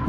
We're 0.00 0.08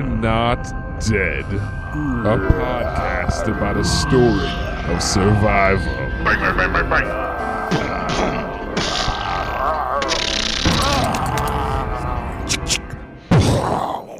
Not 0.00 0.62
Dead, 1.00 1.44
a 1.44 2.38
podcast 2.38 3.48
about 3.48 3.78
a 3.78 3.84
story 3.84 4.46
of 4.94 5.02
survival. 5.02 5.92
Bang, 6.22 6.38
bang, 6.38 6.56
bang, 6.56 6.72
bang, 6.72 6.88
bang. 6.88 7.04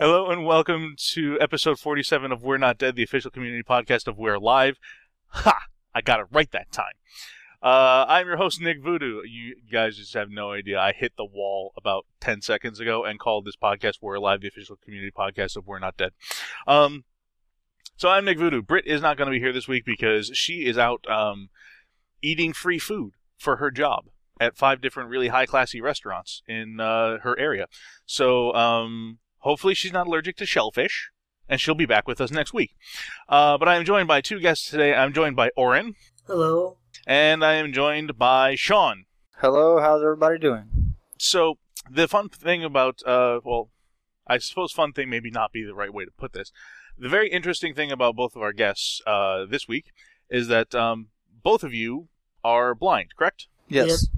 Hello 0.01 0.33
and 0.33 0.45
welcome 0.45 0.97
to 1.13 1.39
episode 1.41 1.79
47 1.79 2.33
of 2.33 2.43
We're 2.43 2.59
Not 2.59 2.79
Dead, 2.79 2.97
the 2.97 3.05
official 3.05 3.31
community 3.31 3.63
podcast 3.63 4.09
of 4.09 4.19
We're 4.19 4.35
Alive. 4.35 4.81
Ha! 5.29 5.57
I 5.95 6.01
got 6.01 6.19
it 6.19 6.27
right 6.33 6.51
that 6.51 6.73
time. 6.73 6.95
Uh, 7.67 8.07
I'm 8.09 8.29
your 8.29 8.37
host, 8.37 8.61
Nick 8.61 8.81
Voodoo. 8.81 9.23
You 9.29 9.57
guys 9.73 9.97
just 9.97 10.15
have 10.15 10.31
no 10.31 10.53
idea. 10.53 10.79
I 10.79 10.93
hit 10.93 11.15
the 11.17 11.25
wall 11.25 11.73
about 11.77 12.07
10 12.21 12.41
seconds 12.41 12.79
ago 12.79 13.05
and 13.05 13.19
called 13.19 13.45
this 13.45 13.57
podcast 13.57 13.95
We're 14.01 14.15
Alive, 14.15 14.41
the 14.41 14.47
official 14.47 14.77
community 14.77 15.11
podcast 15.11 15.57
of 15.57 15.67
We're 15.67 15.81
Not 15.81 15.97
Dead. 15.97 16.13
Um, 16.69 17.03
so 17.97 18.09
I'm 18.09 18.25
Nick 18.25 18.39
Voodoo. 18.39 18.63
Britt 18.63 18.87
is 18.87 19.03
not 19.03 19.17
going 19.17 19.27
to 19.27 19.33
be 19.33 19.41
here 19.41 19.53
this 19.53 19.67
week 19.67 19.85
because 19.85 20.31
she 20.33 20.65
is 20.65 20.79
out 20.79 21.05
um, 21.11 21.49
eating 22.23 22.53
free 22.53 22.79
food 22.79 23.15
for 23.37 23.57
her 23.57 23.73
job 23.73 24.05
at 24.39 24.57
five 24.57 24.81
different 24.81 25.11
really 25.11 25.29
high 25.29 25.47
classy 25.47 25.81
restaurants 25.81 26.45
in 26.47 26.79
uh, 26.79 27.19
her 27.25 27.37
area. 27.37 27.67
So 28.05 28.55
um, 28.55 29.19
hopefully 29.39 29.75
she's 29.75 29.93
not 29.93 30.07
allergic 30.07 30.37
to 30.37 30.47
shellfish, 30.47 31.11
and 31.49 31.61
she'll 31.61 31.75
be 31.75 31.85
back 31.85 32.07
with 32.07 32.21
us 32.21 32.31
next 32.31 32.55
week. 32.55 32.77
Uh, 33.29 33.59
but 33.59 33.67
I 33.67 33.75
am 33.75 33.85
joined 33.85 34.07
by 34.07 34.21
two 34.21 34.39
guests 34.39 34.71
today. 34.71 34.95
I'm 34.95 35.13
joined 35.13 35.35
by 35.35 35.51
Oren, 35.57 35.97
Hello. 36.27 36.77
And 37.07 37.45
I 37.45 37.55
am 37.55 37.73
joined 37.73 38.19
by 38.19 38.57
Sean. 38.57 39.05
Hello, 39.39 39.81
how's 39.81 40.03
everybody 40.03 40.39
doing? 40.39 40.95
So 41.19 41.59
the 41.91 42.09
fun 42.09 42.29
thing 42.29 42.65
about, 42.65 43.01
uh, 43.07 43.41
well, 43.45 43.69
I 44.27 44.39
suppose 44.39 44.73
fun 44.73 44.93
thing 44.93 45.09
maybe 45.09 45.31
not 45.31 45.53
be 45.53 45.63
the 45.63 45.75
right 45.75 45.93
way 45.93 46.05
to 46.05 46.11
put 46.11 46.33
this. 46.33 46.51
The 46.99 47.09
very 47.09 47.31
interesting 47.31 47.75
thing 47.75 47.93
about 47.93 48.17
both 48.17 48.35
of 48.35 48.43
our 48.43 48.53
guests 48.53 49.01
uh, 49.07 49.45
this 49.47 49.69
week 49.69 49.93
is 50.31 50.49
that 50.49 50.75
um, 50.75 51.09
both 51.43 51.63
of 51.63 51.73
you 51.73 52.09
are 52.43 52.75
blind, 52.75 53.15
correct? 53.17 53.47
Yes. 53.69 54.09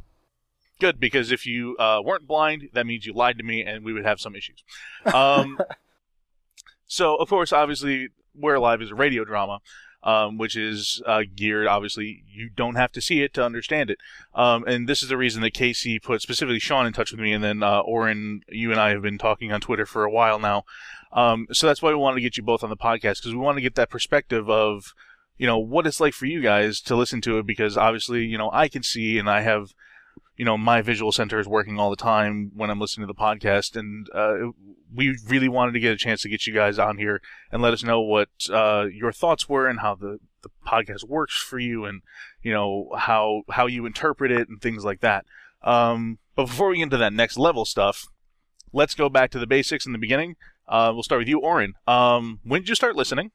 Good, 0.81 1.00
because 1.00 1.33
if 1.33 1.44
you 1.44 1.77
uh, 1.77 2.00
weren't 2.03 2.27
blind, 2.27 2.70
that 2.72 2.86
means 2.86 3.05
you 3.05 3.12
lied 3.12 3.36
to 3.39 3.44
me, 3.44 3.62
and 3.62 3.84
we 3.84 3.92
would 3.92 4.05
have 4.05 4.20
some 4.20 4.36
issues. 4.36 4.62
Um, 5.12 5.59
so, 6.86 7.16
of 7.16 7.28
course, 7.28 7.53
obviously, 7.53 8.09
We're 8.33 8.55
Alive 8.55 8.81
is 8.81 8.92
a 8.92 8.94
radio 8.94 9.25
drama, 9.25 9.59
um, 10.02 10.38
which 10.38 10.56
is 10.56 11.02
uh, 11.06 11.22
geared. 11.34 11.66
Obviously, 11.66 12.24
you 12.28 12.48
don't 12.48 12.77
have 12.77 12.92
to 12.92 13.00
see 13.00 13.22
it 13.22 13.34
to 13.34 13.44
understand 13.44 13.91
it, 13.91 13.98
um, 14.34 14.64
and 14.66 14.88
this 14.88 15.02
is 15.02 15.08
the 15.08 15.16
reason 15.16 15.42
that 15.42 15.54
Casey 15.54 15.98
put 15.98 16.22
specifically 16.22 16.58
Sean 16.58 16.86
in 16.86 16.92
touch 16.92 17.10
with 17.10 17.20
me, 17.20 17.32
and 17.32 17.42
then 17.42 17.62
uh, 17.62 17.82
you 18.48 18.70
and 18.70 18.80
I 18.80 18.91
have 18.91 19.02
been 19.02 19.19
talking 19.19 19.52
on 19.52 19.60
Twitter 19.60 19.86
for 19.86 20.04
a 20.04 20.10
while 20.10 20.38
now. 20.38 20.64
Um, 21.12 21.46
so 21.52 21.66
that's 21.66 21.82
why 21.82 21.91
we 21.91 21.96
wanted 21.96 22.16
to 22.16 22.22
get 22.22 22.36
you 22.36 22.42
both 22.42 22.62
on 22.62 22.70
the 22.70 22.76
podcast 22.76 23.19
because 23.19 23.32
we 23.32 23.41
want 23.41 23.56
to 23.56 23.62
get 23.62 23.74
that 23.76 23.91
perspective 23.91 24.50
of 24.50 24.94
you 25.38 25.46
know 25.46 25.58
what 25.58 25.86
it's 25.86 26.00
like 26.00 26.12
for 26.12 26.26
you 26.26 26.42
guys 26.42 26.80
to 26.82 26.96
listen 26.96 27.20
to 27.22 27.38
it 27.38 27.46
because 27.46 27.76
obviously 27.76 28.24
you 28.24 28.36
know 28.36 28.50
I 28.52 28.69
can 28.69 28.82
see 28.82 29.19
and 29.19 29.30
I 29.30 29.41
have 29.41 29.72
you 30.39 30.44
know 30.44 30.56
my 30.56 30.81
visual 30.81 31.12
center 31.12 31.39
is 31.41 31.48
working 31.48 31.78
all 31.78 31.91
the 31.91 31.97
time 31.97 32.53
when 32.55 32.70
I'm 32.70 32.81
listening 32.81 33.06
to 33.06 33.12
the 33.12 33.20
podcast, 33.20 33.77
and 33.77 34.08
uh, 34.14 34.53
we 34.94 35.19
really 35.27 35.48
wanted 35.48 35.72
to 35.72 35.81
get 35.81 35.92
a 35.92 35.97
chance 35.97 36.22
to 36.22 36.28
get 36.28 36.47
you 36.47 36.55
guys 36.55 36.78
on 36.78 36.97
here 36.97 37.20
and 37.53 37.61
let 37.61 37.75
us 37.75 37.83
know 37.83 38.00
what 38.00 38.28
uh, 38.50 38.86
your 38.91 39.12
thoughts 39.12 39.48
were 39.48 39.66
and 39.66 39.81
how 39.81 39.97
the, 39.97 40.19
the 40.42 40.48
podcast 40.64 41.05
works 41.05 41.36
for 41.36 41.59
you, 41.59 41.84
and 41.84 42.03
you 42.41 42.53
know 42.53 42.89
how 42.97 43.42
how 43.50 43.66
you 43.66 43.84
interpret 43.84 44.31
it 44.31 44.48
and 44.48 44.62
things 44.62 44.84
like 44.84 45.00
that. 45.00 45.27
Um, 45.62 46.19
but 46.36 46.47
before 46.47 46.69
we 46.69 46.77
get 46.77 46.84
into 46.84 46.97
that 46.98 47.12
next 47.12 47.36
level 47.36 47.64
stuff, 47.64 48.06
let's 48.72 48.94
go 48.94 49.09
back 49.09 49.33
to 49.33 49.41
the 49.41 49.47
basics 49.47 49.86
in 49.86 49.92
the 49.92 49.98
beginning. 49.98 50.36
Uh, 50.69 50.93
we'll 50.94 51.03
start 51.03 51.20
with 51.20 51.28
you, 51.28 51.41
Oren. 51.41 51.75
Um, 51.88 52.38
when 52.44 52.60
did 52.60 52.69
you 52.69 52.76
start 52.76 52.94
listening? 52.94 53.32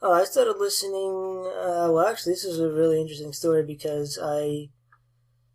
Oh, 0.00 0.12
I 0.12 0.24
started 0.24 0.56
listening. 0.56 1.52
Uh, 1.54 1.92
well, 1.92 2.06
actually, 2.06 2.32
this 2.32 2.44
is 2.44 2.58
a 2.58 2.70
really 2.70 2.98
interesting 2.98 3.34
story 3.34 3.62
because 3.62 4.18
I 4.22 4.70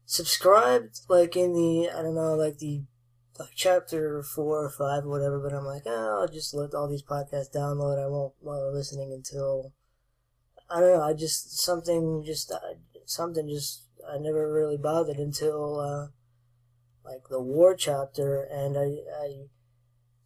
subscribed 0.06 1.02
like 1.10 1.36
in 1.36 1.54
the 1.54 1.90
I 1.90 2.02
don't 2.02 2.16
know 2.16 2.36
like 2.36 2.58
the 2.58 2.84
like 3.40 3.50
chapter 3.56 4.24
four 4.24 4.64
or 4.66 4.70
five 4.70 5.06
or 5.06 5.10
whatever. 5.10 5.40
But 5.40 5.56
I'm 5.56 5.66
like, 5.66 5.84
oh, 5.86 6.22
I'll 6.22 6.28
just 6.28 6.54
let 6.54 6.74
all 6.74 6.88
these 6.88 7.04
podcasts 7.04 7.54
download. 7.54 8.04
I 8.04 8.08
won't 8.08 8.34
bother 8.44 8.72
listening 8.72 9.12
until 9.12 9.74
I 10.70 10.80
don't 10.80 10.94
know. 10.94 11.04
I 11.04 11.14
just 11.14 11.60
something 11.60 12.24
just 12.26 12.52
something 13.06 13.48
just 13.48 13.84
I 14.10 14.18
never 14.18 14.52
really 14.52 14.78
bothered 14.78 15.18
until 15.18 15.80
uh, 15.80 16.08
like 17.04 17.28
the 17.30 17.42
war 17.42 17.76
chapter, 17.76 18.44
and 18.44 18.78
I 18.78 18.98
I 19.22 19.46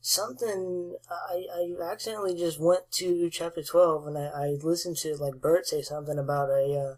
something 0.02 0.96
I, 1.10 1.46
I 1.54 1.92
accidentally 1.92 2.36
just 2.36 2.60
went 2.60 2.90
to 2.92 3.30
chapter 3.30 3.62
12 3.62 4.08
and 4.08 4.18
I, 4.18 4.28
I 4.28 4.48
listened 4.62 4.96
to 4.98 5.16
like 5.18 5.42
Burt 5.42 5.68
say 5.68 5.82
something 5.82 6.18
about 6.18 6.50
a 6.50 6.74
uh, 6.74 6.96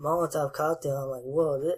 Molotov 0.00 0.52
cocktail. 0.52 0.96
I'm 0.96 1.10
like, 1.10 1.24
whoa, 1.24 1.60
this, 1.60 1.74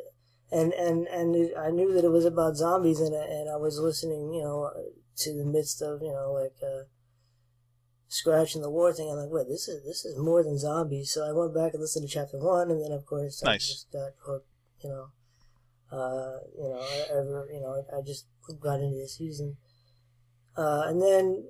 and 0.50 0.72
and 0.72 1.06
and 1.08 1.50
I 1.58 1.70
knew 1.70 1.92
that 1.94 2.04
it 2.04 2.10
was 2.10 2.24
about 2.24 2.56
zombies 2.56 3.00
and 3.00 3.14
and 3.14 3.50
I 3.50 3.56
was 3.56 3.78
listening, 3.78 4.32
you 4.32 4.42
know, 4.42 4.70
to 5.16 5.32
the 5.32 5.44
midst 5.44 5.82
of 5.82 6.02
you 6.02 6.12
know 6.12 6.32
like 6.32 6.54
uh, 6.62 6.84
scratching 8.08 8.62
the 8.62 8.70
war 8.70 8.92
thing. 8.92 9.10
I'm 9.10 9.16
like, 9.16 9.30
wait, 9.30 9.48
this 9.48 9.68
is 9.68 9.84
this 9.84 10.04
is 10.04 10.18
more 10.18 10.42
than 10.42 10.58
zombies. 10.58 11.12
So 11.12 11.26
I 11.26 11.32
went 11.32 11.54
back 11.54 11.72
and 11.72 11.80
listened 11.80 12.08
to 12.08 12.12
chapter 12.12 12.38
one, 12.38 12.70
and 12.70 12.82
then 12.82 12.92
of 12.92 13.06
course 13.06 13.42
I 13.42 13.54
just 13.56 13.92
got 13.92 14.12
hooked. 14.24 14.48
You 14.80 14.90
know, 14.90 15.96
uh, 15.96 16.38
you 16.56 16.68
know, 16.68 16.86
ever 17.10 17.48
you 17.52 17.60
know, 17.60 17.84
I 17.96 18.00
just 18.02 18.26
got 18.60 18.80
into 18.80 18.98
the 18.98 19.08
season. 19.08 19.56
Uh, 20.56 20.84
and 20.86 21.02
then, 21.02 21.44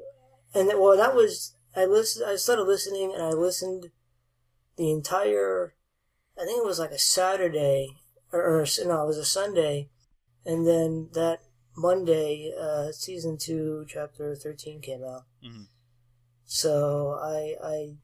and 0.55 0.69
then, 0.69 0.81
well, 0.81 0.97
that 0.97 1.15
was 1.15 1.57
I 1.77 1.85
listened. 1.85 2.27
I 2.27 2.37
started 2.37 2.65
listening, 2.65 3.13
and 3.13 3.23
I 3.23 3.31
listened 3.31 3.91
the 4.77 4.91
entire. 4.91 5.75
I 6.39 6.45
think 6.45 6.59
it 6.59 6.67
was 6.67 6.79
like 6.79 6.91
a 6.91 6.99
Saturday, 6.99 7.89
or, 8.35 8.61
or 8.61 8.67
no, 8.85 9.03
it 9.03 9.07
was 9.07 9.19
a 9.19 9.25
Sunday, 9.25 9.89
and 10.45 10.67
then 10.67 11.11
that 11.15 11.41
Monday, 11.77 12.53
uh, 12.61 12.93
season 12.93 13.39
two, 13.39 13.85
chapter 13.89 14.35
thirteen 14.35 14.81
came 14.81 15.05
out. 15.05 15.23
Mhm. 15.45 15.69
So 16.45 17.19
I, 17.23 17.55
I, 17.65 17.97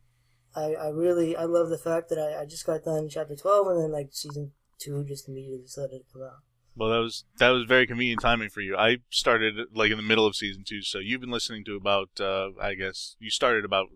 I, 0.54 0.74
I 0.74 0.88
really, 0.88 1.36
I 1.36 1.44
love 1.44 1.68
the 1.68 1.78
fact 1.78 2.08
that 2.08 2.18
I, 2.18 2.42
I 2.42 2.46
just 2.46 2.66
got 2.66 2.84
done 2.84 3.08
chapter 3.08 3.36
twelve, 3.36 3.66
and 3.68 3.80
then 3.82 3.92
like 3.92 4.08
season 4.12 4.52
two 4.78 5.04
just 5.04 5.28
immediately 5.28 5.66
started 5.66 5.98
to 5.98 6.12
come 6.12 6.22
out. 6.22 6.38
Well, 6.76 6.90
that 6.90 6.98
was 6.98 7.24
that 7.38 7.50
was 7.50 7.64
very 7.64 7.86
convenient 7.86 8.20
timing 8.20 8.48
for 8.48 8.60
you. 8.60 8.76
I 8.76 8.98
started 9.10 9.54
like 9.74 9.90
in 9.90 9.96
the 9.96 10.02
middle 10.02 10.26
of 10.26 10.36
season 10.36 10.64
two, 10.66 10.82
so 10.82 10.98
you've 10.98 11.20
been 11.20 11.30
listening 11.30 11.64
to 11.64 11.76
about 11.76 12.08
uh, 12.20 12.50
I 12.60 12.74
guess 12.74 13.16
you 13.18 13.30
started 13.30 13.64
about 13.64 13.88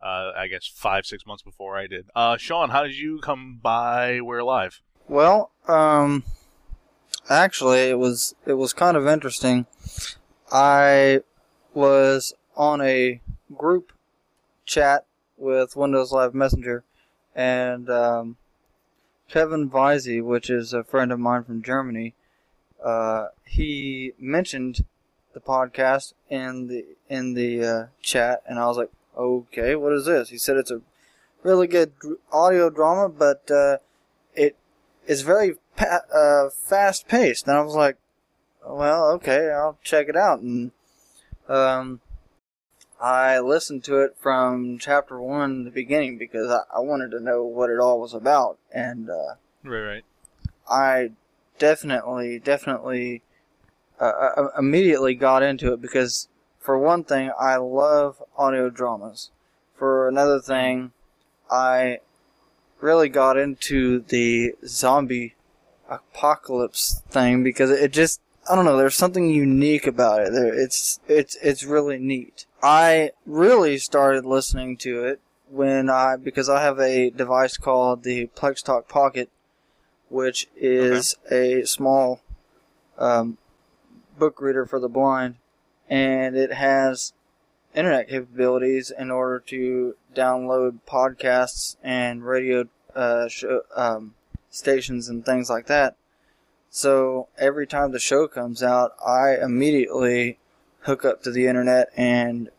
uh, 0.00 0.32
I 0.36 0.46
guess 0.48 0.66
five 0.66 1.04
six 1.04 1.26
months 1.26 1.42
before 1.42 1.76
I 1.76 1.86
did. 1.86 2.06
Uh, 2.14 2.36
Sean, 2.36 2.70
how 2.70 2.84
did 2.84 2.96
you 2.96 3.18
come 3.18 3.58
by 3.62 4.20
We're 4.20 4.38
Alive? 4.38 4.80
Well, 5.06 5.50
um, 5.68 6.24
actually, 7.28 7.90
it 7.90 7.98
was 7.98 8.34
it 8.46 8.54
was 8.54 8.72
kind 8.72 8.96
of 8.96 9.06
interesting. 9.06 9.66
I 10.50 11.20
was 11.74 12.32
on 12.56 12.80
a 12.80 13.20
group 13.54 13.92
chat 14.64 15.04
with 15.36 15.76
Windows 15.76 16.10
Live 16.10 16.34
Messenger, 16.34 16.84
and 17.34 17.90
um, 17.90 18.36
Kevin 19.28 19.68
Visey, 19.68 20.22
which 20.22 20.48
is 20.48 20.72
a 20.72 20.84
friend 20.84 21.12
of 21.12 21.20
mine 21.20 21.44
from 21.44 21.62
Germany, 21.62 22.14
uh, 22.82 23.26
he 23.44 24.12
mentioned 24.18 24.84
the 25.34 25.40
podcast 25.40 26.14
in 26.30 26.68
the 26.68 26.86
in 27.10 27.34
the 27.34 27.62
uh, 27.62 27.86
chat, 28.00 28.42
and 28.48 28.58
I 28.58 28.66
was 28.66 28.78
like, 28.78 28.90
"Okay, 29.18 29.74
what 29.74 29.92
is 29.92 30.06
this?" 30.06 30.30
He 30.30 30.38
said 30.38 30.56
it's 30.56 30.70
a 30.70 30.80
really 31.42 31.66
good 31.66 31.92
audio 32.32 32.70
drama, 32.70 33.10
but 33.10 33.50
uh, 33.50 33.78
is 35.06 35.22
very 35.22 35.56
pa- 35.76 36.02
uh, 36.14 36.50
fast 36.50 37.08
paced. 37.08 37.46
And 37.46 37.56
I 37.56 37.62
was 37.62 37.74
like, 37.74 37.96
"Well, 38.66 39.10
okay, 39.12 39.50
I'll 39.50 39.78
check 39.82 40.08
it 40.08 40.16
out." 40.16 40.40
And 40.40 40.72
um, 41.48 42.00
I 43.00 43.38
listened 43.40 43.84
to 43.84 43.98
it 44.00 44.16
from 44.18 44.78
chapter 44.78 45.20
one, 45.20 45.64
the 45.64 45.70
beginning, 45.70 46.16
because 46.18 46.50
I, 46.50 46.76
I 46.76 46.80
wanted 46.80 47.10
to 47.10 47.20
know 47.20 47.44
what 47.44 47.70
it 47.70 47.78
all 47.78 48.00
was 48.00 48.14
about, 48.14 48.58
and 48.72 49.10
uh, 49.10 49.34
Right, 49.62 49.80
right. 49.80 50.04
I 50.68 51.10
definitely, 51.58 52.38
definitely 52.38 53.22
uh, 54.00 54.04
uh, 54.36 54.48
immediately 54.58 55.14
got 55.14 55.42
into 55.42 55.72
it 55.72 55.80
because, 55.80 56.28
for 56.58 56.78
one 56.78 57.04
thing, 57.04 57.30
I 57.38 57.56
love 57.56 58.22
audio 58.36 58.70
dramas. 58.70 59.30
For 59.76 60.08
another 60.08 60.40
thing, 60.40 60.92
I 61.50 61.98
really 62.80 63.08
got 63.08 63.36
into 63.36 64.00
the 64.00 64.54
zombie 64.66 65.34
apocalypse 65.88 67.02
thing 67.10 67.42
because 67.42 67.70
it 67.70 67.92
just 67.92 68.20
I 68.50 68.54
don't 68.54 68.66
know. 68.66 68.76
There's 68.76 68.96
something 68.96 69.30
unique 69.30 69.86
about 69.86 70.20
it. 70.20 70.32
There, 70.32 70.52
it's 70.52 71.00
it's 71.08 71.36
it's 71.42 71.64
really 71.64 71.98
neat. 71.98 72.46
I 72.62 73.12
really 73.24 73.78
started 73.78 74.26
listening 74.26 74.76
to 74.78 75.04
it 75.04 75.20
when 75.50 75.88
I 75.88 76.16
because 76.16 76.48
I 76.48 76.62
have 76.62 76.78
a 76.78 77.10
device 77.10 77.56
called 77.56 78.02
the 78.02 78.26
PlexTalk 78.28 78.86
Pocket, 78.88 79.30
which 80.08 80.48
is 80.56 81.16
a 81.30 81.64
small 81.64 82.20
um, 82.98 83.38
book 84.18 84.40
reader 84.40 84.66
for 84.66 84.78
the 84.78 84.88
blind, 84.88 85.36
and 85.88 86.36
it 86.36 86.52
has 86.52 87.14
internet 87.74 88.08
capabilities 88.08 88.92
in 88.96 89.10
order 89.10 89.40
to 89.40 89.96
download 90.14 90.78
podcasts 90.86 91.76
and 91.82 92.24
radio 92.24 92.66
uh, 92.94 93.28
show, 93.28 93.62
um, 93.74 94.14
stations 94.50 95.08
and 95.08 95.24
things 95.24 95.50
like 95.50 95.66
that. 95.66 95.96
So 96.70 97.28
every 97.38 97.66
time 97.66 97.92
the 97.92 97.98
show 97.98 98.26
comes 98.26 98.62
out, 98.62 98.92
I 99.04 99.36
immediately 99.36 100.38
hook 100.80 101.04
up 101.04 101.22
to 101.22 101.30
the 101.30 101.46
internet 101.46 101.88
and 101.96 102.50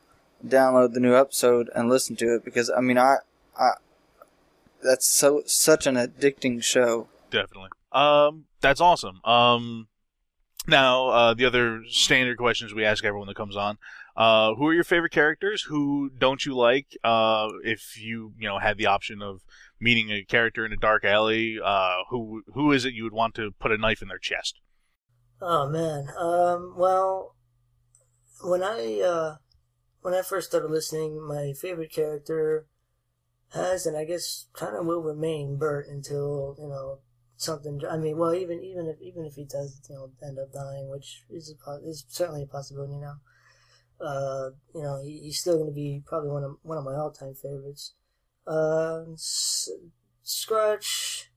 download 0.45 0.93
the 0.93 0.99
new 0.99 1.15
episode 1.15 1.69
and 1.75 1.89
listen 1.89 2.15
to 2.17 2.35
it 2.35 2.45
because 2.45 2.69
I 2.69 2.81
mean 2.81 2.97
I 2.97 3.17
I 3.57 3.71
that's 4.83 5.07
so 5.07 5.41
such 5.45 5.87
an 5.87 5.95
addicting 5.95 6.63
show. 6.63 7.07
Definitely. 7.31 7.69
Um, 7.91 8.45
that's 8.61 8.81
awesome. 8.81 9.23
Um, 9.23 9.87
now 10.67 11.09
uh, 11.09 11.33
the 11.33 11.45
other 11.45 11.83
standard 11.89 12.37
questions 12.37 12.73
we 12.73 12.85
ask 12.85 13.03
everyone 13.03 13.27
that 13.27 13.35
comes 13.35 13.55
on: 13.55 13.77
uh, 14.15 14.55
Who 14.55 14.67
are 14.67 14.73
your 14.73 14.83
favorite 14.83 15.11
characters? 15.11 15.63
Who 15.63 16.09
don't 16.09 16.45
you 16.45 16.55
like? 16.55 16.97
Uh, 17.03 17.49
if 17.63 17.97
you 17.97 18.33
you 18.37 18.47
know 18.47 18.59
had 18.59 18.77
the 18.77 18.85
option 18.87 19.21
of 19.21 19.41
meeting 19.79 20.09
a 20.09 20.23
character 20.23 20.65
in 20.65 20.71
a 20.71 20.77
dark 20.77 21.03
alley, 21.03 21.57
uh, 21.63 21.97
who 22.09 22.43
who 22.53 22.71
is 22.71 22.85
it 22.85 22.93
you 22.93 23.03
would 23.03 23.13
want 23.13 23.35
to 23.35 23.51
put 23.59 23.71
a 23.71 23.77
knife 23.77 24.01
in 24.01 24.07
their 24.07 24.19
chest? 24.19 24.59
Oh 25.41 25.69
man. 25.69 26.07
Um. 26.17 26.75
Well, 26.77 27.35
when 28.43 28.63
I 28.63 29.01
uh, 29.01 29.35
when 30.01 30.13
I 30.13 30.21
first 30.21 30.49
started 30.49 30.71
listening, 30.71 31.21
my 31.21 31.53
favorite 31.53 31.91
character 31.91 32.67
has, 33.53 33.85
and 33.85 33.97
I 33.97 34.05
guess 34.05 34.47
kind 34.53 34.75
of 34.75 34.85
will 34.85 35.01
remain, 35.01 35.57
Burt 35.57 35.87
until 35.87 36.55
you 36.57 36.67
know 36.67 36.99
something. 37.37 37.81
I 37.89 37.97
mean, 37.97 38.17
well, 38.17 38.33
even 38.33 38.63
even 38.63 38.87
if 38.87 39.01
even 39.01 39.25
if 39.25 39.35
he 39.35 39.43
does, 39.43 39.81
you 39.89 39.95
know, 39.95 40.11
end 40.25 40.39
up 40.39 40.53
dying, 40.53 40.89
which 40.89 41.23
is 41.29 41.53
a, 41.67 41.71
is 41.85 42.05
certainly 42.07 42.43
a 42.43 42.47
possibility 42.47 42.97
now. 42.97 43.17
Uh, 43.99 44.49
you 44.73 44.83
know, 44.83 45.01
he, 45.03 45.19
he's 45.23 45.39
still 45.39 45.55
going 45.57 45.69
to 45.69 45.75
be 45.75 46.03
probably 46.05 46.29
one 46.29 46.43
of 46.43 46.57
one 46.63 46.77
of 46.77 46.83
my 46.83 46.95
all 46.95 47.11
time 47.11 47.33
favorites. 47.33 47.93
Uh, 48.45 49.03
Scratch. 50.23 51.31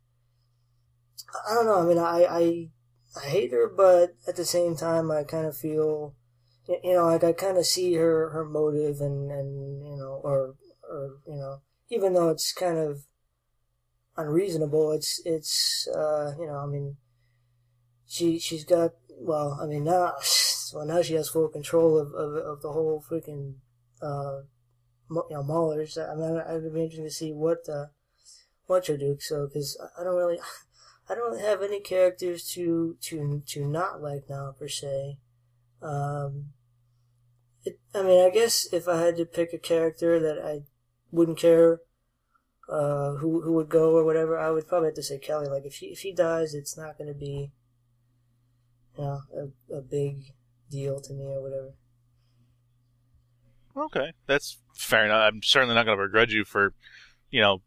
I 1.49 1.55
don't 1.55 1.66
know. 1.66 1.81
I 1.81 1.84
mean, 1.84 1.99
I, 1.99 2.25
I 2.25 2.69
I 3.16 3.26
hate 3.28 3.52
her, 3.52 3.69
but 3.69 4.16
at 4.26 4.37
the 4.37 4.44
same 4.44 4.76
time, 4.76 5.10
I 5.10 5.25
kind 5.25 5.46
of 5.46 5.56
feel, 5.56 6.14
you 6.66 6.93
know, 6.94 7.06
like 7.06 7.25
I 7.25 7.32
kind 7.32 7.58
of 7.58 7.66
see 7.66 7.94
her 7.94 8.31
her 8.31 8.44
motive, 8.44 9.00
and 9.00 9.31
and 9.31 9.84
you 9.87 9.96
know, 9.96 10.20
or 10.22 10.55
or 10.88 11.16
you 11.26 11.37
know, 11.37 11.62
even 11.90 12.14
though 12.14 12.28
it's 12.31 12.52
kind 12.52 12.78
of 12.78 13.05
unreasonable, 14.16 14.93
it's 14.93 15.20
it's 15.25 15.88
uh, 15.88 16.34
you 16.38 16.46
know, 16.46 16.56
I 16.58 16.66
mean, 16.66 16.96
she 18.06 18.38
she's 18.38 18.64
got 18.64 18.93
well, 19.20 19.59
I 19.61 19.67
mean 19.67 19.85
now, 19.85 20.15
well 20.75 20.87
now 20.87 21.03
she 21.03 21.15
has 21.15 21.29
full 21.29 21.49
control 21.49 21.99
of 21.99 22.12
of, 22.15 22.35
of 22.35 22.62
the 22.62 22.73
whole 22.73 23.05
freaking 23.09 23.55
uh, 24.03 24.43
you 25.11 25.25
know, 25.31 25.43
Maulers. 25.43 25.97
I 25.99 26.15
mean, 26.15 26.41
I'd 26.41 26.73
be 26.73 26.82
interested 26.82 27.05
to 27.05 27.11
see 27.11 27.32
what 27.32 27.69
uh, 27.69 27.87
what 28.67 28.87
she'll 28.87 28.97
do. 28.97 29.17
So, 29.20 29.47
because 29.47 29.81
I 29.99 30.05
don't 30.05 30.17
really, 30.17 30.38
I 31.09 31.15
don't 31.15 31.31
really 31.31 31.43
have 31.43 31.62
any 31.62 31.81
characters 31.81 32.49
to 32.53 32.97
to 33.03 33.43
to 33.47 33.67
not 33.67 34.03
like 34.03 34.29
now 34.29 34.55
per 34.59 34.69
se. 34.69 35.19
Um, 35.81 36.50
it, 37.65 37.79
I 37.94 38.03
mean, 38.03 38.25
I 38.25 38.31
guess 38.31 38.73
if 38.73 38.88
I 38.88 39.00
had 39.00 39.17
to 39.17 39.25
pick 39.25 39.53
a 39.53 39.59
character 39.59 40.19
that 40.20 40.38
I 40.44 40.62
wouldn't 41.11 41.38
care 41.38 41.81
uh, 42.69 43.15
who 43.15 43.43
who 43.43 43.53
would 43.55 43.69
go 43.69 43.97
or 43.97 44.05
whatever, 44.05 44.38
I 44.38 44.50
would 44.50 44.69
probably 44.69 44.88
have 44.88 44.97
to 44.97 45.03
say 45.03 45.19
Kelly. 45.19 45.49
Like 45.49 45.65
if 45.65 45.75
she 45.75 45.87
if 45.87 45.99
she 45.99 46.12
dies, 46.12 46.55
it's 46.55 46.76
not 46.76 46.99
going 46.99 47.09
to 47.09 47.19
be, 47.19 47.53
you 48.98 49.04
know, 49.04 49.20
a, 49.70 49.76
a 49.76 49.80
big 49.80 50.34
deal 50.70 51.00
to 51.00 51.12
me 51.12 51.24
or 51.24 51.42
whatever. 51.42 51.72
Okay, 53.76 54.12
that's 54.26 54.58
fair 54.74 55.04
enough. 55.04 55.32
I'm 55.32 55.42
certainly 55.42 55.74
not 55.74 55.86
going 55.86 55.96
to 55.96 56.04
begrudge 56.04 56.34
you 56.34 56.44
for, 56.44 56.74
you 57.30 57.40
know, 57.40 57.62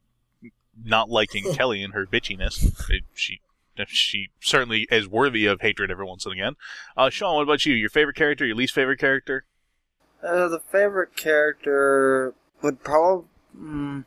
not 0.83 1.09
liking 1.09 1.53
Kelly 1.53 1.83
and 1.83 1.93
her 1.93 2.05
bitchiness. 2.05 2.89
It, 2.89 3.03
she 3.13 3.39
she 3.87 4.29
certainly 4.41 4.85
is 4.91 5.07
worthy 5.07 5.45
of 5.45 5.61
hatred 5.61 5.89
every 5.89 6.05
once 6.05 6.25
and 6.25 6.33
again. 6.33 6.55
Uh, 6.95 7.09
Sean, 7.09 7.35
what 7.35 7.43
about 7.43 7.65
you? 7.65 7.73
Your 7.73 7.89
favorite 7.89 8.15
character? 8.15 8.45
Your 8.45 8.55
least 8.55 8.75
favorite 8.75 8.99
character? 8.99 9.45
Uh, 10.21 10.49
the 10.49 10.59
favorite 10.59 11.15
character 11.15 12.33
would 12.61 12.83
probably. 12.83 13.27
Mm, 13.57 14.05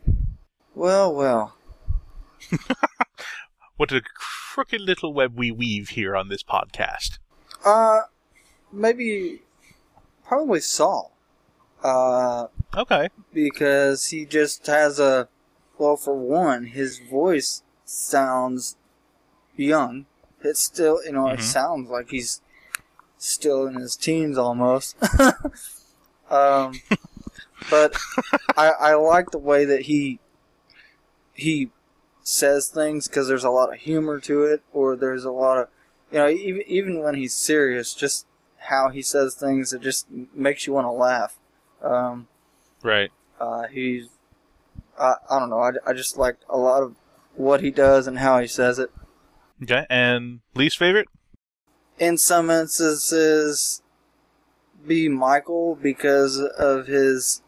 well, 0.74 1.14
well. 1.14 1.56
What 3.76 3.90
a 3.92 4.00
crooked 4.02 4.80
little 4.80 5.12
web 5.12 5.36
we 5.36 5.50
weave 5.50 5.90
here 5.90 6.14
on 6.14 6.28
this 6.28 6.42
podcast. 6.42 7.18
Uh, 7.64 8.02
maybe. 8.72 9.40
Probably 10.24 10.60
Saul. 10.60 11.12
Uh, 11.82 12.46
Okay. 12.76 13.08
because 13.32 14.06
he 14.06 14.24
just 14.24 14.66
has 14.66 14.98
a. 14.98 15.28
Well, 15.76 15.96
for 15.96 16.14
one, 16.16 16.66
his 16.66 16.98
voice 16.98 17.62
sounds 17.84 18.76
young. 19.56 20.06
It's 20.42 20.62
still, 20.62 21.04
you 21.04 21.12
know, 21.12 21.28
it 21.28 21.40
Mhm. 21.40 21.42
sounds 21.42 21.90
like 21.90 22.10
he's 22.10 22.40
still 23.18 23.66
in 23.66 23.74
his 23.74 23.96
teens 23.96 24.38
almost. 24.38 24.96
um, 26.30 26.80
but 27.70 27.96
I, 28.56 28.68
I 28.70 28.94
like 28.94 29.30
the 29.32 29.38
way 29.38 29.64
that 29.64 29.82
he 29.82 30.20
he 31.32 31.70
says 32.24 32.68
things 32.68 33.06
because 33.06 33.28
there's 33.28 33.44
a 33.44 33.50
lot 33.50 33.72
of 33.72 33.78
humor 33.78 34.18
to 34.18 34.42
it, 34.42 34.62
or 34.72 34.96
there's 34.96 35.24
a 35.24 35.30
lot 35.30 35.58
of, 35.58 35.68
you 36.10 36.18
know, 36.18 36.28
even 36.28 36.62
even 36.66 37.00
when 37.00 37.14
he's 37.14 37.34
serious, 37.34 37.94
just 37.94 38.26
how 38.58 38.88
he 38.88 39.02
says 39.02 39.34
things, 39.34 39.72
it 39.72 39.82
just 39.82 40.06
makes 40.34 40.66
you 40.66 40.72
want 40.72 40.86
to 40.86 40.90
laugh. 40.90 41.36
Um, 41.82 42.26
Right. 42.82 43.10
uh, 43.38 43.66
he's, 43.68 44.08
I, 44.98 45.14
I 45.30 45.38
don't 45.38 45.50
know, 45.50 45.60
I, 45.60 45.72
I 45.86 45.92
just 45.92 46.16
like 46.16 46.36
a 46.48 46.56
lot 46.56 46.82
of 46.82 46.96
what 47.34 47.60
he 47.60 47.70
does 47.70 48.06
and 48.06 48.18
how 48.18 48.38
he 48.38 48.46
says 48.46 48.78
it. 48.78 48.90
Okay. 49.62 49.86
And 49.90 50.40
least 50.54 50.78
favorite? 50.78 51.08
In 51.98 52.16
some 52.18 52.50
instances, 52.50 53.82
be 54.86 55.08
Michael 55.08 55.76
because 55.76 56.38
of 56.40 56.86
his, 56.86 57.42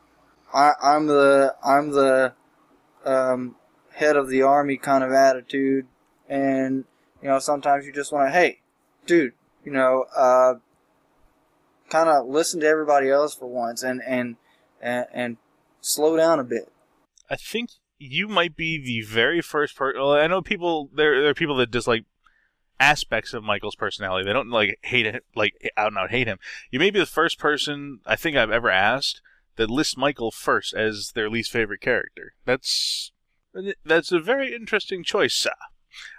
I, 0.53 0.73
I'm 0.83 1.07
the, 1.07 1.55
I'm 1.65 1.93
the, 1.93 2.35
um, 3.05 3.57
head 3.97 4.17
of 4.17 4.29
the 4.29 4.43
army 4.43 4.77
kind 4.77 5.03
of 5.03 5.11
attitude. 5.13 5.87
And, 6.29 6.85
you 7.23 7.29
know, 7.29 7.39
sometimes 7.39 7.87
you 7.87 7.93
just 7.93 8.13
want 8.13 8.29
to, 8.29 8.33
hey, 8.33 8.61
dude, 9.07 9.33
you 9.65 9.73
know, 9.73 10.05
uh, 10.15 10.55
kind 11.89 12.09
of 12.09 12.27
listen 12.27 12.61
to 12.61 12.67
everybody 12.67 13.11
else 13.11 13.35
for 13.35 13.47
once 13.47 13.83
and, 13.83 14.03
and, 14.07 14.37
and, 14.81 15.07
and 15.13 15.37
slow 15.81 16.17
down 16.17 16.39
a 16.39 16.45
bit. 16.45 16.71
I 17.31 17.37
think 17.37 17.71
you 17.99 18.29
might 18.29 18.55
be 18.55 18.79
the 18.79 19.01
very 19.07 19.41
first 19.41 19.75
person. 19.77 20.01
Well, 20.01 20.13
I 20.13 20.27
know 20.27 20.43
people. 20.43 20.91
There, 20.95 21.23
there 21.23 21.31
are 21.31 21.35
people 21.35 21.57
that 21.57 21.71
dislike 21.71 22.05
aspects 22.79 23.33
of 23.33 23.43
Michael's 23.43 23.75
personality. 23.75 24.27
They 24.27 24.33
don't 24.35 24.51
like 24.51 24.79
hate 24.83 25.07
it, 25.07 25.25
like 25.35 25.55
out 25.77 25.89
and 25.89 25.99
out 25.99 26.11
hate 26.11 26.27
him. 26.27 26.39
You 26.71 26.79
may 26.79 26.91
be 26.91 26.99
the 26.99 27.07
first 27.07 27.39
person 27.39 28.01
I 28.05 28.15
think 28.15 28.37
I've 28.37 28.51
ever 28.51 28.71
asked 28.71 29.23
that 29.57 29.71
lists 29.71 29.97
Michael 29.97 30.31
first 30.31 30.75
as 30.75 31.13
their 31.15 31.31
least 31.31 31.51
favorite 31.51 31.81
character. 31.81 32.35
That's 32.45 33.13
that's 33.85 34.13
a 34.13 34.21
very 34.21 34.55
interesting 34.55 35.03
choice, 35.05 35.35
sir. 35.35 35.55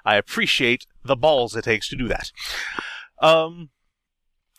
I 0.06 0.16
appreciate 0.16 0.86
the 1.04 1.16
balls 1.16 1.56
it 1.56 1.64
takes 1.64 1.90
to 1.90 1.96
do 1.96 2.08
that. 2.08 2.32
Um, 3.22 3.70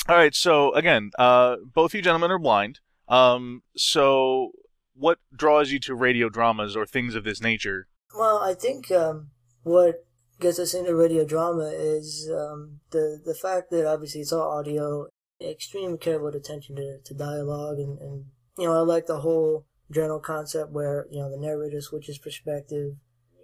all 0.09 0.17
right. 0.17 0.35
So 0.35 0.73
again, 0.75 1.11
uh, 1.19 1.57
both 1.75 1.95
you 1.95 2.03
gentlemen 2.03 2.31
are 2.31 2.39
blind. 2.39 2.81
Um, 3.09 3.63
so 3.77 4.53
what 4.95 5.19
draws 5.35 5.71
you 5.71 5.79
to 5.81 5.95
radio 5.95 6.29
dramas 6.29 6.77
or 6.77 6.87
things 6.87 7.15
of 7.15 7.25
this 7.25 7.41
nature? 7.41 7.89
Well, 8.17 8.39
I 8.39 8.55
think 8.55 8.91
um, 8.91 9.31
what 9.63 10.05
gets 10.41 10.59
us 10.59 10.75
into 10.75 10.95
radio 10.95 11.25
drama 11.25 11.71
is 11.75 12.31
um, 12.33 12.81
the 12.91 13.21
the 13.25 13.35
fact 13.35 13.71
that 13.71 13.87
obviously 13.87 14.21
it's 14.21 14.33
all 14.33 14.59
audio, 14.59 15.09
extreme 15.41 15.99
careful 15.99 16.29
attention 16.29 16.77
to, 16.77 16.99
to 17.05 17.15
dialogue, 17.15 17.79
and, 17.79 17.99
and 17.99 18.25
you 18.57 18.67
know 18.67 18.75
I 18.75 18.81
like 18.81 19.07
the 19.07 19.21
whole 19.21 19.67
general 19.91 20.21
concept 20.21 20.71
where 20.71 21.07
you 21.11 21.19
know 21.21 21.31
the 21.31 21.37
narrator 21.37 21.81
switches 21.81 22.19
perspective. 22.19 22.97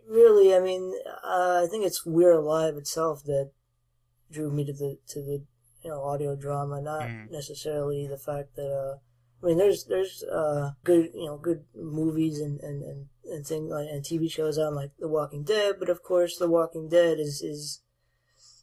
Really, 0.09 0.55
I 0.55 0.61
mean, 0.61 0.95
uh, 1.25 1.63
I 1.65 1.67
think 1.71 1.85
it's 1.87 2.05
We're 2.05 2.33
Alive 2.33 2.77
itself 2.77 3.25
that 3.25 3.53
drew 4.31 4.51
me 4.51 4.65
to 4.67 4.73
the 4.73 4.99
to 5.09 5.23
the 5.23 5.43
you 5.83 5.91
know 5.91 6.03
audio 6.03 6.37
drama, 6.37 6.81
not 6.83 7.09
Mm. 7.09 7.31
necessarily 7.31 8.07
the 8.07 8.19
fact 8.19 8.57
that. 8.57 8.71
Uh, 8.71 8.99
I 9.43 9.49
mean, 9.49 9.59
there's 9.59 9.85
there's 9.85 10.23
uh 10.23 10.73
good 10.85 11.11
you 11.15 11.27
know 11.27 11.37
good 11.37 11.65
movies 11.75 12.41
and 12.41 12.59
and 12.61 12.83
and, 12.83 13.09
and 13.27 13.47
things 13.47 13.71
like 13.71 13.89
and 13.91 14.03
TV 14.03 14.31
shows 14.31 14.57
on 14.57 14.75
like 14.75 14.93
The 14.99 15.09
Walking 15.09 15.43
Dead, 15.43 15.77
but 15.79 15.91
of 15.91 16.03
course 16.03 16.39
The 16.39 16.49
Walking 16.49 16.89
Dead 16.89 17.19
is 17.19 17.43
is 17.43 17.83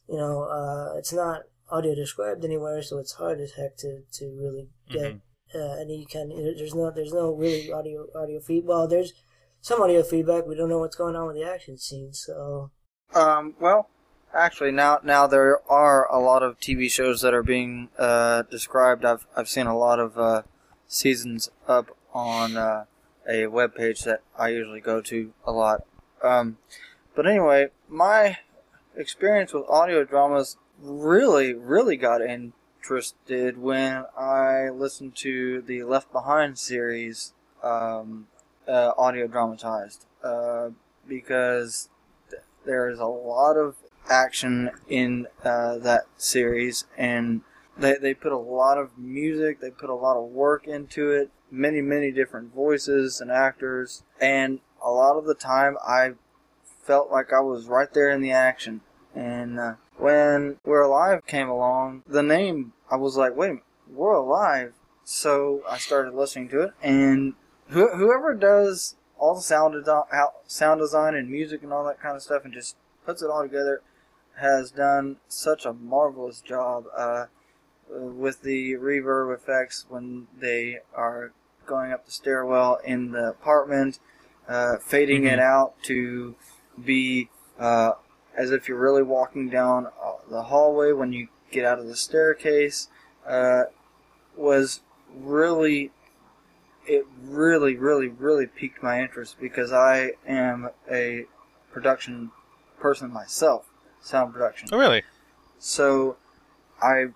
you 0.08 0.16
know 0.16 0.42
uh 0.42 0.96
it's 0.98 1.12
not 1.12 1.42
audio 1.70 1.94
described 1.94 2.44
anywhere, 2.44 2.82
so 2.82 2.98
it's 2.98 3.12
hard 3.12 3.40
as 3.40 3.52
heck 3.52 3.76
to 3.78 4.02
to 4.14 4.24
really 4.36 4.70
get 4.90 5.20
uh, 5.54 5.80
any 5.80 6.06
kind. 6.06 6.32
Of, 6.32 6.56
there's 6.56 6.74
no 6.74 6.90
there's 6.90 7.12
no 7.12 7.32
really 7.34 7.72
audio 7.72 8.06
audio 8.14 8.40
feed. 8.40 8.64
Well, 8.66 8.88
there's 8.88 9.12
some 9.60 9.80
audio 9.80 10.02
feedback. 10.02 10.46
We 10.46 10.54
don't 10.54 10.68
know 10.68 10.78
what's 10.78 10.96
going 10.96 11.16
on 11.16 11.26
with 11.26 11.36
the 11.36 11.44
action 11.44 11.78
scene, 11.78 12.12
so 12.12 12.70
Um, 13.14 13.54
well, 13.60 13.88
Actually, 14.34 14.72
now 14.72 14.98
now 15.02 15.26
there 15.26 15.60
are 15.70 16.10
a 16.10 16.18
lot 16.18 16.42
of 16.42 16.58
TV 16.58 16.90
shows 16.90 17.20
that 17.20 17.34
are 17.34 17.42
being 17.42 17.90
uh, 17.98 18.42
described. 18.50 19.04
I've 19.04 19.26
I've 19.36 19.48
seen 19.48 19.66
a 19.66 19.76
lot 19.76 20.00
of 20.00 20.18
uh, 20.18 20.42
seasons 20.86 21.50
up 21.68 21.94
on 22.14 22.56
uh, 22.56 22.84
a 23.28 23.48
web 23.48 23.74
page 23.74 24.04
that 24.04 24.22
I 24.38 24.48
usually 24.48 24.80
go 24.80 25.02
to 25.02 25.34
a 25.44 25.52
lot. 25.52 25.84
Um, 26.22 26.56
but 27.14 27.26
anyway, 27.26 27.68
my 27.90 28.38
experience 28.96 29.52
with 29.52 29.68
audio 29.68 30.02
dramas 30.02 30.56
really 30.80 31.52
really 31.52 31.98
got 31.98 32.22
interested 32.82 33.56
when 33.56 34.04
I 34.18 34.68
listened 34.70 35.14
to 35.16 35.62
the 35.62 35.84
Left 35.84 36.10
Behind 36.10 36.58
series 36.58 37.32
um, 37.62 38.26
uh, 38.66 38.90
audio 38.98 39.28
dramatized 39.28 40.06
uh, 40.24 40.70
because 41.06 41.90
th- 42.28 42.42
there 42.66 42.90
is 42.90 42.98
a 42.98 43.06
lot 43.06 43.56
of 43.56 43.76
action 44.10 44.68
in 44.88 45.28
uh, 45.44 45.78
that 45.78 46.06
series 46.16 46.84
and 46.98 47.42
they, 47.78 47.94
they 47.94 48.14
put 48.14 48.32
a 48.32 48.36
lot 48.36 48.78
of 48.78 48.98
music 48.98 49.60
they 49.60 49.70
put 49.70 49.88
a 49.88 49.94
lot 49.94 50.16
of 50.16 50.24
work 50.30 50.66
into 50.66 51.12
it 51.12 51.30
many 51.52 51.80
many 51.80 52.10
different 52.10 52.52
voices 52.52 53.20
and 53.20 53.30
actors 53.30 54.02
and 54.20 54.58
a 54.84 54.90
lot 54.90 55.16
of 55.16 55.24
the 55.24 55.36
time 55.36 55.76
i 55.86 56.10
felt 56.82 57.12
like 57.12 57.32
i 57.32 57.40
was 57.40 57.66
right 57.66 57.94
there 57.94 58.10
in 58.10 58.20
the 58.20 58.32
action 58.32 58.80
and 59.14 59.58
uh, 59.58 59.74
when 59.98 60.58
we're 60.64 60.82
alive 60.82 61.26
came 61.26 61.48
along 61.48 62.02
the 62.06 62.22
name 62.22 62.72
i 62.90 62.96
was 62.96 63.16
like 63.16 63.36
wait 63.36 63.46
a 63.46 63.50
minute 63.50 63.64
we're 63.88 64.14
alive. 64.14 64.72
So 65.04 65.62
i 65.68 65.78
started 65.78 66.14
listening 66.14 66.48
to 66.50 66.62
it 66.62 66.72
and 66.82 67.34
wh- 67.68 67.94
whoever 67.96 68.34
does 68.34 68.96
all 69.18 69.34
the 69.34 69.40
sound, 69.40 69.74
desi- 69.74 70.32
sound 70.46 70.80
design 70.80 71.14
and 71.14 71.30
music 71.30 71.62
and 71.62 71.72
all 71.72 71.84
that 71.84 72.00
kind 72.00 72.16
of 72.16 72.22
stuff 72.22 72.44
and 72.44 72.52
just 72.52 72.76
puts 73.04 73.22
it 73.22 73.30
all 73.30 73.42
together 73.42 73.82
has 74.40 74.70
done 74.70 75.16
such 75.28 75.64
a 75.64 75.72
marvelous 75.72 76.40
job 76.40 76.86
uh, 76.96 77.26
with 77.88 78.42
the 78.42 78.74
reverb 78.74 79.34
effects 79.34 79.86
when 79.88 80.26
they 80.38 80.78
are 80.94 81.32
going 81.66 81.92
up 81.92 82.04
the 82.06 82.10
stairwell 82.10 82.80
in 82.84 83.12
the 83.12 83.28
apartment, 83.28 83.98
uh, 84.48 84.76
fading 84.78 85.24
it 85.24 85.38
out 85.38 85.74
to 85.82 86.34
be 86.82 87.28
uh, 87.58 87.92
as 88.36 88.50
if 88.50 88.68
you're 88.68 88.78
really 88.78 89.02
walking 89.02 89.48
down 89.48 89.86
uh, 89.86 90.12
the 90.30 90.44
hallway 90.44 90.92
when 90.92 91.12
you 91.12 91.28
get 91.50 91.64
out 91.64 91.78
of 91.78 91.86
the 91.86 91.96
staircase. 91.96 92.88
Uh, 93.26 93.64
was 94.36 94.80
really, 95.14 95.90
it 96.86 97.06
really, 97.22 97.76
really, 97.76 98.08
really 98.08 98.46
piqued 98.46 98.82
my 98.82 99.00
interest 99.00 99.36
because 99.40 99.72
I 99.72 100.12
am 100.26 100.70
a 100.90 101.26
production 101.70 102.30
person 102.80 103.12
myself 103.12 103.66
sound 104.02 104.32
production. 104.32 104.68
Oh, 104.72 104.78
really? 104.78 105.02
So 105.58 106.16
I 106.80 107.06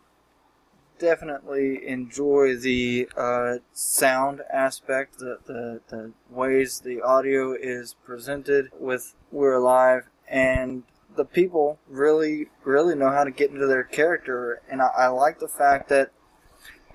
definitely 0.99 1.87
enjoy 1.87 2.57
the 2.57 3.09
uh, 3.17 3.57
sound 3.73 4.41
aspect, 4.53 5.19
the, 5.19 5.39
the, 5.47 5.81
the 5.89 6.13
ways 6.31 6.81
the 6.81 7.03
audio 7.03 7.53
is 7.53 7.97
presented 8.05 8.71
with 8.79 9.15
We're 9.31 9.55
Alive, 9.55 10.09
and 10.29 10.85
the 11.17 11.25
people 11.25 11.79
really, 11.89 12.49
really 12.65 12.95
know 12.95 13.11
how 13.11 13.25
to 13.25 13.31
get 13.31 13.51
into 13.51 13.67
their 13.67 13.85
character. 13.85 14.61
And 14.71 14.81
I, 14.81 14.91
I 14.97 15.07
like 15.09 15.39
the 15.39 15.49
fact 15.49 15.89
that 15.89 16.13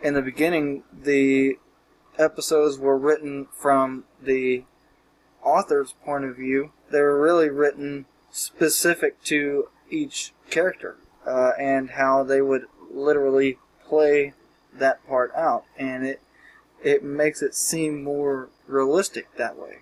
in 0.02 0.14
the 0.14 0.22
beginning, 0.22 0.84
the 0.92 1.58
episodes 2.18 2.78
were 2.78 2.98
written 2.98 3.48
from 3.54 4.06
the 4.22 4.64
author's 5.44 5.94
point 6.06 6.26
of 6.26 6.36
view. 6.36 6.72
They 6.92 7.02
were 7.02 7.22
really 7.22 7.50
written 7.50 8.06
specific 8.32 9.24
to 9.26 9.70
each 9.90 10.34
character 10.50 10.98
uh, 11.26 11.52
and 11.60 11.92
how 11.92 12.24
they 12.24 12.42
would 12.42 12.66
literally 12.92 13.58
play 13.88 14.34
that 14.74 15.06
part 15.08 15.34
out, 15.36 15.66
and 15.78 16.06
it 16.06 16.22
it 16.84 17.04
makes 17.04 17.42
it 17.42 17.54
seem 17.54 18.04
more 18.04 18.50
realistic 18.68 19.28
that 19.38 19.58
way. 19.58 19.80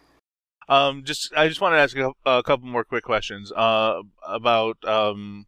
Um, 0.70 1.04
just 1.04 1.34
I 1.36 1.48
just 1.48 1.60
wanted 1.60 1.78
to 1.78 1.82
ask 1.82 1.98
a, 1.98 2.12
a 2.30 2.44
couple 2.44 2.68
more 2.68 2.84
quick 2.84 3.04
questions 3.04 3.52
uh, 3.52 4.02
about 4.26 4.78
um, 4.86 5.48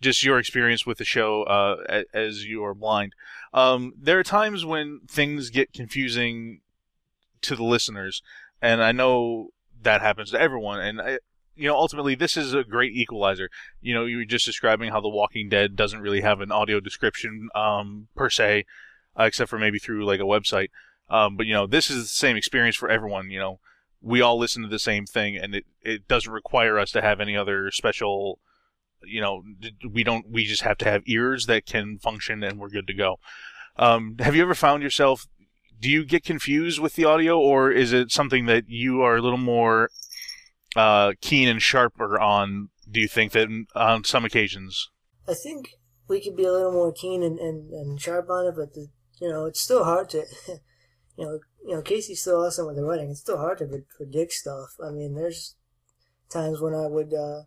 just 0.00 0.24
your 0.24 0.38
experience 0.38 0.84
with 0.84 0.98
the 0.98 1.04
show 1.04 1.44
uh, 1.44 2.02
as 2.12 2.44
you 2.44 2.64
are 2.64 2.74
blind. 2.74 3.14
Um, 3.54 3.94
there 3.96 4.18
are 4.18 4.24
times 4.24 4.64
when 4.64 5.00
things 5.08 5.48
get 5.48 5.72
confusing 5.72 6.60
to 7.42 7.54
the 7.54 7.62
listeners, 7.62 8.20
and 8.60 8.82
I 8.82 8.90
know 8.90 9.50
that 9.80 10.00
happens 10.00 10.32
to 10.32 10.40
everyone. 10.40 10.80
And 10.80 11.00
I, 11.00 11.18
you 11.54 11.68
know, 11.68 11.76
ultimately, 11.76 12.16
this 12.16 12.36
is 12.36 12.52
a 12.52 12.64
great 12.64 12.92
equalizer. 12.92 13.48
You 13.80 13.94
know, 13.94 14.06
you 14.06 14.16
were 14.16 14.24
just 14.24 14.46
describing 14.46 14.90
how 14.90 15.00
The 15.00 15.08
Walking 15.08 15.48
Dead 15.48 15.76
doesn't 15.76 16.00
really 16.00 16.22
have 16.22 16.40
an 16.40 16.50
audio 16.50 16.80
description 16.80 17.48
um, 17.54 18.08
per 18.16 18.28
se, 18.28 18.64
uh, 19.18 19.24
except 19.24 19.50
for 19.50 19.58
maybe 19.58 19.78
through 19.78 20.04
like 20.04 20.20
a 20.20 20.24
website. 20.24 20.70
Um, 21.08 21.36
but 21.36 21.46
you 21.46 21.52
know, 21.52 21.68
this 21.68 21.90
is 21.90 22.04
the 22.04 22.08
same 22.08 22.36
experience 22.36 22.74
for 22.74 22.88
everyone. 22.88 23.30
You 23.30 23.38
know, 23.38 23.60
we 24.02 24.20
all 24.20 24.38
listen 24.38 24.62
to 24.62 24.68
the 24.68 24.78
same 24.78 25.06
thing, 25.06 25.36
and 25.36 25.54
it, 25.54 25.64
it 25.80 26.08
doesn't 26.08 26.32
require 26.32 26.78
us 26.78 26.90
to 26.92 27.02
have 27.02 27.20
any 27.20 27.36
other 27.36 27.70
special. 27.70 28.38
You 29.04 29.20
know, 29.20 29.42
we 29.90 30.04
don't. 30.04 30.30
We 30.30 30.44
just 30.44 30.62
have 30.62 30.78
to 30.78 30.84
have 30.84 31.02
ears 31.06 31.46
that 31.46 31.66
can 31.66 31.98
function, 31.98 32.42
and 32.42 32.58
we're 32.58 32.68
good 32.68 32.86
to 32.88 32.94
go. 32.94 33.16
Um, 33.76 34.16
have 34.18 34.36
you 34.36 34.42
ever 34.42 34.54
found 34.54 34.82
yourself? 34.82 35.26
Do 35.80 35.88
you 35.88 36.04
get 36.04 36.24
confused 36.24 36.78
with 36.78 36.94
the 36.94 37.04
audio, 37.04 37.38
or 37.38 37.70
is 37.70 37.92
it 37.92 38.12
something 38.12 38.46
that 38.46 38.64
you 38.68 39.02
are 39.02 39.16
a 39.16 39.22
little 39.22 39.38
more 39.38 39.90
uh, 40.76 41.12
keen 41.20 41.48
and 41.48 41.60
sharper 41.60 42.18
on? 42.20 42.68
Do 42.90 43.00
you 43.00 43.08
think 43.08 43.32
that 43.32 43.48
on 43.74 44.04
some 44.04 44.24
occasions? 44.24 44.90
I 45.28 45.34
think 45.34 45.70
we 46.08 46.20
could 46.20 46.36
be 46.36 46.44
a 46.44 46.52
little 46.52 46.72
more 46.72 46.92
keen 46.92 47.22
and, 47.22 47.38
and, 47.38 47.72
and 47.72 48.00
sharp 48.00 48.28
on 48.28 48.46
it, 48.46 48.54
but 48.56 48.74
the, 48.74 48.88
you 49.20 49.28
know, 49.28 49.46
it's 49.46 49.60
still 49.60 49.84
hard 49.84 50.10
to, 50.10 50.24
you 51.16 51.24
know, 51.24 51.40
you 51.64 51.74
know, 51.74 51.82
Casey's 51.82 52.20
still 52.20 52.44
awesome 52.44 52.66
with 52.66 52.76
the 52.76 52.84
writing. 52.84 53.10
It's 53.10 53.20
still 53.20 53.38
hard 53.38 53.58
to 53.58 53.66
pre- 53.66 53.84
predict 53.96 54.32
stuff. 54.32 54.70
I 54.84 54.90
mean, 54.90 55.14
there's 55.14 55.56
times 56.28 56.60
when 56.60 56.74
I 56.74 56.86
would 56.86 57.14
uh, 57.14 57.42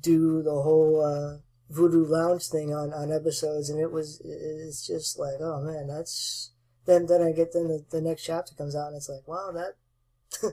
do 0.00 0.42
the 0.42 0.62
whole 0.62 1.00
uh, 1.00 1.38
Voodoo 1.70 2.04
Lounge 2.04 2.46
thing 2.46 2.74
on, 2.74 2.92
on 2.92 3.12
episodes, 3.12 3.70
and 3.70 3.80
it 3.80 3.90
was 3.90 4.20
it's 4.24 4.86
just 4.86 5.18
like, 5.18 5.40
oh 5.40 5.62
man, 5.62 5.86
that's 5.86 6.52
then 6.86 7.06
then 7.06 7.22
I 7.22 7.32
get 7.32 7.52
then 7.52 7.68
the, 7.68 7.84
the 7.90 8.00
next 8.00 8.24
chapter 8.24 8.54
comes 8.54 8.76
out, 8.76 8.88
and 8.88 8.96
it's 8.96 9.08
like, 9.08 9.26
wow, 9.26 9.52
that 9.52 9.76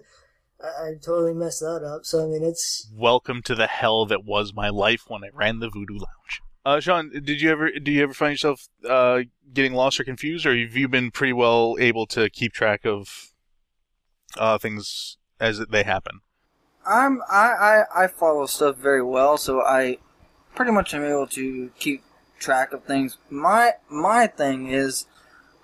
I, 0.64 0.90
I 0.90 0.94
totally 1.02 1.34
messed 1.34 1.60
that 1.62 1.84
up. 1.84 2.06
So 2.06 2.24
I 2.24 2.28
mean, 2.28 2.44
it's 2.44 2.90
Welcome 2.94 3.42
to 3.44 3.56
the 3.56 3.68
hell 3.68 4.06
that 4.06 4.24
was 4.24 4.54
my 4.54 4.70
life 4.70 5.06
when 5.08 5.24
I 5.24 5.30
ran 5.34 5.60
the 5.60 5.70
Voodoo 5.70 5.96
Lounge. 5.96 6.42
Uh, 6.68 6.82
Sean, 6.82 7.10
did 7.10 7.40
you 7.40 7.50
ever 7.50 7.72
do 7.72 7.90
you 7.94 8.04
ever 8.04 8.14
find 8.14 8.34
yourself 8.34 8.68
uh, 8.90 9.22
getting 9.54 9.74
lost 9.74 10.02
or 10.02 10.04
confused, 10.04 10.46
or 10.46 10.54
have 10.54 10.76
you 10.76 10.90
been 10.90 11.12
pretty 11.12 11.32
well 11.32 11.78
able 11.80 12.06
to 12.08 12.30
keep 12.30 12.52
track 12.52 12.86
of 12.86 13.32
uh, 14.38 14.58
things 14.58 15.16
as 15.40 15.60
they 15.60 15.84
happen? 15.84 16.20
I'm 16.86 17.22
I, 17.32 17.86
I, 17.96 18.04
I 18.04 18.08
follow 18.08 18.46
stuff 18.48 18.76
very 18.76 19.02
well, 19.02 19.38
so 19.38 19.62
I 19.62 20.00
pretty 20.56 20.74
much 20.74 20.94
am 20.94 21.06
able 21.06 21.28
to 21.28 21.72
keep 21.80 22.04
track 22.38 22.74
of 22.74 22.84
things. 22.84 23.18
My 23.30 23.76
my 23.90 24.28
thing 24.28 24.68
is 24.68 25.06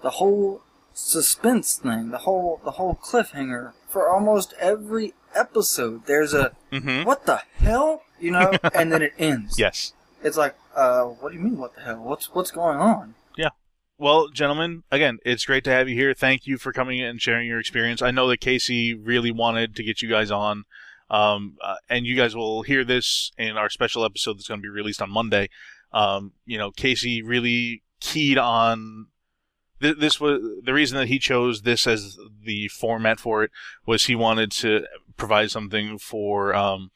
the 0.04 0.12
whole 0.12 0.62
suspense 0.94 1.76
thing, 1.76 2.12
the 2.12 2.20
whole 2.20 2.62
the 2.64 2.72
whole 2.72 2.96
cliffhanger 2.96 3.74
for 3.90 4.10
almost 4.10 4.54
every 4.58 5.16
episode. 5.36 6.06
There's 6.06 6.34
a 6.34 6.54
Mm-hmm. 6.72 7.04
what 7.04 7.26
the 7.26 7.42
hell, 7.58 8.04
you 8.22 8.32
know, 8.32 8.54
and 8.74 8.90
then 8.90 9.02
it 9.02 9.14
ends. 9.20 9.60
Yes. 9.60 9.92
It's 10.24 10.38
like, 10.38 10.56
uh, 10.76 11.04
what 11.04 11.32
do 11.32 11.38
you 11.38 11.44
mean, 11.44 11.58
what 11.58 11.76
the 11.76 11.82
hell? 11.82 12.04
What's 12.04 12.34
what's 12.34 12.52
going 12.52 12.78
on? 12.78 13.16
Yeah. 13.38 13.50
Well, 13.98 14.30
gentlemen, 14.30 14.84
again, 14.92 15.20
it's 15.26 15.46
great 15.46 15.64
to 15.66 15.72
have 15.72 15.88
you 15.88 15.96
here. 15.96 16.14
Thank 16.14 16.48
you 16.48 16.58
for 16.58 16.74
coming 16.74 17.00
in 17.00 17.06
and 17.06 17.22
sharing 17.22 17.48
your 17.48 17.60
experience. 17.60 18.02
I 18.02 18.12
know 18.12 18.28
that 18.28 18.42
Casey 18.42 18.94
really 18.94 19.32
wanted 19.32 19.76
to 19.76 19.84
get 19.84 20.02
you 20.02 20.10
guys 20.10 20.32
on, 20.32 20.64
um, 21.10 21.58
uh, 21.64 21.76
and 21.90 22.06
you 22.06 22.16
guys 22.16 22.36
will 22.36 22.64
hear 22.64 22.84
this 22.84 23.32
in 23.38 23.58
our 23.58 23.70
special 23.70 24.04
episode 24.04 24.38
that's 24.38 24.48
going 24.48 24.60
to 24.60 24.66
be 24.66 24.70
released 24.70 25.02
on 25.02 25.12
Monday. 25.12 25.50
Um, 25.92 26.34
you 26.46 26.58
know, 26.58 26.72
Casey 26.72 27.22
really 27.22 27.84
keyed 28.00 28.38
on 28.38 29.08
th- 29.84 29.98
this 29.98 30.20
was 30.20 30.42
the 30.64 30.74
reason 30.74 30.98
that 30.98 31.08
he 31.08 31.20
chose 31.20 31.62
this 31.62 31.86
as 31.86 32.18
the 32.44 32.68
format 32.70 33.20
for 33.20 33.44
it 33.44 33.52
was 33.86 34.06
he 34.06 34.16
wanted 34.16 34.52
to 34.52 34.86
provide 35.18 35.52
something 35.52 36.00
for 36.00 36.56
um, 36.56 36.90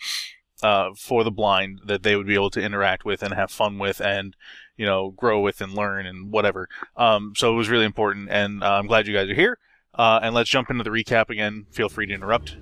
uh, 0.64 0.92
for 0.96 1.24
the 1.24 1.32
blind 1.32 1.82
that 1.86 2.04
they 2.04 2.16
would 2.16 2.28
be 2.28 2.36
able 2.36 2.50
to 2.52 2.62
interact 2.62 3.06
with 3.06 3.22
and 3.24 3.34
have 3.34 3.52
fun 3.52 3.78
with 3.78 4.00
and 4.00 4.36
you 4.76 4.86
know 4.86 5.12
grow 5.12 5.42
with 5.42 5.62
and 5.62 5.74
learn 5.74 6.06
and 6.06 6.32
whatever. 6.32 6.68
Um, 6.96 7.34
so 7.36 7.54
it 7.54 7.56
was 7.56 7.70
really 7.70 7.86
important, 7.86 8.30
and 8.30 8.64
uh, 8.64 8.74
I'm 8.74 8.88
glad 8.88 9.08
you 9.08 9.14
guys 9.14 9.30
are 9.30 9.36
here. 9.36 9.58
Uh, 9.94 10.20
and 10.22 10.36
let's 10.36 10.50
jump 10.50 10.70
into 10.70 10.84
the 10.84 10.92
recap 10.92 11.30
again. 11.30 11.66
Feel 11.72 11.90
free 11.90 12.06
to 12.06 12.14
interrupt. 12.14 12.58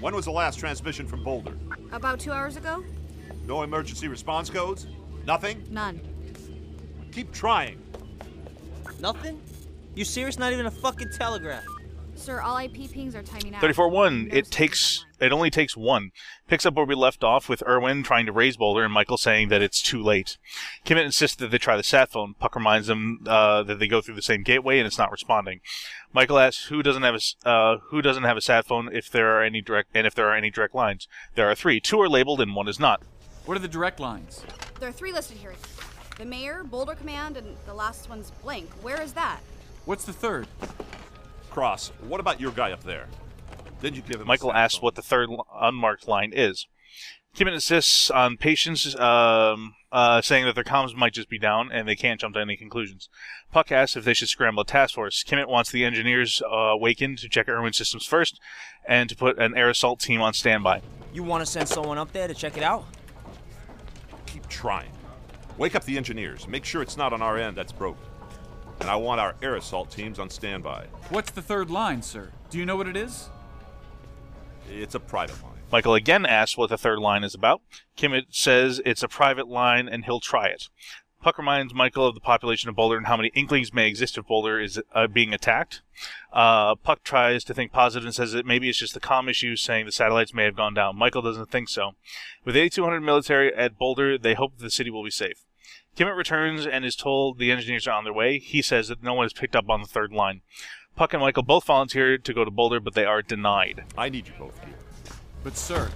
When 0.00 0.14
was 0.14 0.24
the 0.24 0.32
last 0.32 0.58
transmission 0.58 1.06
from 1.06 1.22
Boulder? 1.22 1.54
About 1.92 2.18
two 2.18 2.32
hours 2.32 2.56
ago? 2.56 2.82
No 3.46 3.62
emergency 3.62 4.08
response 4.08 4.48
codes? 4.48 4.86
Nothing? 5.26 5.62
None. 5.70 6.00
Keep 7.12 7.32
trying. 7.32 7.80
Nothing? 9.00 9.40
You 9.94 10.04
serious? 10.04 10.38
Not 10.38 10.52
even 10.52 10.66
a 10.66 10.70
fucking 10.70 11.10
telegraph. 11.18 11.64
Sir, 12.22 12.40
all 12.40 12.56
IP 12.56 12.88
pings 12.88 13.16
are 13.16 13.22
timing 13.22 13.52
out. 13.52 13.60
34 13.60 13.88
1. 13.88 14.28
No 14.28 14.34
It 14.36 14.48
takes. 14.48 15.04
It 15.18 15.32
only 15.32 15.50
takes 15.50 15.76
one. 15.76 16.12
Picks 16.46 16.64
up 16.64 16.74
where 16.74 16.86
we 16.86 16.94
left 16.94 17.24
off 17.24 17.48
with 17.48 17.64
Irwin 17.66 18.04
trying 18.04 18.26
to 18.26 18.32
raise 18.32 18.56
Boulder 18.56 18.84
and 18.84 18.92
Michael 18.94 19.16
saying 19.16 19.48
that 19.48 19.60
it's 19.60 19.82
too 19.82 20.00
late. 20.00 20.38
Kimmett 20.86 21.04
insists 21.04 21.36
that 21.38 21.50
they 21.50 21.58
try 21.58 21.76
the 21.76 21.82
sat 21.82 22.12
phone. 22.12 22.34
Puck 22.38 22.54
reminds 22.54 22.86
them 22.86 23.24
uh, 23.26 23.64
that 23.64 23.80
they 23.80 23.88
go 23.88 24.00
through 24.00 24.14
the 24.14 24.22
same 24.22 24.44
gateway 24.44 24.78
and 24.78 24.86
it's 24.86 24.98
not 24.98 25.10
responding. 25.10 25.60
Michael 26.12 26.38
asks 26.38 26.66
who 26.66 26.80
doesn't 26.80 27.02
have 27.02 27.14
a 27.14 27.16
s- 27.16 27.34
uh, 27.44 27.78
who 27.88 28.00
doesn't 28.00 28.22
have 28.22 28.36
a 28.36 28.40
sat 28.40 28.66
phone 28.66 28.88
if 28.92 29.10
there 29.10 29.36
are 29.36 29.42
any 29.42 29.60
direct 29.60 29.88
and 29.92 30.06
if 30.06 30.14
there 30.14 30.28
are 30.28 30.36
any 30.36 30.50
direct 30.50 30.76
lines. 30.76 31.08
There 31.34 31.50
are 31.50 31.56
three. 31.56 31.80
Two 31.80 32.00
are 32.00 32.08
labeled 32.08 32.40
and 32.40 32.54
one 32.54 32.68
is 32.68 32.78
not. 32.78 33.02
What 33.46 33.56
are 33.56 33.60
the 33.60 33.66
direct 33.66 33.98
lines? 33.98 34.44
There 34.78 34.88
are 34.88 34.92
three 34.92 35.12
listed 35.12 35.38
here. 35.38 35.54
The 36.18 36.24
mayor, 36.24 36.62
Boulder 36.62 36.94
Command, 36.94 37.36
and 37.36 37.56
the 37.66 37.74
last 37.74 38.08
one's 38.08 38.30
blank. 38.42 38.70
Where 38.80 39.00
is 39.00 39.14
that? 39.14 39.40
What's 39.86 40.04
the 40.04 40.12
third? 40.12 40.46
Cross, 41.52 41.92
what 42.08 42.18
about 42.18 42.40
your 42.40 42.50
guy 42.50 42.72
up 42.72 42.82
there? 42.82 43.08
Did 43.82 43.94
you 43.94 44.02
give 44.02 44.20
him? 44.20 44.26
Michael 44.26 44.50
sat 44.50 44.56
asks 44.56 44.80
what 44.80 44.94
the 44.94 45.02
third 45.02 45.28
unmarked 45.54 46.08
line 46.08 46.32
is. 46.34 46.66
Kimmett 47.36 47.52
insists 47.52 48.10
on 48.10 48.38
patience, 48.38 48.98
um, 48.98 49.74
uh, 49.90 50.22
saying 50.22 50.46
that 50.46 50.54
their 50.54 50.64
comms 50.64 50.94
might 50.94 51.12
just 51.12 51.28
be 51.28 51.38
down 51.38 51.70
and 51.70 51.86
they 51.86 51.94
can't 51.94 52.20
jump 52.20 52.34
to 52.34 52.40
any 52.40 52.56
conclusions. 52.56 53.10
Puck 53.50 53.70
asks 53.70 53.96
if 53.96 54.04
they 54.04 54.14
should 54.14 54.28
scramble 54.28 54.62
a 54.62 54.66
task 54.66 54.94
force. 54.94 55.22
Kimmett 55.22 55.48
wants 55.48 55.70
the 55.70 55.84
engineers 55.84 56.40
uh, 56.42 56.54
awakened 56.54 57.18
to 57.18 57.28
check 57.28 57.48
Irwin 57.48 57.74
systems 57.74 58.06
first 58.06 58.40
and 58.86 59.10
to 59.10 59.16
put 59.16 59.38
an 59.38 59.54
air 59.54 59.68
assault 59.68 60.00
team 60.00 60.22
on 60.22 60.32
standby. 60.32 60.80
You 61.12 61.22
want 61.22 61.44
to 61.44 61.50
send 61.50 61.68
someone 61.68 61.98
up 61.98 62.12
there 62.12 62.28
to 62.28 62.34
check 62.34 62.56
it 62.56 62.62
out? 62.62 62.86
Keep 64.24 64.48
trying. 64.48 64.90
Wake 65.58 65.74
up 65.74 65.84
the 65.84 65.98
engineers. 65.98 66.48
Make 66.48 66.64
sure 66.64 66.80
it's 66.80 66.96
not 66.96 67.12
on 67.12 67.20
our 67.20 67.36
end 67.36 67.58
that's 67.58 67.72
broken. 67.72 68.04
And 68.82 68.90
I 68.90 68.96
want 68.96 69.20
our 69.20 69.36
air 69.40 69.54
assault 69.54 69.92
teams 69.92 70.18
on 70.18 70.28
standby. 70.28 70.86
What's 71.10 71.30
the 71.30 71.40
third 71.40 71.70
line, 71.70 72.02
sir? 72.02 72.32
Do 72.50 72.58
you 72.58 72.66
know 72.66 72.74
what 72.74 72.88
it 72.88 72.96
is? 72.96 73.30
It's 74.68 74.96
a 74.96 75.00
private 75.00 75.40
line. 75.40 75.52
Michael 75.70 75.94
again 75.94 76.26
asks 76.26 76.56
what 76.56 76.68
the 76.68 76.76
third 76.76 76.98
line 76.98 77.22
is 77.22 77.32
about. 77.32 77.62
Kimmett 77.96 78.26
says 78.30 78.82
it's 78.84 79.04
a 79.04 79.08
private 79.08 79.46
line 79.46 79.88
and 79.88 80.04
he'll 80.04 80.18
try 80.18 80.48
it. 80.48 80.68
Puck 81.22 81.38
reminds 81.38 81.72
Michael 81.72 82.08
of 82.08 82.16
the 82.16 82.20
population 82.20 82.68
of 82.68 82.74
Boulder 82.74 82.96
and 82.96 83.06
how 83.06 83.16
many 83.16 83.30
Inklings 83.36 83.72
may 83.72 83.86
exist 83.86 84.18
if 84.18 84.26
Boulder 84.26 84.58
is 84.58 84.80
uh, 84.92 85.06
being 85.06 85.32
attacked. 85.32 85.82
Uh, 86.32 86.74
Puck 86.74 87.04
tries 87.04 87.44
to 87.44 87.54
think 87.54 87.70
positive 87.70 88.04
and 88.04 88.12
says 88.12 88.32
that 88.32 88.44
maybe 88.44 88.68
it's 88.68 88.80
just 88.80 88.94
the 88.94 89.00
comm 89.00 89.30
issue, 89.30 89.54
saying 89.54 89.86
the 89.86 89.92
satellites 89.92 90.34
may 90.34 90.42
have 90.42 90.56
gone 90.56 90.74
down. 90.74 90.96
Michael 90.96 91.22
doesn't 91.22 91.52
think 91.52 91.68
so. 91.68 91.92
With 92.44 92.56
8,200 92.56 93.00
military 93.00 93.54
at 93.54 93.78
Boulder, 93.78 94.18
they 94.18 94.34
hope 94.34 94.58
the 94.58 94.70
city 94.70 94.90
will 94.90 95.04
be 95.04 95.10
safe. 95.10 95.41
Kimmett 95.96 96.16
returns 96.16 96.66
and 96.66 96.84
is 96.84 96.96
told 96.96 97.38
the 97.38 97.52
engineers 97.52 97.86
are 97.86 97.92
on 97.92 98.04
their 98.04 98.12
way. 98.12 98.38
He 98.38 98.62
says 98.62 98.88
that 98.88 99.02
no 99.02 99.12
one 99.14 99.24
has 99.24 99.32
picked 99.32 99.54
up 99.54 99.68
on 99.68 99.82
the 99.82 99.88
third 99.88 100.12
line. 100.12 100.40
Puck 100.96 101.12
and 101.12 101.22
Michael 101.22 101.42
both 101.42 101.64
volunteer 101.64 102.18
to 102.18 102.34
go 102.34 102.44
to 102.44 102.50
Boulder, 102.50 102.80
but 102.80 102.94
they 102.94 103.04
are 103.04 103.22
denied. 103.22 103.84
I 103.96 104.08
need 104.08 104.26
you 104.28 104.34
both 104.38 104.58
here. 104.64 104.74
But, 105.44 105.56
sir, 105.56 105.90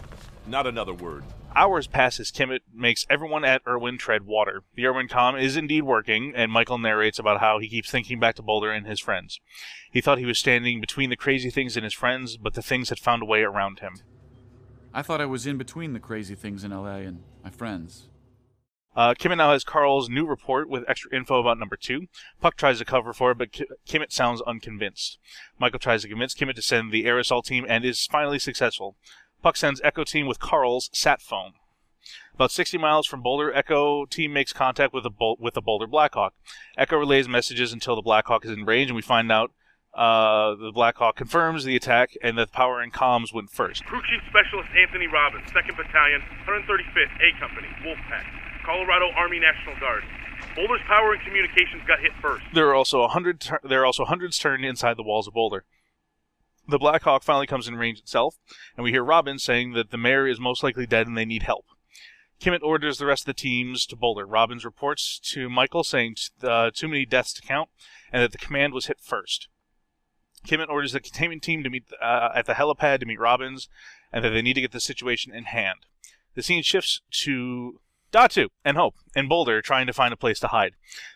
Not 0.46 0.66
another 0.66 0.94
word. 0.94 1.24
Hours 1.54 1.86
pass 1.86 2.20
as 2.20 2.30
Kimmett 2.30 2.60
makes 2.72 3.06
everyone 3.08 3.44
at 3.44 3.62
Irwin 3.66 3.96
tread 3.96 4.26
water. 4.26 4.62
The 4.74 4.86
Irwin 4.86 5.08
com 5.08 5.36
is 5.36 5.56
indeed 5.56 5.82
working, 5.82 6.32
and 6.36 6.52
Michael 6.52 6.76
narrates 6.78 7.18
about 7.18 7.40
how 7.40 7.58
he 7.58 7.68
keeps 7.68 7.90
thinking 7.90 8.20
back 8.20 8.36
to 8.36 8.42
Boulder 8.42 8.70
and 8.70 8.86
his 8.86 9.00
friends. 9.00 9.40
He 9.90 10.02
thought 10.02 10.18
he 10.18 10.26
was 10.26 10.38
standing 10.38 10.80
between 10.80 11.08
the 11.08 11.16
crazy 11.16 11.48
things 11.48 11.76
and 11.76 11.84
his 11.84 11.94
friends, 11.94 12.36
but 12.36 12.52
the 12.54 12.62
things 12.62 12.90
had 12.90 12.98
found 12.98 13.22
a 13.22 13.26
way 13.26 13.42
around 13.42 13.78
him. 13.78 13.94
I 14.92 15.02
thought 15.02 15.20
I 15.20 15.26
was 15.26 15.46
in 15.46 15.56
between 15.56 15.94
the 15.94 16.00
crazy 16.00 16.34
things 16.34 16.62
in 16.62 16.70
LA 16.72 16.96
and 16.96 17.22
my 17.42 17.50
friends. 17.50 18.08
Uh, 18.96 19.12
Kimmett 19.12 19.36
now 19.36 19.52
has 19.52 19.62
Carl's 19.62 20.08
new 20.08 20.26
report 20.26 20.70
with 20.70 20.82
extra 20.88 21.14
info 21.14 21.38
about 21.38 21.58
number 21.58 21.76
two. 21.76 22.06
Puck 22.40 22.56
tries 22.56 22.78
to 22.78 22.84
cover 22.84 23.12
for 23.12 23.32
it, 23.32 23.38
but 23.38 23.52
Ki- 23.52 23.66
Kimmett 23.86 24.10
sounds 24.10 24.40
unconvinced. 24.46 25.18
Michael 25.58 25.78
tries 25.78 26.02
to 26.02 26.08
convince 26.08 26.34
Kimmett 26.34 26.54
to 26.54 26.62
send 26.62 26.90
the 26.90 27.04
air 27.04 27.18
assault 27.18 27.44
team 27.44 27.66
and 27.68 27.84
is 27.84 28.06
finally 28.06 28.38
successful. 28.38 28.96
Puck 29.42 29.56
sends 29.56 29.82
Echo 29.84 30.02
team 30.02 30.26
with 30.26 30.40
Carl's 30.40 30.88
sat 30.94 31.20
phone. 31.20 31.52
About 32.34 32.50
60 32.50 32.78
miles 32.78 33.06
from 33.06 33.20
Boulder, 33.22 33.52
Echo 33.52 34.06
team 34.06 34.32
makes 34.32 34.52
contact 34.52 34.94
with 34.94 35.04
a 35.04 35.10
Bol- 35.10 35.36
with 35.38 35.54
the 35.54 35.60
Boulder 35.60 35.86
Blackhawk. 35.86 36.32
Echo 36.78 36.96
relays 36.96 37.28
messages 37.28 37.72
until 37.72 37.96
the 37.96 38.02
Blackhawk 38.02 38.44
is 38.44 38.50
in 38.50 38.64
range, 38.64 38.90
and 38.90 38.96
we 38.96 39.02
find 39.02 39.30
out 39.30 39.52
uh, 39.94 40.54
the 40.54 40.72
Blackhawk 40.72 41.16
confirms 41.16 41.64
the 41.64 41.74
attack 41.74 42.10
and 42.22 42.36
that 42.38 42.52
power 42.52 42.80
and 42.80 42.92
comms 42.92 43.32
went 43.32 43.50
first. 43.50 43.84
Crew 43.86 44.00
Chief 44.08 44.20
Specialist 44.28 44.68
Anthony 44.76 45.06
Robbins, 45.06 45.48
2nd 45.50 45.76
Battalion, 45.76 46.20
135th 46.46 47.16
A 47.16 47.40
Company, 47.40 47.68
Wolfpack, 47.82 48.24
Colorado 48.66 49.06
Army 49.16 49.38
National 49.38 49.78
Guard. 49.78 50.02
Boulder's 50.56 50.80
power 50.88 51.12
and 51.12 51.22
communications 51.22 51.82
got 51.86 52.00
hit 52.00 52.10
first. 52.20 52.44
There 52.52 52.68
are 52.68 52.74
also 52.74 53.02
a 53.02 53.08
hundred. 53.08 53.46
There 53.62 53.82
are 53.82 53.86
also 53.86 54.04
hundreds 54.04 54.38
turned 54.38 54.64
inside 54.64 54.96
the 54.96 55.04
walls 55.04 55.28
of 55.28 55.34
Boulder. 55.34 55.64
The 56.68 56.78
Black 56.78 57.02
Hawk 57.02 57.22
finally 57.22 57.46
comes 57.46 57.68
in 57.68 57.76
range 57.76 58.00
itself, 58.00 58.38
and 58.76 58.82
we 58.82 58.90
hear 58.90 59.04
Robbins 59.04 59.44
saying 59.44 59.74
that 59.74 59.92
the 59.92 59.96
mayor 59.96 60.26
is 60.26 60.40
most 60.40 60.64
likely 60.64 60.84
dead 60.84 61.06
and 61.06 61.16
they 61.16 61.24
need 61.24 61.44
help. 61.44 61.66
Kimmett 62.40 62.62
orders 62.62 62.98
the 62.98 63.06
rest 63.06 63.22
of 63.22 63.26
the 63.26 63.40
teams 63.40 63.86
to 63.86 63.96
Boulder. 63.96 64.26
Robbins 64.26 64.64
reports 64.64 65.20
to 65.32 65.48
Michael 65.48 65.84
saying 65.84 66.16
t- 66.16 66.46
uh, 66.46 66.70
too 66.74 66.88
many 66.88 67.06
deaths 67.06 67.32
to 67.34 67.42
count, 67.42 67.70
and 68.12 68.20
that 68.22 68.32
the 68.32 68.38
command 68.38 68.74
was 68.74 68.86
hit 68.86 68.98
first. 69.00 69.48
Kimmett 70.44 70.68
orders 70.68 70.92
the 70.92 71.00
containment 71.00 71.42
team 71.42 71.62
to 71.62 71.70
meet 71.70 71.84
uh, 72.02 72.30
at 72.34 72.46
the 72.46 72.54
helipad 72.54 72.98
to 73.00 73.06
meet 73.06 73.20
Robbins, 73.20 73.68
and 74.12 74.24
that 74.24 74.30
they 74.30 74.42
need 74.42 74.54
to 74.54 74.60
get 74.60 74.72
the 74.72 74.80
situation 74.80 75.32
in 75.32 75.44
hand. 75.44 75.78
The 76.34 76.42
scene 76.42 76.62
shifts 76.62 77.00
to 77.22 77.80
Datu 78.16 78.48
and 78.64 78.78
Hope 78.78 78.94
and 79.14 79.28
Boulder 79.28 79.60
trying 79.60 79.86
to 79.86 79.92
find 79.92 80.14
a 80.14 80.16
place 80.16 80.40
to 80.40 80.48
hide. 80.48 80.72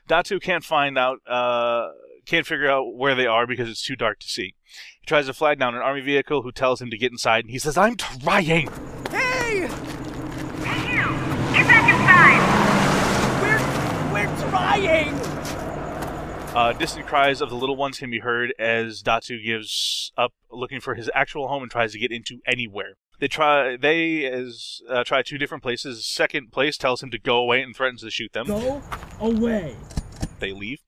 Datu 0.06 0.40
can't 0.40 0.62
find 0.62 0.98
out, 0.98 1.18
uh, 1.26 1.88
can't 2.26 2.46
figure 2.46 2.70
out 2.70 2.94
where 2.94 3.14
they 3.14 3.26
are 3.26 3.46
because 3.46 3.70
it's 3.70 3.82
too 3.82 3.96
dark 3.96 4.18
to 4.20 4.26
see. 4.26 4.54
He 5.00 5.06
tries 5.06 5.24
to 5.26 5.32
flag 5.32 5.58
down 5.58 5.74
an 5.74 5.80
army 5.80 6.02
vehicle 6.02 6.42
who 6.42 6.52
tells 6.52 6.82
him 6.82 6.90
to 6.90 6.98
get 6.98 7.10
inside, 7.10 7.44
and 7.44 7.50
he 7.50 7.58
says, 7.58 7.78
I'm 7.78 7.96
trying! 7.96 8.44
Hey! 8.44 8.66
Hey, 9.10 10.92
you! 10.92 11.08
Get 11.54 11.66
back 11.66 11.88
inside! 11.88 12.40
We're 14.12 14.28
we're 14.28 14.50
trying. 14.50 15.29
Uh, 16.54 16.72
distant 16.72 17.06
cries 17.06 17.40
of 17.40 17.48
the 17.48 17.54
little 17.54 17.76
ones 17.76 17.98
can 18.00 18.10
be 18.10 18.18
heard 18.18 18.52
as 18.58 19.04
Datu 19.04 19.42
gives 19.44 20.10
up 20.18 20.32
looking 20.50 20.80
for 20.80 20.96
his 20.96 21.08
actual 21.14 21.46
home 21.46 21.62
and 21.62 21.70
tries 21.70 21.92
to 21.92 21.98
get 21.98 22.10
into 22.10 22.40
anywhere. 22.44 22.94
They 23.20 23.28
try. 23.28 23.76
They 23.76 24.24
as 24.24 24.80
uh, 24.88 25.04
try 25.04 25.22
two 25.22 25.38
different 25.38 25.62
places. 25.62 26.06
Second 26.08 26.50
place 26.50 26.76
tells 26.76 27.02
him 27.02 27.10
to 27.12 27.18
go 27.20 27.36
away 27.36 27.62
and 27.62 27.76
threatens 27.76 28.02
to 28.02 28.10
shoot 28.10 28.32
them. 28.32 28.46
Go 28.46 28.82
away. 29.20 29.76
They 30.40 30.52
leave. 30.52 30.80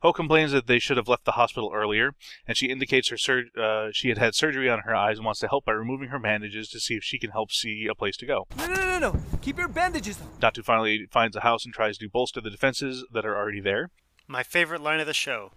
Hope 0.00 0.16
complains 0.16 0.52
that 0.52 0.66
they 0.66 0.78
should 0.78 0.96
have 0.96 1.08
left 1.08 1.26
the 1.26 1.32
hospital 1.32 1.70
earlier, 1.74 2.14
and 2.46 2.56
she 2.56 2.66
indicates 2.66 3.10
her 3.10 3.18
sur- 3.18 3.50
uh, 3.60 3.88
she 3.92 4.08
had 4.08 4.16
had 4.16 4.34
surgery 4.34 4.70
on 4.70 4.78
her 4.86 4.94
eyes 4.94 5.18
and 5.18 5.26
wants 5.26 5.40
to 5.40 5.48
help 5.48 5.66
by 5.66 5.72
removing 5.72 6.08
her 6.08 6.18
bandages 6.18 6.70
to 6.70 6.80
see 6.80 6.94
if 6.94 7.04
she 7.04 7.18
can 7.18 7.32
help 7.32 7.52
see 7.52 7.86
a 7.90 7.94
place 7.94 8.16
to 8.16 8.24
go. 8.24 8.46
No, 8.56 8.66
no, 8.68 8.74
no, 8.74 8.98
no. 8.98 9.20
Keep 9.42 9.58
your 9.58 9.68
bandages 9.68 10.18
on. 10.18 10.28
Datu 10.40 10.64
finally 10.64 11.06
finds 11.10 11.36
a 11.36 11.40
house 11.40 11.66
and 11.66 11.74
tries 11.74 11.98
to 11.98 12.08
bolster 12.08 12.40
the 12.40 12.48
defenses 12.48 13.04
that 13.12 13.26
are 13.26 13.36
already 13.36 13.60
there. 13.60 13.90
My 14.30 14.44
favorite 14.44 14.80
line 14.80 15.00
of 15.00 15.08
the 15.08 15.12
show. 15.12 15.50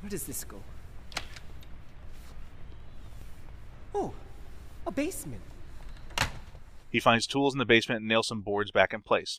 Where 0.00 0.10
does 0.10 0.24
this 0.24 0.42
go? 0.42 0.56
Oh, 3.94 4.12
a 4.84 4.90
basement. 4.90 5.42
He 6.90 6.98
finds 6.98 7.28
tools 7.28 7.54
in 7.54 7.60
the 7.60 7.64
basement 7.64 8.00
and 8.00 8.08
nails 8.08 8.26
some 8.26 8.40
boards 8.40 8.72
back 8.72 8.92
in 8.92 9.02
place. 9.02 9.38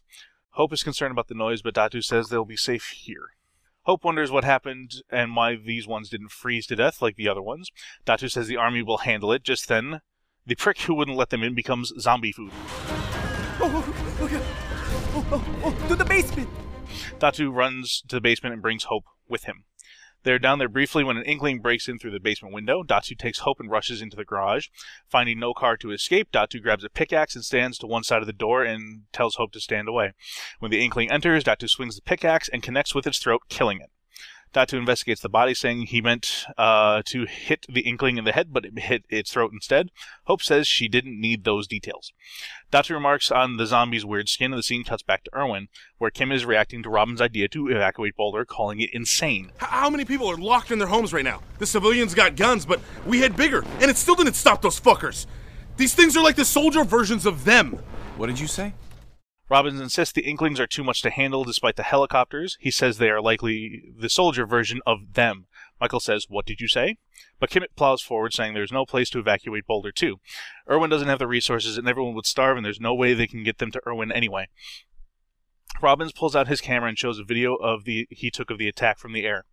Hope 0.51 0.71
is 0.71 0.81
concerned 0.81 1.11
about 1.11 1.27
the 1.27 1.35
noise, 1.35 1.61
but 1.61 1.73
Datu 1.73 2.01
says 2.01 2.29
they'll 2.29 2.45
be 2.45 2.55
safe 2.55 2.85
here. 2.85 3.31
Hope 3.81 4.05
wonders 4.05 4.31
what 4.31 4.45
happened 4.45 5.03
and 5.09 5.35
why 5.35 5.57
these 5.57 5.85
ones 5.85 6.07
didn't 6.07 6.31
freeze 6.31 6.65
to 6.67 6.77
death 6.77 7.01
like 7.01 7.17
the 7.17 7.27
other 7.27 7.41
ones. 7.41 7.69
Datu 8.05 8.31
says 8.31 8.47
the 8.47 8.55
army 8.55 8.81
will 8.81 8.99
handle 8.99 9.33
it. 9.33 9.43
Just 9.43 9.67
then, 9.67 9.99
the 10.45 10.55
prick 10.55 10.79
who 10.83 10.95
wouldn't 10.95 11.17
let 11.17 11.31
them 11.31 11.43
in 11.43 11.53
becomes 11.53 11.91
zombie 11.99 12.31
food. 12.31 12.53
Oh, 13.59 13.59
oh, 13.59 14.17
oh, 14.21 14.27
God. 14.29 14.41
oh, 15.15 15.27
oh, 15.33 15.63
oh, 15.65 15.87
to 15.89 15.97
the 15.97 16.05
basement. 16.05 16.47
Datu 17.19 17.53
runs 17.53 18.03
to 18.07 18.15
the 18.15 18.21
basement 18.21 18.53
and 18.53 18.61
brings 18.61 18.85
Hope 18.85 19.05
with 19.27 19.45
him. 19.45 19.65
They're 20.23 20.39
down 20.39 20.59
there 20.59 20.69
briefly 20.69 21.03
when 21.03 21.17
an 21.17 21.25
inkling 21.25 21.59
breaks 21.59 21.89
in 21.89 21.99
through 21.99 22.11
the 22.11 22.19
basement 22.19 22.53
window. 22.53 22.81
Datu 22.81 23.17
takes 23.17 23.39
Hope 23.39 23.59
and 23.59 23.69
rushes 23.69 24.01
into 24.01 24.15
the 24.15 24.23
garage. 24.23 24.67
Finding 25.09 25.37
no 25.37 25.53
car 25.53 25.75
to 25.77 25.91
escape, 25.91 26.31
Datu 26.31 26.61
grabs 26.61 26.85
a 26.85 26.89
pickaxe 26.89 27.35
and 27.35 27.43
stands 27.43 27.77
to 27.79 27.87
one 27.87 28.03
side 28.03 28.21
of 28.21 28.27
the 28.27 28.33
door 28.33 28.63
and 28.63 29.03
tells 29.11 29.35
Hope 29.35 29.51
to 29.51 29.59
stand 29.59 29.89
away. 29.89 30.13
When 30.59 30.71
the 30.71 30.83
inkling 30.83 31.11
enters, 31.11 31.43
Datu 31.43 31.69
swings 31.69 31.95
the 31.95 32.01
pickaxe 32.01 32.47
and 32.47 32.63
connects 32.63 32.95
with 32.95 33.05
its 33.05 33.19
throat, 33.19 33.41
killing 33.49 33.81
it. 33.81 33.89
Datu 34.53 34.77
investigates 34.77 35.21
the 35.21 35.29
body, 35.29 35.53
saying 35.53 35.87
he 35.87 35.99
meant 35.99 36.45
uh, 36.57 37.01
to 37.05 37.25
hit 37.25 37.65
the 37.67 37.81
inkling 37.81 38.17
in 38.17 38.23
the 38.23 38.31
head, 38.31 38.53
but 38.53 38.65
it 38.65 38.77
hit 38.77 39.03
its 39.09 39.31
throat 39.31 39.51
instead. 39.51 39.89
Hope 40.25 40.43
says 40.43 40.67
she 40.67 40.87
didn't 40.87 41.19
need 41.19 41.43
those 41.43 41.67
details. 41.67 42.13
Datu 42.71 42.91
remarks 42.91 43.31
on 43.31 43.57
the 43.57 43.65
zombie's 43.65 44.05
weird 44.05 44.29
skin, 44.29 44.53
and 44.53 44.59
the 44.59 44.63
scene 44.63 44.83
cuts 44.83 45.01
back 45.01 45.23
to 45.23 45.35
Irwin, 45.35 45.69
where 45.97 46.11
Kim 46.11 46.31
is 46.31 46.45
reacting 46.45 46.83
to 46.83 46.89
Robin's 46.89 47.21
idea 47.21 47.47
to 47.49 47.67
evacuate 47.69 48.15
Boulder, 48.15 48.45
calling 48.45 48.79
it 48.79 48.91
insane. 48.93 49.51
How 49.57 49.89
many 49.89 50.05
people 50.05 50.29
are 50.29 50.37
locked 50.37 50.71
in 50.71 50.77
their 50.77 50.87
homes 50.87 51.13
right 51.13 51.25
now? 51.25 51.41
The 51.57 51.65
civilians 51.65 52.13
got 52.13 52.35
guns, 52.35 52.65
but 52.65 52.79
we 53.07 53.21
had 53.21 53.35
bigger, 53.35 53.63
and 53.81 53.89
it 53.89 53.97
still 53.97 54.15
didn't 54.15 54.35
stop 54.35 54.61
those 54.61 54.79
fuckers. 54.79 55.25
These 55.77 55.95
things 55.95 56.15
are 56.15 56.23
like 56.23 56.35
the 56.35 56.45
soldier 56.45 56.83
versions 56.83 57.25
of 57.25 57.45
them. 57.45 57.79
What 58.17 58.27
did 58.27 58.39
you 58.39 58.47
say? 58.47 58.73
Robbins 59.49 59.81
insists 59.81 60.13
the 60.13 60.21
Inklings 60.21 60.59
are 60.59 60.67
too 60.67 60.83
much 60.83 61.01
to 61.01 61.09
handle 61.09 61.43
despite 61.43 61.75
the 61.75 61.83
helicopters. 61.83 62.57
He 62.59 62.71
says 62.71 62.97
they 62.97 63.09
are 63.09 63.21
likely 63.21 63.91
the 63.97 64.09
soldier 64.09 64.45
version 64.45 64.79
of 64.85 65.13
them. 65.13 65.47
Michael 65.81 65.99
says, 65.99 66.27
What 66.29 66.45
did 66.45 66.61
you 66.61 66.67
say? 66.67 66.97
But 67.39 67.49
Kimmett 67.49 67.75
plows 67.75 68.01
forward, 68.01 68.33
saying 68.33 68.53
there's 68.53 68.71
no 68.71 68.85
place 68.85 69.09
to 69.09 69.19
evacuate 69.19 69.67
Boulder 69.67 69.91
2. 69.91 70.17
Irwin 70.69 70.89
doesn't 70.89 71.09
have 71.09 71.19
the 71.19 71.27
resources, 71.27 71.77
and 71.77 71.89
everyone 71.89 72.15
would 72.15 72.25
starve, 72.25 72.55
and 72.55 72.65
there's 72.65 72.79
no 72.79 72.95
way 72.95 73.13
they 73.13 73.27
can 73.27 73.43
get 73.43 73.57
them 73.57 73.71
to 73.71 73.81
Irwin 73.85 74.11
anyway. 74.11 74.47
Robbins 75.81 76.13
pulls 76.13 76.35
out 76.35 76.47
his 76.47 76.61
camera 76.61 76.87
and 76.87 76.97
shows 76.97 77.19
a 77.19 77.23
video 77.23 77.55
of 77.55 77.83
the 77.83 78.07
he 78.09 78.31
took 78.31 78.49
of 78.49 78.57
the 78.57 78.69
attack 78.69 78.97
from 78.97 79.11
the 79.11 79.25
air, 79.25 79.43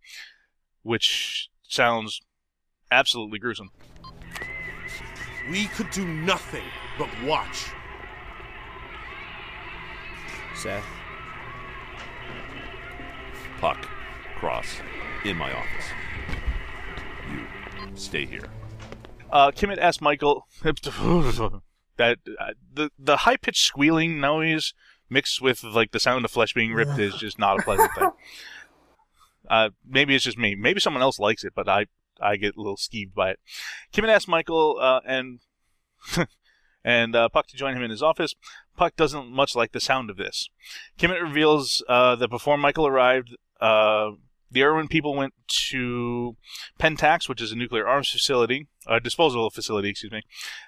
which 0.83 1.49
sounds 1.63 2.21
absolutely 2.89 3.39
gruesome. 3.39 3.71
We 5.49 5.65
could 5.65 5.89
do 5.89 6.05
nothing 6.05 6.63
but 6.97 7.09
watch. 7.25 7.71
Seth. 10.61 10.85
Puck. 13.59 13.87
Cross. 14.35 14.81
In 15.25 15.35
my 15.35 15.51
office. 15.51 15.85
You 17.31 17.47
stay 17.95 18.25
here. 18.25 18.45
Uh, 19.31 19.49
Kimmett 19.49 19.79
asked 19.79 20.01
Michael 20.01 20.45
that 20.63 21.63
uh, 21.97 22.53
the 22.73 22.91
the 22.99 23.17
high 23.17 23.37
pitched 23.37 23.63
squealing 23.63 24.19
noise 24.19 24.73
mixed 25.09 25.41
with 25.41 25.63
like 25.63 25.91
the 25.91 25.99
sound 25.99 26.25
of 26.25 26.31
flesh 26.31 26.53
being 26.53 26.73
ripped 26.73 26.99
is 26.99 27.15
just 27.15 27.39
not 27.39 27.59
a 27.59 27.63
pleasant 27.63 27.91
thing. 27.97 28.11
Uh, 29.49 29.71
maybe 29.85 30.15
it's 30.15 30.23
just 30.23 30.37
me. 30.37 30.55
Maybe 30.55 30.79
someone 30.79 31.01
else 31.01 31.19
likes 31.19 31.43
it, 31.43 31.51
but 31.53 31.67
I 31.67 31.87
I 32.21 32.37
get 32.37 32.55
a 32.55 32.61
little 32.61 32.77
skeeved 32.77 33.13
by 33.13 33.31
it. 33.31 33.39
Kimmett 33.91 34.07
asked 34.07 34.29
Michael 34.29 34.77
uh, 34.79 35.01
and 35.05 35.39
and 36.83 37.15
uh, 37.15 37.29
Puck 37.29 37.47
to 37.47 37.57
join 37.57 37.75
him 37.75 37.83
in 37.83 37.91
his 37.91 38.03
office. 38.03 38.33
Puck 38.75 38.95
doesn't 38.95 39.29
much 39.29 39.55
like 39.55 39.71
the 39.71 39.79
sound 39.79 40.09
of 40.09 40.17
this. 40.17 40.49
Kimmett 40.97 41.21
reveals 41.21 41.83
uh, 41.87 42.15
that 42.15 42.29
before 42.29 42.57
Michael 42.57 42.87
arrived, 42.87 43.35
uh, 43.59 44.11
the 44.51 44.63
Irwin 44.63 44.89
people 44.89 45.15
went 45.15 45.33
to 45.69 46.35
Pantex, 46.77 47.29
which 47.29 47.41
is 47.41 47.51
a 47.51 47.55
nuclear 47.55 47.87
arms 47.87 48.09
facility, 48.09 48.67
a 48.85 48.99
disposal 48.99 49.49
facility, 49.49 49.89
excuse 49.89 50.11
me, 50.11 50.23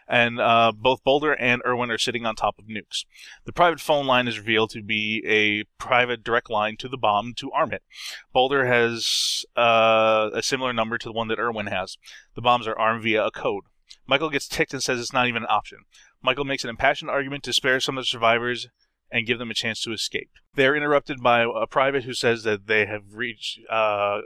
and 0.08 0.40
uh, 0.40 0.72
both 0.74 1.04
Boulder 1.04 1.34
and 1.34 1.62
Irwin 1.66 1.92
are 1.92 1.98
sitting 1.98 2.26
on 2.26 2.36
top 2.36 2.58
of 2.58 2.66
nukes. 2.66 3.04
The 3.44 3.52
private 3.52 3.82
phone 3.82 4.08
line 4.08 4.28
is 4.28 4.40
revealed 4.40 4.70
to 4.72 4.82
be 4.82 5.22
a 5.28 5.66
private 5.82 6.24
direct 6.24 6.50
line 6.50 6.78
to 6.78 6.88
the 6.88 6.98
bomb 6.98 7.34
to 7.36 7.52
arm 7.52 7.74
it. 7.74 7.84
Boulder 8.32 8.66
has 8.66 9.46
uh, 9.58 10.30
a 10.34 10.42
similar 10.42 10.72
number 10.72 10.98
to 10.98 11.10
the 11.10 11.14
one 11.14 11.28
that 11.28 11.40
Irwin 11.40 11.68
has. 11.68 11.98
The 12.36 12.42
bombs 12.42 12.68
are 12.68 12.80
armed 12.80 13.04
via 13.04 13.26
a 13.26 13.32
code. 13.32 13.66
Michael 14.06 14.30
gets 14.30 14.48
ticked 14.48 14.74
and 14.74 14.84
says 14.84 15.00
it's 15.00 15.14
not 15.14 15.28
even 15.28 15.44
an 15.44 15.50
option. 15.50 15.80
Michael 16.22 16.46
makes 16.46 16.64
an 16.64 16.70
impassioned 16.70 17.10
argument 17.10 17.44
to 17.44 17.54
spare 17.54 17.80
some 17.80 17.98
of 17.98 18.04
the 18.04 18.08
survivors 18.08 18.68
and 19.12 19.28
give 19.28 19.40
them 19.40 19.52
a 19.52 19.56
chance 19.56 19.82
to 19.82 19.94
escape. 19.94 20.32
They're 20.56 20.76
interrupted 20.76 21.22
by 21.22 21.44
a 21.44 21.68
private 21.68 22.04
who 22.04 22.14
says 22.14 22.44
that 22.44 22.68
they 22.68 22.86
have 22.86 23.14
reached 23.14 23.60
uh, 23.70 24.22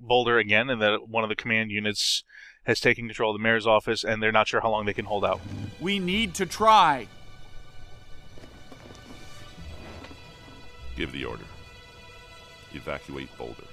Boulder 0.00 0.38
again 0.38 0.68
and 0.68 0.82
that 0.82 1.08
one 1.08 1.22
of 1.22 1.30
the 1.30 1.36
command 1.36 1.70
units 1.70 2.24
has 2.64 2.80
taken 2.80 3.06
control 3.06 3.30
of 3.30 3.38
the 3.38 3.42
mayor's 3.42 3.66
office 3.66 4.04
and 4.04 4.22
they're 4.22 4.32
not 4.32 4.48
sure 4.48 4.60
how 4.60 4.70
long 4.70 4.86
they 4.86 4.92
can 4.92 5.04
hold 5.04 5.24
out. 5.24 5.40
We 5.80 5.98
need 5.98 6.34
to 6.34 6.46
try. 6.46 7.06
Give 10.96 11.12
the 11.12 11.24
order. 11.24 11.44
Evacuate 12.72 13.36
Boulder. 13.38 13.64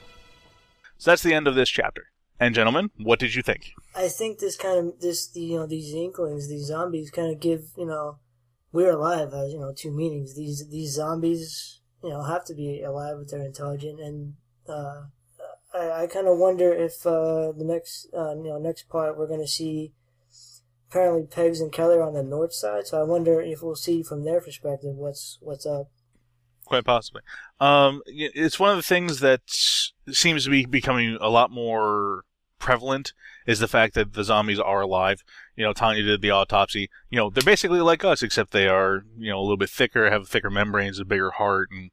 So 0.97 1.11
that's 1.11 1.23
the 1.23 1.33
end 1.33 1.47
of 1.47 1.55
this 1.55 1.69
chapter. 1.69 2.10
And 2.41 2.55
gentlemen, 2.55 2.89
what 2.97 3.19
did 3.19 3.35
you 3.35 3.43
think? 3.43 3.75
I 3.95 4.07
think 4.07 4.39
this 4.39 4.57
kind 4.57 4.79
of 4.79 4.99
this 4.99 5.29
you 5.35 5.57
know 5.57 5.67
these 5.67 5.93
inklings, 5.93 6.49
these 6.49 6.65
zombies, 6.65 7.11
kind 7.11 7.31
of 7.31 7.39
give 7.39 7.65
you 7.77 7.85
know 7.85 8.17
we're 8.71 8.89
alive 8.89 9.31
has 9.31 9.53
you 9.53 9.59
know 9.59 9.71
two 9.77 9.91
meanings. 9.91 10.35
These 10.35 10.67
these 10.69 10.95
zombies 10.95 11.81
you 12.03 12.09
know 12.09 12.23
have 12.23 12.43
to 12.45 12.55
be 12.55 12.81
alive 12.81 13.17
if 13.21 13.27
they're 13.27 13.45
intelligent, 13.45 13.99
and 13.99 14.33
uh, 14.67 15.03
I, 15.71 15.91
I 15.91 16.07
kind 16.07 16.27
of 16.27 16.39
wonder 16.39 16.73
if 16.73 17.05
uh, 17.05 17.51
the 17.51 17.63
next 17.63 18.07
uh, 18.11 18.33
you 18.33 18.49
know 18.49 18.57
next 18.57 18.89
part 18.89 19.19
we're 19.19 19.27
going 19.27 19.41
to 19.41 19.47
see 19.47 19.93
apparently 20.89 21.27
Pegs 21.27 21.61
and 21.61 21.71
Keller 21.71 22.01
on 22.01 22.15
the 22.15 22.23
north 22.23 22.55
side. 22.55 22.87
So 22.87 22.99
I 22.99 23.03
wonder 23.03 23.39
if 23.39 23.61
we'll 23.61 23.75
see 23.75 24.01
from 24.01 24.23
their 24.25 24.41
perspective 24.41 24.95
what's 24.95 25.37
what's 25.41 25.67
up. 25.67 25.91
Quite 26.65 26.85
possibly. 26.85 27.21
Um, 27.59 28.01
it's 28.07 28.59
one 28.59 28.71
of 28.71 28.77
the 28.77 28.81
things 28.81 29.19
that 29.19 29.41
seems 30.09 30.45
to 30.45 30.49
be 30.49 30.65
becoming 30.65 31.19
a 31.21 31.29
lot 31.29 31.51
more 31.51 32.23
prevalent 32.61 33.13
is 33.45 33.59
the 33.59 33.67
fact 33.67 33.95
that 33.95 34.13
the 34.13 34.23
zombies 34.23 34.59
are 34.59 34.81
alive. 34.81 35.23
You 35.55 35.65
know, 35.65 35.73
Tanya 35.73 36.03
did 36.03 36.21
the 36.21 36.31
autopsy. 36.31 36.89
You 37.09 37.17
know, 37.17 37.29
they're 37.29 37.43
basically 37.43 37.81
like 37.81 38.05
us, 38.05 38.23
except 38.23 38.51
they 38.51 38.67
are, 38.67 39.03
you 39.17 39.29
know, 39.31 39.39
a 39.39 39.41
little 39.41 39.57
bit 39.57 39.69
thicker, 39.69 40.09
have 40.09 40.27
thicker 40.29 40.49
membranes, 40.49 40.99
a 40.99 41.05
bigger 41.05 41.31
heart, 41.31 41.69
and, 41.71 41.91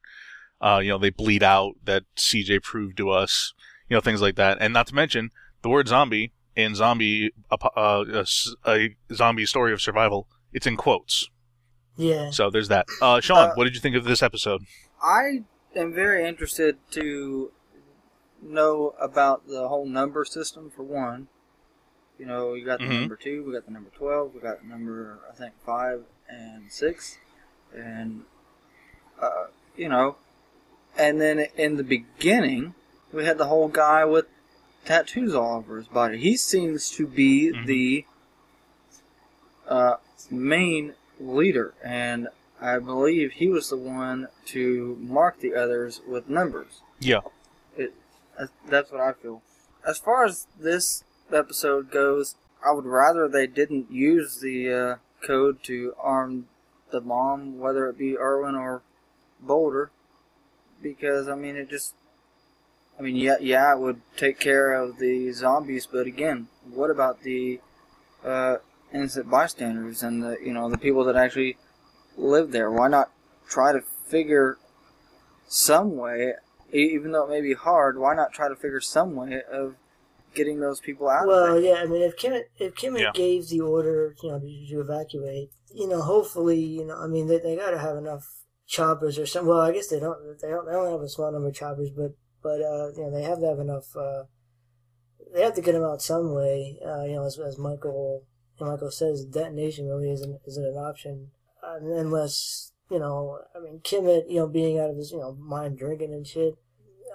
uh, 0.61 0.79
you 0.79 0.91
know, 0.91 0.99
they 0.99 1.11
bleed 1.11 1.43
out. 1.43 1.75
That 1.85 2.05
CJ 2.17 2.63
proved 2.63 2.97
to 2.99 3.11
us. 3.11 3.53
You 3.89 3.97
know, 3.97 4.01
things 4.01 4.21
like 4.21 4.37
that. 4.37 4.59
And 4.61 4.73
not 4.75 4.87
to 4.89 4.95
mention, 4.95 5.31
the 5.63 5.71
word 5.71 5.89
zombie 5.89 6.33
in 6.55 6.75
zombie, 6.75 7.33
uh, 7.51 7.57
a, 7.77 8.27
a 8.67 8.97
zombie 9.15 9.47
story 9.47 9.73
of 9.73 9.81
survival, 9.81 10.29
it's 10.53 10.67
in 10.67 10.77
quotes. 10.77 11.31
Yeah. 11.97 12.31
So 12.31 12.51
there's 12.51 12.69
that. 12.69 12.87
Uh, 13.01 13.21
Sean, 13.21 13.39
Uh, 13.51 13.55
what 13.55 13.65
did 13.65 13.75
you 13.75 13.81
think 13.81 13.97
of 13.97 14.05
this 14.05 14.23
episode? 14.23 14.63
I 15.03 15.45
am 15.75 15.93
very 15.95 16.27
interested 16.27 16.77
to 16.93 17.53
know 18.43 18.95
about 19.01 19.47
the 19.49 19.69
whole 19.69 19.87
number 19.87 20.25
system 20.25 20.71
for 20.71 20.83
one. 20.83 21.29
You 22.19 22.27
know, 22.27 22.55
you 22.55 22.65
got 22.65 22.81
the 22.81 22.87
Mhm. 22.87 23.01
number 23.01 23.17
two, 23.17 23.45
we 23.45 23.53
got 23.53 23.65
the 23.67 23.71
number 23.71 23.91
twelve, 23.91 24.35
we 24.35 24.41
got 24.41 24.61
the 24.61 24.69
number 24.69 25.21
I 25.31 25.35
think 25.35 25.55
five 25.65 26.05
and 26.29 26.71
six, 26.71 27.19
and 27.73 28.25
uh, 29.21 29.47
you 29.77 29.89
know, 29.89 30.17
and 30.97 31.21
then 31.21 31.47
in 31.57 31.77
the 31.77 31.85
beginning 31.85 32.75
we 33.13 33.25
had 33.25 33.39
the 33.39 33.47
whole 33.47 33.69
guy 33.69 34.05
with 34.05 34.27
tattoos 34.85 35.35
all 35.35 35.59
over 35.59 35.77
his 35.77 35.89
body. 35.89 36.19
He 36.19 36.37
seems 36.37 36.91
to 36.91 37.07
be 37.07 37.51
the 37.51 38.05
uh, 39.67 39.97
main 40.31 40.95
leader, 41.21 41.75
and 41.85 42.29
I 42.61 42.79
believe 42.79 43.33
he 43.33 43.49
was 43.49 43.71
the 43.71 43.77
one 43.77 44.29
to 44.47 44.97
mark 45.01 45.41
the 45.41 45.55
others 45.55 46.01
with 46.07 46.29
numbers. 46.29 46.81
Yeah. 46.99 47.21
That's- 48.69 48.93
what 48.93 49.01
I 49.01 49.13
feel. 49.13 49.43
As 49.85 49.99
far 49.99 50.25
as 50.25 50.47
this 50.59 51.05
episode 51.33 51.91
goes, 51.91 52.37
I 52.65 52.73
would 52.73 52.85
rather 52.87 53.29
they 53.29 53.47
didn't 53.47 53.91
use 53.91 54.41
the 54.41 54.73
uh, 54.73 54.97
code 55.27 55.63
to 55.65 55.95
arm 55.99 56.49
the 56.91 57.01
bomb, 57.01 57.59
whether 57.59 57.89
it 57.89 57.99
be 57.99 58.17
Irwin 58.19 58.55
or 58.55 58.83
Boulder, 59.41 59.91
because 60.83 61.29
I 61.29 61.35
mean 61.35 61.57
it 61.57 61.69
just. 61.71 61.95
I 62.99 63.03
mean, 63.03 63.15
yeah, 63.15 63.37
yeah, 63.41 63.73
it 63.73 63.79
would 63.79 64.01
take 64.17 64.41
care 64.41 64.73
of 64.73 64.99
the 64.99 65.31
zombies, 65.31 65.87
but 65.87 66.09
again, 66.09 66.49
what 66.69 66.91
about 66.91 67.23
the 67.23 67.61
uh, 68.25 68.57
innocent 68.93 69.31
bystanders 69.31 70.03
and 70.03 70.21
the 70.23 70.37
you 70.45 70.53
know 70.53 70.69
the 70.69 70.79
people 70.79 71.05
that 71.05 71.17
actually 71.17 71.57
live 72.17 72.51
there? 72.51 72.71
Why 72.71 72.89
not 72.89 73.13
try 73.49 73.73
to 73.73 73.81
figure 73.81 74.59
some 75.47 75.97
way, 75.97 76.35
even 76.73 77.13
though 77.13 77.25
it 77.25 77.31
may 77.31 77.41
be 77.41 77.55
hard? 77.55 77.99
Why 77.99 78.15
not 78.15 78.33
try 78.33 78.49
to 78.49 78.57
figure 78.57 78.81
some 78.81 79.15
way 79.15 79.43
of 79.51 79.77
getting 80.35 80.61
those 80.61 80.81
people 80.81 81.09
out 81.09 81.23
of 81.23 81.29
Well, 81.29 81.61
yeah, 81.61 81.75
I 81.75 81.87
mean, 81.87 82.03
if 82.03 82.17
Kimmett 82.17 82.45
if 82.59 82.75
Kimmett 82.75 83.01
Yeah. 83.01 83.13
gave 83.15 83.49
the 83.49 83.61
order, 83.61 84.15
you 84.23 84.31
know, 84.31 84.39
to, 84.39 84.67
to 84.69 84.81
evacuate, 84.81 85.51
you 85.75 85.89
know, 85.89 86.03
hopefully, 86.03 86.61
you 86.61 86.85
know, 86.85 86.97
I 86.97 87.07
mean, 87.07 87.27
they, 87.27 87.39
they 87.39 87.57
got 87.57 87.71
to 87.71 87.79
have 87.79 87.97
enough 87.97 88.25
choppers 88.67 89.19
or 89.19 89.27
something. 89.27 89.49
Well, 89.49 89.61
I 89.61 89.73
guess 89.73 89.89
they 89.89 89.99
don't. 90.01 90.19
They 90.41 90.49
don't. 90.49 90.67
They 90.67 90.73
don't 90.73 90.93
have 90.93 91.01
a 91.01 91.09
small 91.09 91.33
number 91.33 91.49
of 91.49 91.55
choppers, 91.55 91.91
but 91.91 92.13
but 92.43 92.61
uh, 92.61 92.93
you 92.97 93.03
know, 93.05 93.11
they 93.11 93.23
have 93.23 93.41
to 93.41 93.47
have 93.47 93.59
enough. 93.59 93.97
Uh, 93.97 94.25
they 95.35 95.43
have 95.43 95.55
to 95.55 95.63
get 95.63 95.73
them 95.73 95.85
out 95.85 96.03
some 96.03 96.35
way. 96.35 96.79
Uh, 96.85 97.05
you 97.05 97.17
know, 97.17 97.25
as, 97.25 97.39
as 97.39 97.59
Michael 97.59 98.25
Michael 98.61 98.91
says, 98.91 99.25
detonation 99.25 99.89
really 99.89 100.11
isn't 100.11 100.41
isn't 100.47 100.65
an 100.65 100.77
option 100.77 101.31
uh, 101.63 101.79
unless 101.83 102.73
you 102.91 102.99
know. 102.99 103.41
I 103.55 103.61
mean, 103.61 103.81
Kimmett, 103.81 104.29
you 104.29 104.37
know, 104.37 104.49
being 104.49 104.79
out 104.79 104.91
of 104.91 104.97
his 104.97 105.13
you 105.13 105.19
know 105.19 105.35
mind 105.35 105.79
drinking 105.79 106.13
and 106.13 106.27
shit. 106.27 106.55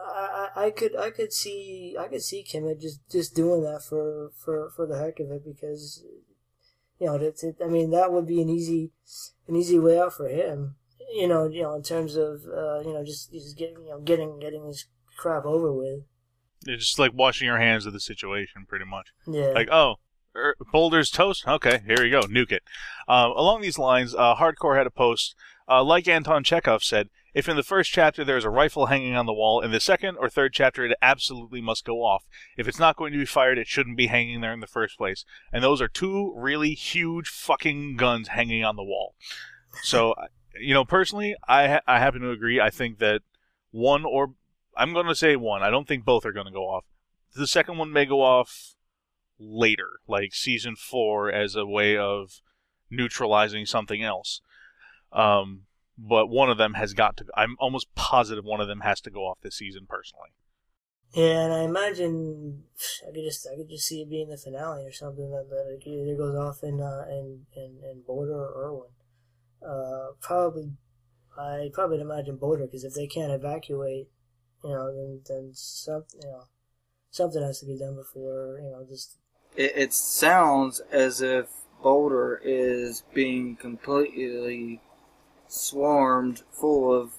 I, 0.06 0.50
I 0.56 0.70
could 0.72 0.96
I 0.98 1.12
could 1.12 1.32
see 1.32 1.96
I 2.00 2.08
could 2.08 2.22
see 2.22 2.44
Kimmett 2.44 2.82
just, 2.82 3.00
just 3.10 3.36
doing 3.36 3.64
that 3.64 3.84
for, 3.84 4.32
for, 4.44 4.70
for 4.76 4.86
the 4.86 4.98
heck 4.98 5.20
of 5.20 5.32
it 5.32 5.46
because 5.46 6.04
you 7.00 7.08
know 7.08 7.16
it's 7.16 7.44
it, 7.44 7.56
I 7.64 7.68
mean 7.68 7.92
that 7.92 8.12
would 8.12 8.28
be 8.28 8.42
an 8.42 8.50
easy 8.50 8.92
an 9.48 9.56
easy 9.56 9.80
way 9.80 9.98
out 9.98 10.14
for 10.14 10.28
him 10.28 10.76
you 11.14 11.28
know 11.28 11.48
you 11.48 11.62
know 11.62 11.74
in 11.74 11.84
terms 11.84 12.16
of 12.18 12.42
uh, 12.46 12.80
you 12.80 12.94
know 12.94 13.04
just 13.06 13.32
just 13.32 13.58
getting 13.58 13.86
you 13.86 13.92
know 13.92 14.02
getting 14.02 14.40
getting 14.40 14.66
his 14.66 14.88
crap 15.18 15.46
over 15.46 15.72
with 15.72 16.04
It's 16.66 16.86
just 16.86 17.00
like 17.00 17.12
washing 17.14 17.46
your 17.46 17.60
hands 17.60 17.86
of 17.86 17.94
the 17.94 18.00
situation, 18.00 18.66
pretty 18.68 18.86
much. 18.86 19.10
Yeah. 19.28 19.50
Like, 19.50 19.70
oh, 19.72 19.96
er, 20.36 20.56
Boulder's 20.72 21.10
toast? 21.10 21.48
Okay, 21.48 21.82
here 21.86 22.04
you 22.04 22.12
go. 22.12 22.22
Nuke 22.22 22.52
it. 22.52 22.64
Uh, 23.08 23.30
along 23.36 23.62
these 23.62 23.78
lines, 23.78 24.16
uh, 24.16 24.36
Hardcore 24.36 24.78
had 24.78 24.88
a 24.88 24.92
post. 24.92 25.36
Uh, 25.68 25.84
like 25.84 26.08
Anton 26.08 26.44
Chekhov 26.44 26.84
said, 26.84 27.10
if 27.34 27.50
in 27.50 27.56
the 27.56 27.64
first 27.64 27.92
chapter 27.92 28.24
there 28.24 28.38
is 28.38 28.44
a 28.44 28.50
rifle 28.50 28.88
hanging 28.88 29.16
on 29.16 29.26
the 29.26 29.34
wall, 29.34 29.62
in 29.62 29.72
the 29.72 29.80
second 29.80 30.18
or 30.18 30.30
third 30.30 30.54
chapter 30.54 30.86
it 30.86 30.98
absolutely 31.02 31.62
must 31.62 31.86
go 31.86 32.04
off. 32.04 32.26
If 32.58 32.68
it's 32.68 32.80
not 32.80 32.96
going 32.96 33.14
to 33.14 33.20
be 33.20 33.26
fired, 33.26 33.58
it 33.58 33.68
shouldn't 33.68 33.98
be 33.98 34.08
hanging 34.08 34.42
there 34.42 34.54
in 34.54 34.60
the 34.60 34.68
first 34.68 34.98
place. 34.98 35.26
And 35.52 35.64
those 35.64 35.82
are 35.82 35.88
two 35.88 36.34
really 36.36 36.74
huge 36.74 37.30
fucking 37.30 37.96
guns 37.96 38.30
hanging 38.30 38.64
on 38.64 38.76
the 38.76 38.84
wall. 38.84 39.16
So, 39.82 40.14
you 40.60 40.74
know, 40.74 40.86
personally, 40.86 41.36
I 41.48 41.68
ha- 41.68 41.82
I 41.88 42.00
happen 42.00 42.22
to 42.22 42.32
agree. 42.32 42.60
I 42.60 42.70
think 42.70 43.00
that 43.00 43.22
one 43.72 44.06
or 44.06 44.34
I'm 44.78 44.94
going 44.94 45.08
to 45.08 45.16
say 45.16 45.36
one. 45.36 45.64
I 45.64 45.70
don't 45.70 45.88
think 45.88 46.06
both 46.06 46.26
are 46.26 46.32
going 46.32 46.46
to 46.48 46.52
go 46.52 46.66
off. 46.66 46.86
the 47.36 47.48
second 47.48 47.78
one 47.78 47.92
may 47.92 48.06
go 48.06 48.22
off 48.22 48.76
later, 49.40 50.00
like 50.08 50.34
season 50.34 50.76
four, 50.76 51.32
as 51.32 51.56
a 51.56 51.66
way 51.66 51.98
of 51.98 52.42
neutralizing 52.90 53.66
something 53.66 54.04
else. 54.04 54.42
Um, 55.14 55.64
but 55.98 56.28
one 56.28 56.50
of 56.50 56.58
them 56.58 56.74
has 56.74 56.94
got 56.94 57.18
to. 57.18 57.26
I'm 57.36 57.56
almost 57.60 57.94
positive 57.96 58.44
one 58.44 58.60
of 58.60 58.68
them 58.68 58.82
has 58.82 59.00
to 59.02 59.12
go 59.12 59.28
off 59.28 59.38
this 59.42 59.56
season 59.56 59.86
personally. 59.88 60.30
Yeah, 61.14 61.46
and 61.46 61.54
I 61.54 61.64
imagine 61.64 62.64
I 63.08 63.12
could 63.12 63.24
just 63.24 63.48
I 63.52 63.56
could 63.56 63.70
just 63.70 63.88
see 63.88 64.02
it 64.02 64.10
being 64.10 64.30
the 64.30 64.38
finale 64.38 64.84
or 64.84 64.92
something 64.92 65.30
that, 65.30 65.48
that 65.50 65.80
it 65.80 65.88
either 65.88 66.16
goes 66.16 66.36
off 66.36 66.64
in 66.64 66.82
uh, 66.82 67.06
in, 67.08 67.46
in 67.56 67.78
in 67.84 68.02
Boulder 68.06 68.34
or 68.34 68.66
Irwin. 68.66 68.90
Uh, 69.64 70.14
probably, 70.20 70.72
I 71.38 71.70
probably 71.72 72.02
imagine 72.02 72.38
Boulder 72.38 72.66
because 72.66 72.84
if 72.84 72.96
they 72.96 73.06
can't 73.06 73.32
evacuate, 73.32 74.10
you 74.64 74.72
know, 74.72 74.92
then 74.92 75.22
then 75.28 75.52
something 75.54 76.20
you 76.24 76.30
know 76.30 76.46
something 77.12 77.44
has 77.44 77.60
to 77.60 77.68
be 77.68 77.78
done 77.78 77.96
before 77.96 78.60
you 78.64 78.72
know 78.72 78.84
just 78.90 79.18
It, 79.56 79.74
it 79.76 79.94
sounds 79.94 80.80
as 80.92 81.22
if 81.22 81.46
Boulder 81.84 82.42
is 82.44 83.04
being 83.14 83.56
completely 83.56 84.82
swarmed 85.54 86.42
full 86.52 86.94
of 86.94 87.12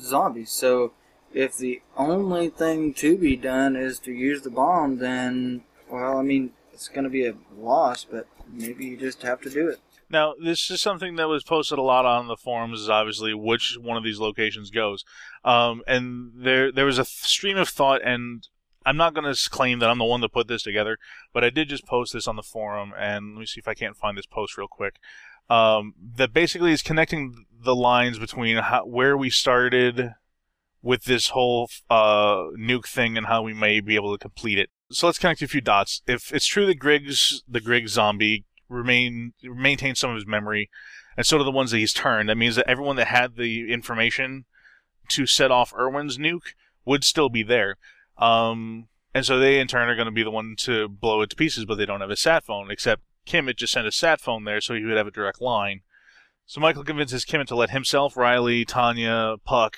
zombies. 0.00 0.50
So 0.50 0.92
if 1.34 1.56
the 1.56 1.82
only 1.96 2.48
thing 2.48 2.94
to 2.94 3.16
be 3.16 3.36
done 3.36 3.76
is 3.76 3.98
to 4.00 4.12
use 4.12 4.42
the 4.42 4.50
bomb, 4.50 4.98
then, 4.98 5.62
well, 5.90 6.18
I 6.18 6.22
mean, 6.22 6.52
it's 6.72 6.88
going 6.88 7.04
to 7.04 7.10
be 7.10 7.26
a 7.26 7.34
loss, 7.56 8.04
but 8.04 8.26
maybe 8.50 8.86
you 8.86 8.96
just 8.96 9.22
have 9.22 9.40
to 9.42 9.50
do 9.50 9.68
it. 9.68 9.80
Now, 10.10 10.34
this 10.42 10.70
is 10.70 10.80
something 10.82 11.16
that 11.16 11.28
was 11.28 11.42
posted 11.42 11.78
a 11.78 11.82
lot 11.82 12.04
on 12.04 12.26
the 12.26 12.36
forums. 12.36 12.82
Is 12.82 12.90
obviously 12.90 13.32
which 13.32 13.78
one 13.80 13.96
of 13.96 14.04
these 14.04 14.20
locations 14.20 14.70
goes, 14.70 15.04
um, 15.42 15.82
and 15.86 16.32
there 16.36 16.70
there 16.70 16.84
was 16.84 16.98
a 16.98 17.04
stream 17.06 17.56
of 17.56 17.70
thought, 17.70 18.02
and 18.02 18.46
I'm 18.84 18.98
not 18.98 19.14
going 19.14 19.32
to 19.32 19.50
claim 19.50 19.78
that 19.78 19.88
I'm 19.88 19.98
the 19.98 20.04
one 20.04 20.20
that 20.20 20.32
put 20.32 20.48
this 20.48 20.62
together, 20.62 20.98
but 21.32 21.44
I 21.44 21.50
did 21.50 21.70
just 21.70 21.86
post 21.86 22.12
this 22.12 22.28
on 22.28 22.36
the 22.36 22.42
forum, 22.42 22.92
and 22.98 23.34
let 23.34 23.40
me 23.40 23.46
see 23.46 23.60
if 23.60 23.68
I 23.68 23.74
can't 23.74 23.96
find 23.96 24.18
this 24.18 24.26
post 24.26 24.58
real 24.58 24.68
quick. 24.68 24.96
Um, 25.50 25.94
that 26.16 26.32
basically 26.32 26.72
is 26.72 26.82
connecting 26.82 27.46
the 27.64 27.74
lines 27.74 28.18
between 28.18 28.56
how, 28.56 28.84
where 28.84 29.16
we 29.16 29.28
started 29.30 30.14
with 30.82 31.04
this 31.04 31.28
whole 31.28 31.68
uh, 31.90 32.44
nuke 32.58 32.86
thing 32.86 33.16
and 33.16 33.26
how 33.26 33.42
we 33.42 33.54
may 33.54 33.80
be 33.80 33.94
able 33.94 34.12
to 34.12 34.18
complete 34.18 34.58
it. 34.58 34.70
So 34.90 35.06
let's 35.06 35.18
connect 35.18 35.42
a 35.42 35.48
few 35.48 35.60
dots. 35.60 36.02
If 36.06 36.32
it's 36.32 36.46
true 36.46 36.66
that 36.66 36.78
Griggs, 36.78 37.42
the 37.48 37.60
Griggs 37.60 37.92
zombie, 37.92 38.44
remain 38.68 39.34
maintains 39.42 40.00
some 40.00 40.10
of 40.10 40.16
his 40.16 40.26
memory, 40.26 40.70
and 41.16 41.26
so 41.26 41.38
do 41.38 41.44
the 41.44 41.50
ones 41.50 41.70
that 41.70 41.78
he's 41.78 41.92
turned, 41.92 42.28
that 42.28 42.36
means 42.36 42.56
that 42.56 42.68
everyone 42.68 42.96
that 42.96 43.08
had 43.08 43.36
the 43.36 43.72
information 43.72 44.44
to 45.08 45.26
set 45.26 45.50
off 45.50 45.74
Irwin's 45.74 46.18
nuke 46.18 46.54
would 46.84 47.04
still 47.04 47.28
be 47.28 47.42
there. 47.42 47.76
Um, 48.18 48.88
and 49.14 49.24
so 49.24 49.38
they 49.38 49.60
in 49.60 49.68
turn 49.68 49.88
are 49.88 49.94
going 49.94 50.06
to 50.06 50.12
be 50.12 50.22
the 50.22 50.30
one 50.30 50.54
to 50.60 50.88
blow 50.88 51.22
it 51.22 51.30
to 51.30 51.36
pieces, 51.36 51.64
but 51.64 51.76
they 51.76 51.86
don't 51.86 52.00
have 52.00 52.10
a 52.10 52.16
sat 52.16 52.44
phone. 52.44 52.70
Except 52.70 53.02
Kimmett 53.26 53.56
just 53.56 53.72
sent 53.72 53.86
a 53.86 53.92
sat 53.92 54.20
phone 54.20 54.44
there, 54.44 54.60
so 54.60 54.74
he 54.74 54.84
would 54.84 54.96
have 54.96 55.06
a 55.06 55.12
direct 55.12 55.40
line. 55.40 55.82
So 56.46 56.60
Michael 56.60 56.84
convinces 56.84 57.24
Kimmett 57.24 57.46
to 57.46 57.54
let 57.54 57.70
himself, 57.70 58.16
Riley, 58.16 58.64
Tanya, 58.64 59.36
Puck, 59.44 59.76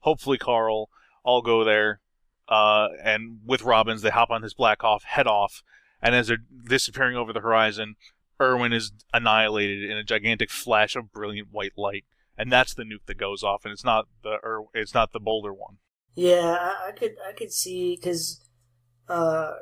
hopefully 0.00 0.38
Carl, 0.38 0.90
all 1.24 1.42
go 1.42 1.64
there. 1.64 2.00
Uh, 2.48 2.88
and 3.02 3.38
with 3.46 3.62
Robbins, 3.62 4.02
they 4.02 4.10
hop 4.10 4.30
on 4.30 4.42
his 4.42 4.54
Black 4.54 4.82
Hawk, 4.82 5.02
head 5.04 5.26
off, 5.26 5.62
and 6.02 6.14
as 6.14 6.26
they're 6.26 6.38
disappearing 6.68 7.16
over 7.16 7.32
the 7.32 7.40
horizon, 7.40 7.94
Irwin 8.40 8.72
is 8.72 8.92
annihilated 9.12 9.88
in 9.88 9.96
a 9.96 10.02
gigantic 10.02 10.50
flash 10.50 10.96
of 10.96 11.12
brilliant 11.12 11.48
white 11.52 11.74
light, 11.76 12.04
and 12.36 12.50
that's 12.50 12.74
the 12.74 12.82
nuke 12.82 13.06
that 13.06 13.18
goes 13.18 13.42
off, 13.44 13.64
and 13.64 13.72
it's 13.72 13.84
not 13.84 14.06
the 14.22 14.38
Ir- 14.42 14.64
it's 14.74 14.94
not 14.94 15.12
the 15.12 15.20
Boulder 15.20 15.52
one. 15.52 15.76
Yeah, 16.16 16.56
I, 16.58 16.88
I 16.88 16.92
could 16.92 17.16
I 17.26 17.32
could 17.32 17.52
see 17.52 17.96
because 17.96 18.40
uh, 19.08 19.52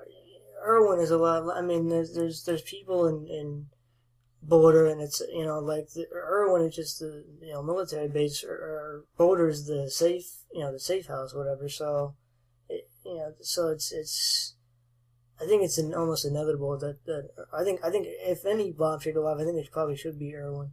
Irwin 0.64 1.00
is 1.00 1.10
a 1.10 1.18
lot. 1.18 1.56
I 1.56 1.62
mean, 1.62 1.88
there's 1.88 2.14
there's 2.14 2.44
there's 2.44 2.62
people 2.62 3.06
in 3.06 3.26
in 3.26 3.66
Boulder, 4.42 4.86
and 4.86 5.00
it's 5.00 5.20
you 5.32 5.44
know 5.44 5.58
like 5.58 5.90
the, 5.90 6.06
Irwin 6.14 6.62
is 6.62 6.76
just 6.76 7.00
the 7.00 7.24
you 7.40 7.52
know 7.52 7.62
military 7.62 8.08
base, 8.08 8.44
or, 8.44 8.52
or 8.52 9.04
Boulder 9.16 9.48
is 9.48 9.66
the 9.66 9.90
safe 9.90 10.38
you 10.52 10.60
know 10.60 10.72
the 10.72 10.80
safe 10.80 11.06
house, 11.06 11.34
whatever. 11.34 11.68
So, 11.68 12.14
it, 12.68 12.88
you 13.04 13.16
know, 13.16 13.32
so 13.40 13.68
it's 13.68 13.92
it's. 13.92 14.54
I 15.40 15.46
think 15.46 15.62
it's 15.62 15.78
an, 15.78 15.94
almost 15.94 16.24
inevitable 16.24 16.76
that, 16.78 17.04
that 17.06 17.28
I 17.56 17.62
think 17.62 17.84
I 17.84 17.90
think 17.90 18.06
if 18.08 18.44
any 18.44 18.72
bomb 18.72 19.00
should 19.00 19.14
go 19.14 19.26
off, 19.26 19.38
I 19.40 19.44
think 19.44 19.56
it 19.56 19.70
probably 19.70 19.96
should 19.96 20.18
be 20.18 20.34
Irwin. 20.34 20.72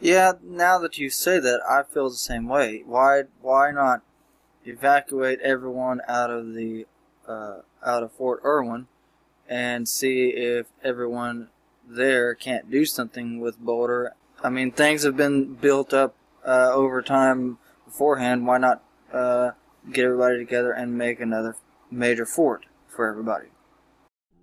Yeah, 0.00 0.32
now 0.42 0.78
that 0.78 0.98
you 0.98 1.10
say 1.10 1.38
that, 1.40 1.60
I 1.68 1.82
feel 1.82 2.08
the 2.08 2.16
same 2.16 2.48
way. 2.48 2.82
Why 2.86 3.22
why 3.40 3.70
not 3.70 4.02
evacuate 4.64 5.40
everyone 5.40 6.00
out 6.08 6.30
of 6.30 6.54
the 6.54 6.86
uh, 7.28 7.58
out 7.84 8.02
of 8.02 8.12
Fort 8.12 8.40
Irwin 8.44 8.86
and 9.48 9.88
see 9.88 10.28
if 10.30 10.66
everyone 10.82 11.48
there 11.86 12.34
can't 12.34 12.70
do 12.70 12.84
something 12.84 13.40
with 13.40 13.58
Boulder? 13.58 14.14
I 14.42 14.50
mean, 14.50 14.72
things 14.72 15.04
have 15.04 15.16
been 15.16 15.54
built 15.54 15.92
up 15.92 16.14
uh, 16.46 16.70
over 16.72 17.02
time 17.02 17.58
beforehand. 17.84 18.46
Why 18.46 18.58
not 18.58 18.82
uh, 19.12 19.52
get 19.92 20.04
everybody 20.04 20.38
together 20.38 20.72
and 20.72 20.96
make 20.96 21.20
another 21.20 21.56
major 21.90 22.26
fort 22.26 22.66
for 22.88 23.08
everybody? 23.08 23.48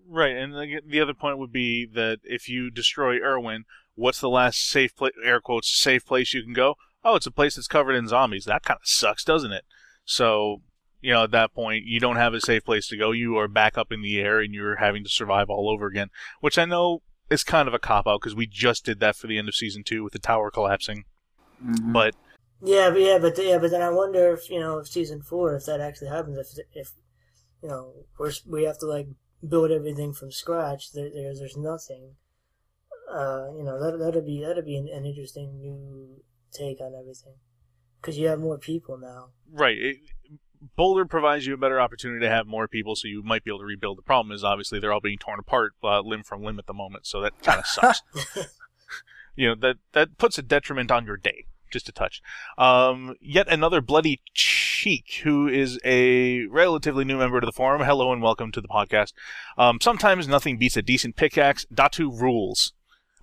Right, 0.07 0.35
and 0.35 0.53
the, 0.53 0.81
the 0.85 0.99
other 0.99 1.13
point 1.13 1.37
would 1.37 1.53
be 1.53 1.85
that 1.85 2.19
if 2.23 2.49
you 2.49 2.69
destroy 2.69 3.19
Irwin, 3.21 3.63
what's 3.95 4.19
the 4.19 4.29
last 4.29 4.67
safe 4.67 4.95
place, 4.95 5.13
air 5.23 5.39
quotes, 5.39 5.69
safe 5.69 6.05
place 6.05 6.33
you 6.33 6.43
can 6.43 6.53
go? 6.53 6.75
Oh, 7.03 7.15
it's 7.15 7.25
a 7.25 7.31
place 7.31 7.55
that's 7.55 7.67
covered 7.67 7.93
in 7.93 8.07
zombies. 8.07 8.45
That 8.45 8.63
kind 8.63 8.77
of 8.77 8.87
sucks, 8.87 9.23
doesn't 9.23 9.53
it? 9.53 9.63
So, 10.03 10.61
you 11.01 11.11
know, 11.11 11.23
at 11.23 11.31
that 11.31 11.53
point, 11.53 11.85
you 11.85 11.99
don't 11.99 12.15
have 12.15 12.33
a 12.33 12.41
safe 12.41 12.63
place 12.63 12.87
to 12.87 12.97
go. 12.97 13.11
You 13.11 13.37
are 13.37 13.47
back 13.47 13.77
up 13.77 13.91
in 13.91 14.01
the 14.01 14.19
air 14.19 14.39
and 14.39 14.53
you're 14.53 14.77
having 14.77 15.03
to 15.03 15.09
survive 15.09 15.49
all 15.49 15.69
over 15.69 15.87
again, 15.87 16.09
which 16.39 16.57
I 16.57 16.65
know 16.65 17.01
is 17.29 17.43
kind 17.43 17.67
of 17.67 17.73
a 17.73 17.79
cop 17.79 18.07
out 18.07 18.21
because 18.21 18.35
we 18.35 18.45
just 18.45 18.85
did 18.85 18.99
that 18.99 19.15
for 19.15 19.27
the 19.27 19.37
end 19.37 19.47
of 19.47 19.55
season 19.55 19.83
two 19.83 20.03
with 20.03 20.13
the 20.13 20.19
tower 20.19 20.51
collapsing. 20.51 21.05
Mm-hmm. 21.63 21.93
But 21.93 22.15
Yeah, 22.61 22.89
but 22.91 23.01
yeah, 23.01 23.17
but 23.17 23.37
yeah, 23.37 23.57
but 23.57 23.71
then 23.71 23.81
I 23.81 23.89
wonder 23.89 24.33
if 24.33 24.49
you 24.49 24.59
know 24.59 24.79
if 24.79 24.87
season 24.87 25.21
four, 25.21 25.55
if 25.55 25.65
that 25.65 25.81
actually 25.81 26.09
happens, 26.09 26.37
if 26.37 26.65
if 26.73 26.91
you 27.63 27.69
know 27.69 27.93
we're 28.19 28.31
we 28.47 28.63
have 28.63 28.77
to 28.79 28.85
like 28.85 29.07
build 29.47 29.71
everything 29.71 30.13
from 30.13 30.31
scratch. 30.31 30.91
There, 30.91 31.09
there's 31.13 31.39
there's 31.39 31.57
nothing. 31.57 32.15
Uh, 33.11 33.47
you 33.57 33.63
know 33.63 33.79
that 33.81 33.97
that'd 33.97 34.25
be 34.25 34.43
that'd 34.43 34.65
be 34.65 34.77
an, 34.77 34.87
an 34.93 35.05
interesting 35.05 35.59
new 35.59 36.23
take 36.53 36.79
on 36.81 36.93
everything 36.99 37.35
because 38.01 38.17
you 38.17 38.27
have 38.27 38.39
more 38.39 38.57
people 38.57 38.97
now. 38.97 39.29
right, 39.51 39.77
it, 39.77 39.97
Boulder 40.75 41.05
provides 41.05 41.45
you 41.47 41.53
a 41.53 41.57
better 41.57 41.81
opportunity 41.81 42.19
to 42.21 42.29
have 42.29 42.45
more 42.45 42.67
people, 42.67 42.95
so 42.95 43.07
you 43.07 43.23
might 43.23 43.43
be 43.43 43.51
able 43.51 43.59
to 43.59 43.65
rebuild. 43.65 43.97
The 43.97 44.03
problem 44.03 44.33
is 44.33 44.43
obviously 44.43 44.79
they're 44.79 44.93
all 44.93 45.01
being 45.01 45.17
torn 45.17 45.39
apart 45.39 45.73
uh, 45.83 46.01
limb 46.01 46.23
from 46.23 46.43
limb 46.43 46.59
at 46.59 46.67
the 46.67 46.73
moment, 46.73 47.07
so 47.07 47.21
that 47.21 47.41
kind 47.41 47.59
of 47.59 47.65
sucks. 47.65 48.01
you 49.35 49.47
know 49.47 49.55
that 49.55 49.77
that 49.93 50.17
puts 50.17 50.37
a 50.37 50.43
detriment 50.43 50.91
on 50.91 51.05
your 51.05 51.17
day 51.17 51.45
just 51.71 51.89
a 51.89 51.91
touch. 51.91 52.21
Um, 52.57 53.15
yet 53.19 53.47
another 53.47 53.81
bloody 53.81 54.21
cheek 54.33 55.21
who 55.23 55.47
is 55.47 55.79
a 55.83 56.45
relatively 56.47 57.05
new 57.05 57.17
member 57.17 57.39
to 57.39 57.45
the 57.45 57.51
forum. 57.51 57.81
Hello 57.81 58.11
and 58.11 58.21
welcome 58.21 58.51
to 58.51 58.61
the 58.61 58.67
podcast. 58.67 59.13
Um, 59.57 59.79
sometimes 59.81 60.27
nothing 60.27 60.57
beats 60.57 60.77
a 60.77 60.81
decent 60.81 61.15
pickaxe. 61.15 61.65
Datu 61.73 62.19
rules. 62.19 62.73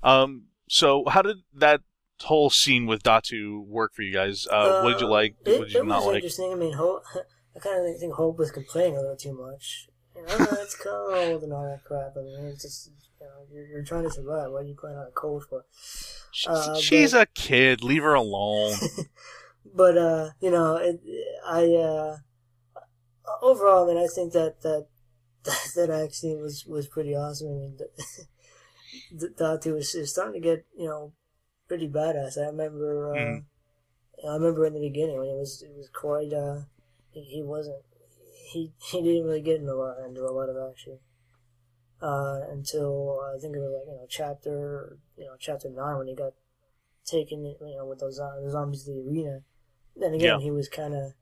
Um, 0.03 0.45
so 0.69 1.05
how 1.09 1.23
did 1.23 1.39
that 1.55 1.83
whole 2.23 2.51
scene 2.51 2.87
with 2.87 3.03
datu 3.03 3.65
work 3.67 3.95
for 3.95 4.03
you 4.03 4.13
guys 4.13 4.47
uh, 4.51 4.81
what 4.83 4.93
did 4.93 5.01
you 5.01 5.09
like 5.09 5.37
It, 5.45 5.59
what 5.59 5.69
did 5.69 5.75
you 5.75 5.85
not 5.85 5.99
was 5.99 6.07
like 6.07 6.15
interesting. 6.17 6.53
I 6.53 6.57
mean, 6.57 6.73
Hope, 6.75 7.03
I 7.57 7.59
kind 7.61 7.87
of 7.87 8.01
think 8.01 8.15
Hope 8.15 8.39
was 8.39 8.51
complaining 8.51 8.97
a 8.97 9.01
little 9.01 9.17
too 9.17 9.33
much. 9.33 9.89
You 10.15 10.23
know, 10.23 10.29
"Oh, 10.39 10.57
it's 10.61 10.75
cold 10.75 11.43
and 11.43 11.53
all 11.53 11.65
that 11.65 11.85
crap. 11.85 12.17
I 12.17 12.23
mean, 12.23 12.45
it's 12.47 12.63
just 12.63 12.91
you 13.21 13.27
know, 13.27 13.47
you're, 13.53 13.67
you're 13.67 13.85
trying 13.85 14.05
to 14.05 14.11
survive. 14.11 14.51
What 14.51 14.63
are 14.63 14.67
you 14.67 14.75
going 14.75 14.97
out 14.97 15.15
cold 15.15 15.45
for? 15.49 15.65
Uh, 16.47 16.79
she's 16.79 17.13
but, 17.13 17.23
a 17.23 17.27
kid 17.35 17.83
leave 17.83 18.03
her 18.03 18.15
alone 18.15 18.77
but 19.75 19.97
uh, 19.97 20.31
you 20.41 20.51
know, 20.51 20.77
it, 20.77 21.01
I 21.47 21.67
uh, 21.75 22.17
overall, 23.43 23.85
I 23.85 23.95
mean, 23.95 24.03
I 24.03 24.07
think 24.13 24.33
that 24.33 24.61
that 24.63 24.87
that, 25.77 25.91
actually 25.91 26.37
was 26.37 26.65
was 26.67 26.87
pretty 26.87 27.15
awesome. 27.15 27.49
I 27.49 27.53
mean, 27.53 27.79
Datu 29.39 29.75
was, 29.75 29.95
is 29.95 30.13
starting 30.13 30.41
to 30.41 30.49
get 30.49 30.67
you 30.77 30.87
know 30.87 31.13
pretty 31.69 31.89
badass. 31.89 32.39
I 32.39 32.47
remember, 32.47 33.13
uh, 33.13 33.17
Mhm. 33.17 33.45
I 34.27 34.35
remember 34.35 34.67
in 34.67 34.75
the 34.75 34.81
beginning 34.81 35.19
when 35.19 35.29
it 35.29 35.37
was 35.37 35.63
it 35.63 35.75
was 35.77 35.89
quite. 35.91 36.33
Uh, 36.33 36.63
he, 37.13 37.23
he 37.23 37.43
wasn't. 37.43 37.85
He 38.53 38.73
he 38.79 39.03
didn't 39.03 39.27
really 39.27 39.43
get 39.43 39.61
into 39.61 39.73
a 39.73 39.75
lot, 39.75 39.99
into 40.01 40.25
a 40.25 40.33
lot 40.33 40.49
of 40.49 40.57
action. 40.71 40.99
Uh, 42.01 42.41
until 42.51 43.21
I 43.21 43.39
think 43.41 43.57
it 43.57 43.59
was 43.61 43.73
like 43.73 43.87
you 43.87 43.95
know 44.01 44.07
chapter 44.09 44.99
you 45.17 45.25
know 45.25 45.37
chapter 45.39 45.69
nine 45.69 45.99
when 45.99 46.07
he 46.09 46.15
got 46.15 46.33
taken 47.05 47.45
you 47.45 47.77
know 47.77 47.87
with 47.87 47.99
those 48.01 48.19
uh, 48.19 48.41
the 48.43 48.51
zombies 48.51 48.85
to 48.85 48.93
the 48.93 49.01
arena. 49.01 49.41
Then 49.97 50.15
again, 50.15 50.39
Yeah. 50.39 50.39
he 50.39 50.51
was 50.51 50.69
kind 50.69 50.95
of 50.95 51.13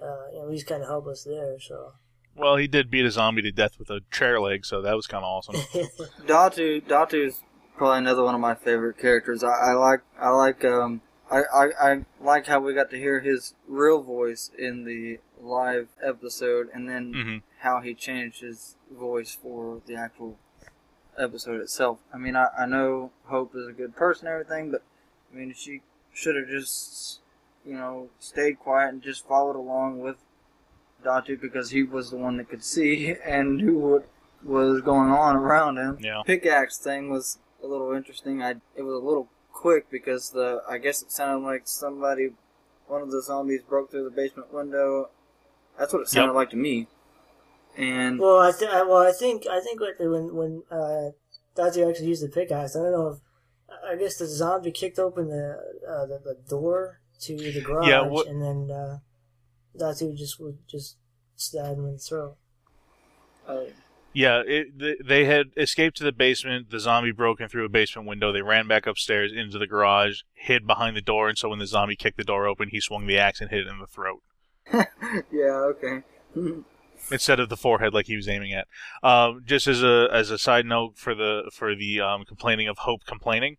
uh, 0.00 0.26
you 0.32 0.40
know 0.40 0.48
he's 0.50 0.64
kind 0.64 0.82
of 0.82 0.88
helpless 0.88 1.24
there. 1.24 1.58
So 1.60 1.92
well 2.34 2.56
he 2.56 2.66
did 2.66 2.90
beat 2.90 3.04
a 3.04 3.10
zombie 3.10 3.42
to 3.42 3.52
death 3.52 3.78
with 3.78 3.90
a 3.90 4.00
chair 4.10 4.40
leg 4.40 4.64
so 4.64 4.80
that 4.82 4.94
was 4.94 5.06
kind 5.06 5.24
of 5.24 5.28
awesome 5.28 5.56
Datu 6.26 6.80
Datu's 6.86 7.40
probably 7.80 7.96
another 7.96 8.22
one 8.22 8.34
of 8.34 8.40
my 8.42 8.54
favorite 8.54 8.98
characters. 8.98 9.42
I, 9.42 9.48
I 9.48 9.72
like 9.72 10.00
I 10.20 10.28
like 10.28 10.62
um 10.66 11.00
I, 11.30 11.42
I, 11.54 11.68
I 11.80 12.04
like 12.20 12.46
how 12.46 12.60
we 12.60 12.74
got 12.74 12.90
to 12.90 12.98
hear 12.98 13.20
his 13.20 13.54
real 13.66 14.02
voice 14.02 14.50
in 14.58 14.84
the 14.84 15.18
live 15.40 15.88
episode, 16.04 16.68
and 16.74 16.86
then 16.90 17.14
Mhm. 17.14 17.42
how 17.60 17.80
he 17.80 17.94
changed 17.94 18.42
his 18.42 18.76
voice 18.92 19.32
for 19.34 19.80
the 19.86 19.94
actual 19.94 20.36
episode 21.16 21.62
itself. 21.62 22.00
I 22.12 22.18
mean, 22.18 22.36
I, 22.36 22.48
I 22.58 22.66
know 22.66 23.12
Hope 23.26 23.54
is 23.54 23.66
a 23.66 23.72
good 23.72 23.96
person 23.96 24.26
and 24.26 24.34
everything, 24.34 24.70
but 24.70 24.82
I 25.32 25.36
mean, 25.38 25.54
she 25.56 25.80
should 26.12 26.36
have 26.36 26.48
just, 26.48 27.20
you 27.64 27.74
know, 27.74 28.10
stayed 28.18 28.58
quiet 28.58 28.90
and 28.92 29.00
just 29.02 29.26
followed 29.26 29.56
along 29.56 30.00
with 30.00 30.16
Datu 31.02 31.40
because 31.40 31.70
he 31.70 31.82
was 31.82 32.10
the 32.10 32.18
one 32.18 32.36
that 32.36 32.50
could 32.50 32.62
see 32.62 33.14
and 33.24 33.56
knew 33.56 33.78
what 33.78 34.06
was 34.44 34.82
going 34.82 35.10
on 35.10 35.34
around 35.36 35.78
him. 35.78 35.96
Yeah. 35.98 36.20
Pickaxe 36.26 36.76
thing 36.76 37.08
was 37.08 37.38
a 37.62 37.66
little 37.66 37.92
interesting. 37.92 38.42
I 38.42 38.50
it 38.76 38.82
was 38.82 38.94
a 38.94 39.04
little 39.06 39.28
quick 39.52 39.90
because 39.90 40.30
the 40.30 40.62
I 40.68 40.78
guess 40.78 41.02
it 41.02 41.10
sounded 41.12 41.46
like 41.46 41.62
somebody, 41.64 42.30
one 42.86 43.02
of 43.02 43.10
the 43.10 43.22
zombies 43.22 43.62
broke 43.62 43.90
through 43.90 44.04
the 44.04 44.10
basement 44.10 44.52
window. 44.52 45.10
That's 45.78 45.92
what 45.92 46.02
it 46.02 46.08
sounded 46.08 46.32
Yep. 46.32 46.36
like 46.36 46.50
to 46.50 46.56
me. 46.56 46.88
And 47.76 48.18
Well, 48.18 48.38
I 48.40 48.52
th- 48.52 48.70
I- 48.70 48.82
well, 48.82 48.98
I 49.06 49.12
think 49.12 49.46
I 49.46 49.60
think 49.60 49.80
what, 49.80 49.94
when 49.98 50.34
when 50.34 50.62
uh, 50.70 51.10
Datu 51.56 51.88
actually 51.88 52.08
used 52.08 52.22
the 52.24 52.28
pickaxe, 52.28 52.76
I 52.76 52.80
don't 52.82 52.92
know 52.92 53.08
if 53.08 53.18
I 53.84 53.96
guess 53.96 54.16
the 54.18 54.26
zombie 54.26 54.72
kicked 54.72 54.98
open 54.98 55.28
the 55.28 55.56
uh, 55.88 56.06
the, 56.06 56.18
the 56.24 56.36
door 56.48 57.00
to 57.20 57.36
the 57.36 57.60
garage, 57.62 57.88
Yeah, 57.88 58.02
what- 58.02 58.26
and 58.26 58.42
then 58.42 58.70
uh, 58.76 58.98
Datu 59.78 60.16
just 60.16 60.40
would 60.40 60.58
just 60.68 60.96
stab 61.36 61.76
him 61.78 61.86
in 61.86 61.92
the 61.92 61.98
throat. 61.98 62.36
uh, 63.46 63.64
Yeah, 64.12 64.42
it, 64.44 65.06
they 65.06 65.24
had 65.24 65.50
escaped 65.56 65.96
to 65.98 66.04
the 66.04 66.12
basement. 66.12 66.70
The 66.70 66.80
zombie 66.80 67.12
broke 67.12 67.40
in 67.40 67.48
through 67.48 67.64
a 67.64 67.68
basement 67.68 68.08
window. 68.08 68.32
They 68.32 68.42
ran 68.42 68.66
back 68.66 68.86
upstairs 68.86 69.32
into 69.32 69.56
the 69.56 69.68
garage, 69.68 70.22
hid 70.34 70.66
behind 70.66 70.96
the 70.96 71.00
door, 71.00 71.28
and 71.28 71.38
so 71.38 71.50
when 71.50 71.60
the 71.60 71.66
zombie 71.66 71.96
kicked 71.96 72.16
the 72.16 72.24
door 72.24 72.46
open, 72.46 72.70
he 72.70 72.80
swung 72.80 73.06
the 73.06 73.18
axe 73.18 73.40
and 73.40 73.50
hit 73.50 73.60
it 73.60 73.68
in 73.68 73.78
the 73.78 73.86
throat 73.86 74.22
yeah, 75.32 75.70
okay. 75.70 76.02
instead 77.10 77.40
of 77.40 77.48
the 77.48 77.56
forehead 77.56 77.94
like 77.94 78.06
he 78.06 78.16
was 78.16 78.28
aiming 78.28 78.52
at. 78.52 78.66
Um, 79.02 79.42
just 79.46 79.66
as 79.66 79.82
a 79.82 80.08
as 80.12 80.30
a 80.30 80.38
side 80.38 80.66
note 80.66 80.96
for 80.96 81.14
the 81.14 81.50
for 81.52 81.74
the 81.74 82.00
um, 82.00 82.24
complaining 82.24 82.68
of 82.68 82.78
Hope 82.78 83.04
complaining, 83.04 83.56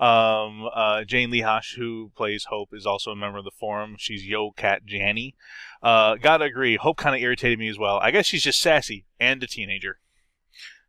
um, 0.00 0.68
uh, 0.72 1.04
Jane 1.04 1.30
Lehosh, 1.30 1.76
who 1.76 2.12
plays 2.16 2.46
Hope, 2.48 2.70
is 2.72 2.86
also 2.86 3.10
a 3.10 3.16
member 3.16 3.38
of 3.38 3.44
the 3.44 3.50
forum. 3.50 3.96
She's 3.98 4.26
Yo 4.26 4.52
Cat 4.52 4.82
Janny. 4.86 5.34
Uh, 5.82 6.16
gotta 6.16 6.44
agree, 6.44 6.76
Hope 6.76 6.96
kind 6.96 7.14
of 7.14 7.22
irritated 7.22 7.58
me 7.58 7.68
as 7.68 7.78
well. 7.78 7.98
I 7.98 8.10
guess 8.10 8.26
she's 8.26 8.42
just 8.42 8.60
sassy 8.60 9.04
and 9.20 9.42
a 9.42 9.46
teenager. 9.46 9.98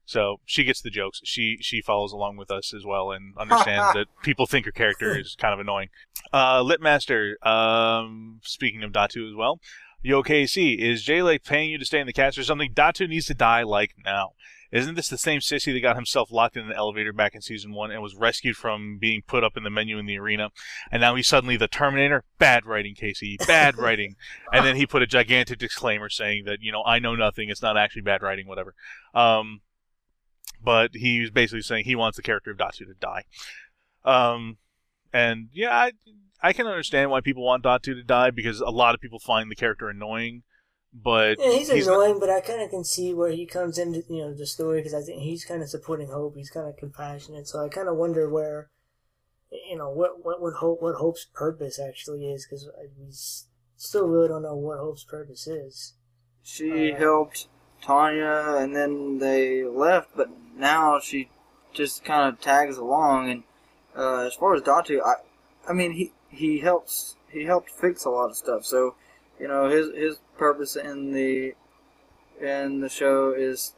So 0.05 0.37
she 0.43 0.63
gets 0.63 0.81
the 0.81 0.89
jokes. 0.89 1.21
She 1.23 1.57
she 1.61 1.81
follows 1.81 2.11
along 2.11 2.37
with 2.37 2.49
us 2.49 2.73
as 2.73 2.83
well 2.83 3.11
and 3.11 3.37
understands 3.37 3.93
that 3.93 4.07
people 4.23 4.47
think 4.47 4.65
her 4.65 4.71
character 4.71 5.15
is 5.15 5.35
kind 5.35 5.53
of 5.53 5.59
annoying. 5.59 5.89
Uh, 6.33 6.63
Litmaster, 6.63 7.33
um, 7.45 8.39
speaking 8.43 8.81
of 8.81 8.91
Datu 8.91 9.29
as 9.29 9.35
well, 9.35 9.59
Yo 10.01 10.23
KC, 10.23 10.77
is 10.77 11.03
Jay 11.03 11.21
like 11.21 11.43
paying 11.43 11.71
you 11.71 11.77
to 11.77 11.85
stay 11.85 11.99
in 11.99 12.07
the 12.07 12.13
cast 12.13 12.37
or 12.37 12.43
something? 12.43 12.73
Datu 12.73 13.07
needs 13.07 13.25
to 13.25 13.33
die 13.33 13.63
like 13.63 13.95
now. 14.05 14.31
Isn't 14.71 14.95
this 14.95 15.09
the 15.09 15.17
same 15.17 15.39
sissy 15.41 15.73
that 15.73 15.81
got 15.81 15.95
himself 15.95 16.31
locked 16.31 16.55
in 16.55 16.65
an 16.65 16.71
elevator 16.71 17.11
back 17.11 17.33
in 17.33 17.41
season 17.41 17.73
one 17.73 17.91
and 17.91 18.01
was 18.01 18.15
rescued 18.15 18.55
from 18.55 18.97
being 18.99 19.23
put 19.25 19.43
up 19.43 19.57
in 19.57 19.63
the 19.63 19.69
menu 19.69 19.97
in 19.97 20.05
the 20.05 20.17
arena? 20.19 20.51
And 20.91 21.01
now 21.01 21.15
he's 21.15 21.27
suddenly 21.27 21.57
the 21.57 21.67
Terminator? 21.67 22.23
Bad 22.37 22.65
writing, 22.65 22.93
Casey. 22.95 23.37
Bad 23.47 23.77
writing. 23.79 24.15
And 24.53 24.65
then 24.65 24.75
he 24.75 24.85
put 24.85 25.01
a 25.01 25.07
gigantic 25.07 25.57
disclaimer 25.57 26.07
saying 26.07 26.45
that, 26.45 26.59
you 26.61 26.71
know, 26.71 26.83
I 26.85 26.99
know 26.99 27.15
nothing. 27.15 27.49
It's 27.49 27.63
not 27.63 27.77
actually 27.77 28.03
bad 28.03 28.21
writing, 28.21 28.47
whatever. 28.47 28.75
Um, 29.15 29.61
but 30.63 30.91
he's 30.93 31.31
basically 31.31 31.63
saying 31.63 31.85
he 31.85 31.95
wants 31.95 32.15
the 32.15 32.23
character 32.23 32.51
of 32.51 32.57
Datu 32.57 32.85
to 32.85 32.93
die. 32.99 33.23
Um, 34.05 34.57
and 35.11 35.49
yeah, 35.51 35.75
I, 35.75 35.91
I 36.41 36.53
can 36.53 36.67
understand 36.67 37.11
why 37.11 37.21
people 37.21 37.43
want 37.43 37.63
Datu 37.63 37.95
to 37.95 38.03
die 38.03 38.31
because 38.31 38.61
a 38.61 38.69
lot 38.69 38.95
of 38.95 39.01
people 39.01 39.19
find 39.19 39.51
the 39.51 39.55
character 39.55 39.89
annoying. 39.89 40.43
But 40.93 41.37
Yeah, 41.39 41.51
he's, 41.51 41.69
not- 41.69 41.93
annoying, 41.93 42.19
but 42.19 42.29
I 42.29 42.41
kind 42.41 42.61
of 42.61 42.69
can 42.71 42.83
see 42.83 43.13
where 43.13 43.29
he 43.31 43.45
comes 43.45 43.77
into 43.77 44.03
you 44.09 44.23
know 44.23 44.33
the 44.33 44.47
story 44.47 44.79
because 44.79 44.93
I 44.93 45.01
think 45.01 45.21
he's 45.21 45.45
kind 45.45 45.61
of 45.61 45.69
supporting 45.69 46.07
Hope. 46.07 46.35
He's 46.35 46.49
kind 46.49 46.67
of 46.67 46.77
compassionate, 46.77 47.47
so 47.47 47.63
I 47.63 47.69
kind 47.69 47.87
of 47.87 47.95
wonder 47.95 48.27
where, 48.27 48.69
you 49.51 49.77
know, 49.77 49.89
what 49.91 50.25
what 50.25 50.41
would 50.41 50.55
Hope 50.55 50.81
what 50.81 50.95
Hope's 50.95 51.25
purpose 51.25 51.79
actually 51.79 52.25
is 52.31 52.45
because 52.45 52.67
we 52.97 53.07
still 53.77 54.07
really 54.07 54.29
don't 54.29 54.41
know 54.41 54.55
what 54.55 54.79
Hope's 54.79 55.03
purpose 55.03 55.45
is. 55.45 55.93
She 56.41 56.93
helped 56.93 57.47
Tanya, 57.83 58.55
and 58.57 58.75
then 58.75 59.19
they 59.19 59.63
left. 59.63 60.09
But 60.15 60.29
now 60.55 60.99
she 60.99 61.29
just 61.71 62.03
kind 62.03 62.27
of 62.33 62.41
tags 62.41 62.77
along. 62.77 63.29
And 63.29 63.43
uh, 63.95 64.25
as 64.25 64.33
far 64.33 64.55
as 64.55 64.63
Datu, 64.63 65.01
I, 65.05 65.15
I 65.69 65.73
mean, 65.73 65.91
he 65.91 66.13
he 66.29 66.59
helps 66.59 67.15
he 67.31 67.43
helped 67.43 67.69
fix 67.69 68.05
a 68.05 68.09
lot 68.09 68.29
of 68.29 68.37
stuff. 68.37 68.65
So 68.65 68.95
you 69.39 69.47
know, 69.47 69.69
his 69.69 69.89
his 69.95 70.19
purpose 70.37 70.75
in 70.75 71.11
the 71.13 71.53
in 72.41 72.81
the 72.81 72.89
show 72.89 73.33
is 73.33 73.75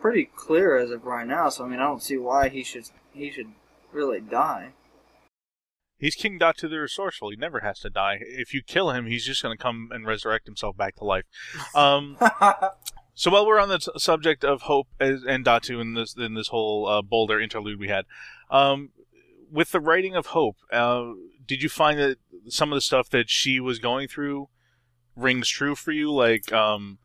pretty 0.00 0.30
clear 0.36 0.76
as 0.76 0.90
of 0.90 1.04
right 1.04 1.26
now. 1.26 1.48
So 1.48 1.64
I 1.64 1.68
mean, 1.68 1.80
I 1.80 1.84
don't 1.84 2.02
see 2.02 2.16
why 2.16 2.48
he 2.48 2.62
should 2.62 2.88
he 3.12 3.30
should 3.30 3.52
really 3.92 4.20
die. 4.20 4.72
He's 5.98 6.14
King 6.14 6.38
Datu 6.38 6.68
the 6.68 6.78
Resourceful. 6.78 7.30
He 7.30 7.36
never 7.36 7.60
has 7.60 7.80
to 7.80 7.90
die. 7.90 8.18
If 8.20 8.52
you 8.52 8.62
kill 8.62 8.90
him, 8.90 9.06
he's 9.06 9.24
just 9.24 9.42
going 9.42 9.56
to 9.56 9.62
come 9.62 9.88
and 9.92 10.06
resurrect 10.06 10.46
himself 10.46 10.76
back 10.76 10.96
to 10.96 11.04
life. 11.04 11.24
Um, 11.74 12.18
so 13.14 13.30
while 13.30 13.46
we're 13.46 13.58
on 13.58 13.70
the 13.70 13.78
t- 13.78 13.90
subject 13.96 14.44
of 14.44 14.62
Hope 14.62 14.88
as, 15.00 15.24
and 15.26 15.44
Datu 15.44 15.80
in 15.80 15.94
this 15.94 16.14
in 16.14 16.34
this 16.34 16.48
whole 16.48 16.86
uh, 16.86 17.00
Boulder 17.00 17.40
interlude 17.40 17.80
we 17.80 17.88
had, 17.88 18.04
um, 18.50 18.90
with 19.50 19.72
the 19.72 19.80
writing 19.80 20.14
of 20.14 20.26
Hope, 20.26 20.56
uh, 20.70 21.12
did 21.46 21.62
you 21.62 21.68
find 21.68 21.98
that 21.98 22.18
some 22.48 22.72
of 22.72 22.76
the 22.76 22.80
stuff 22.80 23.08
that 23.10 23.28
she 23.30 23.60
was 23.60 23.78
going 23.78 24.08
through 24.08 24.48
rings 25.14 25.48
true 25.48 25.74
for 25.74 25.92
you? 25.92 26.12
Like 26.12 26.52
um, 26.52 26.98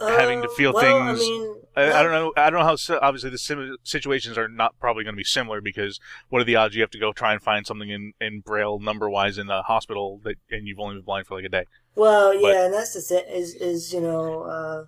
having 0.00 0.42
to 0.42 0.48
Uh, 0.48 0.52
feel 0.54 0.72
well, 0.72 0.84
I 1.02 1.06
things. 1.14 1.20
mean, 1.20 1.54
I, 1.76 1.92
I 1.92 2.02
don't 2.02 2.12
know. 2.12 2.32
I 2.36 2.50
don't 2.50 2.60
know 2.60 2.66
how. 2.66 2.98
Obviously, 3.00 3.30
the 3.30 3.38
sim- 3.38 3.76
situations 3.84 4.36
are 4.38 4.48
not 4.48 4.78
probably 4.80 5.04
going 5.04 5.14
to 5.14 5.18
be 5.18 5.24
similar 5.24 5.60
because 5.60 6.00
what 6.28 6.40
are 6.40 6.44
the 6.44 6.56
odds 6.56 6.74
you 6.74 6.80
have 6.82 6.90
to 6.90 6.98
go 6.98 7.12
try 7.12 7.32
and 7.32 7.42
find 7.42 7.66
something 7.66 7.88
in, 7.90 8.12
in 8.20 8.40
braille 8.40 8.78
number 8.78 9.08
wise 9.08 9.38
in 9.38 9.46
the 9.46 9.62
hospital 9.62 10.20
that 10.24 10.36
and 10.50 10.66
you've 10.66 10.78
only 10.80 10.96
been 10.96 11.04
blind 11.04 11.26
for 11.26 11.36
like 11.36 11.44
a 11.44 11.48
day. 11.48 11.64
Well, 11.94 12.34
yeah, 12.34 12.40
But- 12.40 12.56
and 12.56 12.74
that's 12.74 12.94
the 12.94 13.00
thing 13.00 13.24
is 13.28 13.54
is 13.54 13.92
you 13.92 14.00
know, 14.00 14.42
uh, 14.42 14.84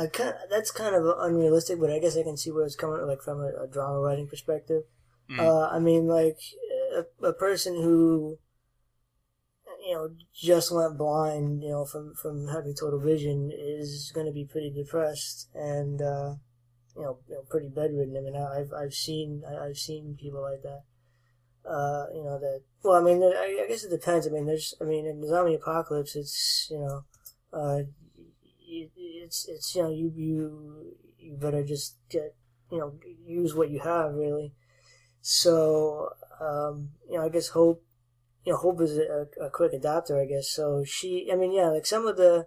I 0.00 0.06
kind 0.06 0.34
that's 0.50 0.70
kind 0.70 0.94
of 0.94 1.04
unrealistic, 1.18 1.80
but 1.80 1.90
I 1.90 1.98
guess 1.98 2.16
I 2.16 2.22
can 2.22 2.36
see 2.36 2.50
where 2.52 2.64
it's 2.64 2.76
coming 2.76 3.04
like 3.06 3.20
from 3.22 3.40
a, 3.40 3.64
a 3.64 3.66
drama 3.66 3.98
writing 4.00 4.28
perspective. 4.28 4.82
Mm. 5.30 5.40
Uh, 5.40 5.68
I 5.68 5.78
mean, 5.78 6.06
like 6.06 6.38
a, 6.98 7.26
a 7.28 7.32
person 7.32 7.74
who 7.74 8.38
you 9.86 9.94
know 9.94 10.10
just 10.34 10.72
went 10.74 10.98
blind, 10.98 11.62
you 11.62 11.70
know, 11.70 11.84
from 11.84 12.14
from 12.14 12.48
having 12.48 12.74
total 12.74 13.00
vision 13.00 13.50
is 13.54 14.12
going 14.14 14.26
to 14.26 14.32
be 14.32 14.44
pretty 14.44 14.70
depressed 14.70 15.48
and 15.54 16.00
uh, 16.02 16.34
you 16.96 17.02
know, 17.02 17.18
you 17.28 17.34
know 17.34 17.42
pretty 17.50 17.68
bedridden. 17.68 18.16
I 18.16 18.20
mean, 18.20 18.36
I've 18.36 18.72
I've 18.72 18.94
seen 18.94 19.42
I've 19.46 19.78
seen 19.78 20.16
people 20.20 20.42
like 20.42 20.62
that. 20.62 20.82
Uh, 21.68 22.06
you 22.14 22.24
know 22.24 22.38
that. 22.38 22.62
Well, 22.82 22.96
I 22.96 23.02
mean, 23.02 23.22
I, 23.22 23.62
I 23.64 23.68
guess 23.68 23.84
it 23.84 23.90
depends. 23.90 24.26
I 24.26 24.30
mean, 24.30 24.46
there's. 24.46 24.74
I 24.80 24.84
mean, 24.84 25.06
in 25.06 25.20
the 25.20 25.28
zombie 25.28 25.54
apocalypse, 25.54 26.16
it's 26.16 26.68
you 26.70 26.78
know, 26.78 27.04
uh, 27.52 27.80
it, 28.66 28.90
it's 28.96 29.48
it's 29.48 29.74
you 29.74 29.82
know 29.82 29.90
you 29.90 30.12
you 30.16 30.96
you 31.18 31.36
better 31.36 31.64
just 31.64 31.96
get 32.10 32.34
you 32.70 32.78
know 32.78 32.94
use 33.26 33.54
what 33.54 33.70
you 33.70 33.80
have 33.80 34.14
really. 34.14 34.54
So 35.30 36.08
um, 36.40 36.92
you 37.06 37.18
know, 37.18 37.26
I 37.26 37.28
guess 37.28 37.48
hope 37.48 37.84
you 38.46 38.52
know 38.52 38.58
hope 38.58 38.80
is 38.80 38.96
a, 38.96 39.26
a 39.38 39.50
quick 39.50 39.74
adapter. 39.74 40.18
I 40.18 40.24
guess 40.24 40.48
so. 40.48 40.84
She. 40.86 41.28
I 41.30 41.36
mean, 41.36 41.52
yeah, 41.52 41.68
like 41.68 41.84
some 41.84 42.06
of 42.06 42.16
the 42.16 42.46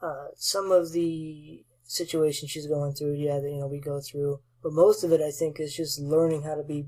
uh, 0.00 0.28
some 0.36 0.72
of 0.72 0.92
the 0.92 1.62
situations 1.84 2.50
she's 2.50 2.66
going 2.66 2.94
through. 2.94 3.16
Yeah, 3.16 3.40
that 3.40 3.50
you 3.50 3.60
know 3.60 3.66
we 3.66 3.78
go 3.78 4.00
through, 4.00 4.40
but 4.62 4.72
most 4.72 5.04
of 5.04 5.12
it 5.12 5.20
I 5.20 5.30
think 5.30 5.60
is 5.60 5.76
just 5.76 6.00
learning 6.00 6.44
how 6.44 6.54
to 6.54 6.62
be 6.62 6.86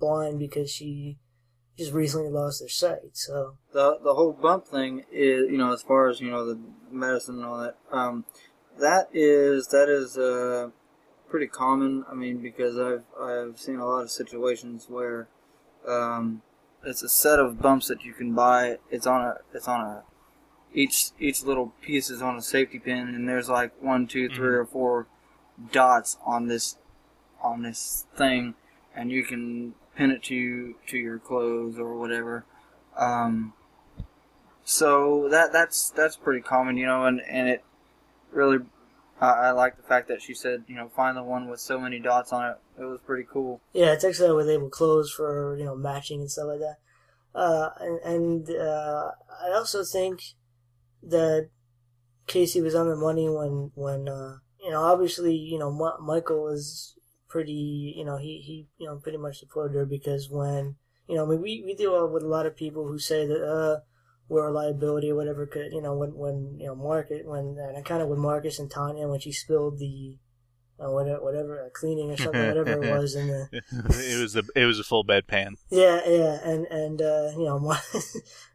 blind 0.00 0.38
because 0.38 0.70
she 0.70 1.18
just 1.76 1.92
recently 1.92 2.30
lost 2.30 2.62
her 2.62 2.70
sight. 2.70 3.12
So 3.12 3.58
the 3.74 3.98
the 4.02 4.14
whole 4.14 4.32
bump 4.32 4.68
thing 4.68 5.04
is 5.12 5.50
you 5.50 5.58
know 5.58 5.70
as 5.70 5.82
far 5.82 6.08
as 6.08 6.18
you 6.18 6.30
know 6.30 6.46
the 6.46 6.58
medicine 6.90 7.34
and 7.34 7.44
all 7.44 7.60
that 7.60 7.76
um 7.90 8.24
that 8.80 9.08
is 9.12 9.66
that 9.66 9.90
is 9.90 10.16
uh 10.16 10.70
pretty 11.32 11.48
common 11.48 12.04
i 12.10 12.14
mean 12.14 12.38
because 12.38 12.78
i've 12.78 13.04
i've 13.20 13.58
seen 13.58 13.76
a 13.76 13.86
lot 13.86 14.02
of 14.02 14.10
situations 14.10 14.86
where 14.88 15.26
um 15.88 16.42
it's 16.84 17.02
a 17.02 17.08
set 17.08 17.38
of 17.38 17.60
bumps 17.60 17.88
that 17.88 18.04
you 18.04 18.12
can 18.12 18.34
buy. 18.34 18.78
It's 18.90 19.06
on 19.06 19.20
a 19.22 19.36
it's 19.54 19.68
on 19.68 19.80
a 19.80 20.02
each 20.74 21.10
each 21.18 21.42
little 21.44 21.72
piece 21.80 22.10
is 22.10 22.22
on 22.22 22.36
a 22.36 22.42
safety 22.42 22.78
pin 22.78 23.08
and 23.08 23.28
there's 23.28 23.48
like 23.48 23.72
one 23.80 24.06
two 24.06 24.28
three 24.28 24.54
or 24.54 24.64
four 24.64 25.06
dots 25.70 26.16
on 26.24 26.48
this 26.48 26.76
on 27.42 27.62
this 27.62 28.06
thing 28.16 28.54
and 28.94 29.10
you 29.10 29.22
can 29.22 29.74
pin 29.94 30.10
it 30.10 30.22
to 30.24 30.74
to 30.86 30.98
your 30.98 31.18
clothes 31.18 31.78
or 31.78 31.96
whatever. 31.98 32.44
Um, 32.96 33.52
so 34.64 35.28
that 35.28 35.52
that's 35.52 35.90
that's 35.90 36.16
pretty 36.16 36.40
common, 36.40 36.76
you 36.76 36.86
know, 36.86 37.04
and 37.04 37.20
and 37.28 37.48
it 37.48 37.64
really 38.32 38.58
I 39.20 39.30
I 39.30 39.50
like 39.52 39.76
the 39.76 39.82
fact 39.82 40.08
that 40.08 40.22
she 40.22 40.34
said, 40.34 40.64
you 40.66 40.76
know, 40.76 40.88
find 40.88 41.16
the 41.16 41.22
one 41.22 41.48
with 41.48 41.60
so 41.60 41.78
many 41.78 42.00
dots 42.00 42.32
on 42.32 42.50
it. 42.50 42.56
It 42.80 42.84
was 42.84 43.00
pretty 43.00 43.26
cool. 43.30 43.60
yeah, 43.72 43.92
it's 43.92 44.04
actually 44.04 44.34
with 44.34 44.46
label 44.46 44.70
clothes 44.70 45.10
for 45.12 45.56
you 45.58 45.64
know 45.64 45.76
matching 45.76 46.20
and 46.20 46.30
stuff 46.30 46.46
like 46.48 46.60
that. 46.60 46.76
Uh, 47.34 47.70
and 47.80 48.00
and 48.00 48.50
uh, 48.50 49.10
I 49.42 49.52
also 49.52 49.84
think 49.84 50.20
that 51.02 51.48
Casey 52.26 52.60
was 52.60 52.74
on 52.74 52.88
the 52.88 52.96
money 52.96 53.28
when 53.28 53.70
when 53.74 54.08
uh, 54.08 54.36
you 54.62 54.70
know 54.70 54.82
obviously 54.82 55.34
you 55.34 55.58
know 55.58 55.70
Michael 56.00 56.48
is 56.48 56.94
pretty 57.28 57.94
you 57.96 58.04
know 58.04 58.18
he 58.18 58.38
he 58.44 58.66
you 58.78 58.86
know 58.86 58.96
pretty 58.96 59.18
much 59.18 59.38
supported 59.38 59.74
her 59.74 59.86
because 59.86 60.28
when 60.28 60.76
you 61.08 61.16
know 61.16 61.24
I 61.24 61.28
mean 61.28 61.40
we 61.40 61.62
we 61.64 61.74
deal 61.74 62.06
with 62.08 62.22
a 62.22 62.28
lot 62.28 62.46
of 62.46 62.56
people 62.56 62.86
who 62.86 62.98
say 62.98 63.26
that 63.26 63.82
we're 64.32 64.48
a 64.48 64.52
liability 64.52 65.10
or 65.10 65.14
whatever 65.14 65.46
could 65.46 65.72
you 65.72 65.82
know 65.82 65.94
when 65.94 66.14
when 66.16 66.56
you 66.58 66.66
know 66.66 66.74
Marcus 66.74 67.20
when 67.24 67.56
and 67.58 67.76
I 67.76 67.82
kind 67.82 68.02
of 68.02 68.08
with 68.08 68.18
Marcus 68.18 68.58
and 68.58 68.70
Tanya 68.70 69.06
when 69.06 69.20
she 69.20 69.30
spilled 69.30 69.78
the 69.78 70.16
uh, 70.80 70.90
whatever 70.90 71.22
whatever 71.22 71.64
uh, 71.64 71.68
cleaning 71.70 72.10
or 72.10 72.16
something 72.16 72.48
whatever 72.48 72.82
it 72.82 72.90
was 72.90 73.14
in 73.14 73.28
the 73.28 73.48
it 73.52 74.20
was 74.20 74.34
a 74.34 74.42
it 74.56 74.64
was 74.64 74.80
a 74.80 74.84
full 74.84 75.04
bedpan. 75.04 75.54
yeah, 75.70 76.00
yeah, 76.06 76.38
and 76.42 76.66
and 76.66 77.02
uh, 77.02 77.30
you 77.36 77.44
know, 77.44 77.58
Mar- 77.68 77.78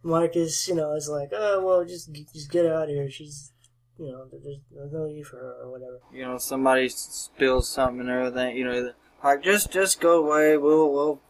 Marcus, 0.04 0.68
you 0.68 0.76
know, 0.76 0.94
is 0.94 1.08
like, 1.08 1.30
oh 1.32 1.64
well, 1.64 1.86
just 1.86 2.12
just 2.34 2.52
get 2.52 2.66
out 2.66 2.84
of 2.84 2.90
here. 2.90 3.10
She's, 3.10 3.54
you 4.00 4.12
know, 4.12 4.26
there's, 4.32 4.44
there's 4.72 4.92
no 4.92 5.06
need 5.06 5.26
for 5.28 5.38
her 5.38 5.62
or 5.64 5.72
whatever. 5.72 6.00
You 6.12 6.24
know, 6.24 6.38
somebody 6.40 6.90
spills 6.90 7.70
something 7.70 8.02
and 8.02 8.10
everything. 8.10 8.58
You 8.58 8.66
know, 8.66 8.94
like 9.24 9.44
just 9.44 9.72
just 9.72 10.02
go 10.02 10.24
away. 10.26 10.58
We'll 10.58 10.92
we'll 10.92 11.22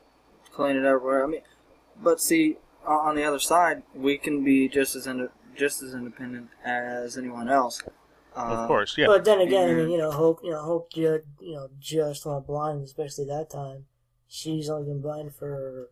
clean 0.52 0.78
it 0.78 0.86
up. 0.86 1.04
I 1.04 1.28
mean, 1.28 1.42
but 2.02 2.22
see, 2.22 2.58
on 2.88 3.16
the 3.16 3.24
other 3.24 3.40
side, 3.40 3.84
we 3.94 4.18
can 4.18 4.44
be 4.44 4.68
just 4.70 4.96
as 4.96 5.08
ind- 5.08 5.30
just 5.56 5.82
as 5.82 5.94
independent 5.94 6.50
as 6.64 7.18
anyone 7.18 7.50
else. 7.50 7.82
Uh, 8.36 8.40
of 8.42 8.68
course, 8.68 8.98
yeah. 8.98 9.08
But 9.08 9.26
then 9.26 9.42
again, 9.42 9.70
I 9.70 9.74
mean, 9.74 9.90
you 9.90 9.98
know, 9.98 10.12
Hope, 10.12 10.40
you 10.44 10.52
know, 10.52 10.62
Hope, 10.62 10.92
ju- 10.94 11.24
you 11.42 11.56
know, 11.56 11.70
just 11.80 12.26
went 12.26 12.46
blind, 12.46 12.84
especially 12.84 13.26
that 13.26 13.50
time. 13.50 13.86
She's 14.28 14.70
only 14.70 14.86
been 14.88 15.02
blind 15.02 15.34
for, 15.34 15.90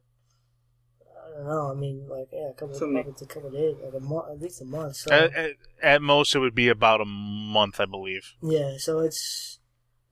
I 1.26 1.38
don't 1.38 1.48
know. 1.48 1.72
I 1.72 1.74
mean, 1.74 2.08
like, 2.08 2.28
yeah, 2.32 2.50
a 2.52 2.54
couple, 2.54 2.76
So 2.76 2.86
ma- 2.86 3.02
probably 3.02 3.26
a 3.26 3.26
couple 3.26 3.48
of 3.48 3.54
days, 3.54 3.76
like 3.84 3.94
a 3.94 4.00
month, 4.00 4.26
at 4.30 4.40
least 4.40 4.62
a 4.62 4.66
month. 4.66 4.96
So 4.98 5.12
At, 5.12 5.34
at, 5.34 5.52
at 5.82 6.02
most, 6.02 6.36
it 6.36 6.40
would 6.40 6.54
be 6.56 6.68
about 6.68 7.02
a 7.02 7.06
month, 7.06 7.80
I 7.80 7.86
believe. 7.86 8.34
yeah, 8.44 8.78
so 8.78 9.00
it's 9.00 9.60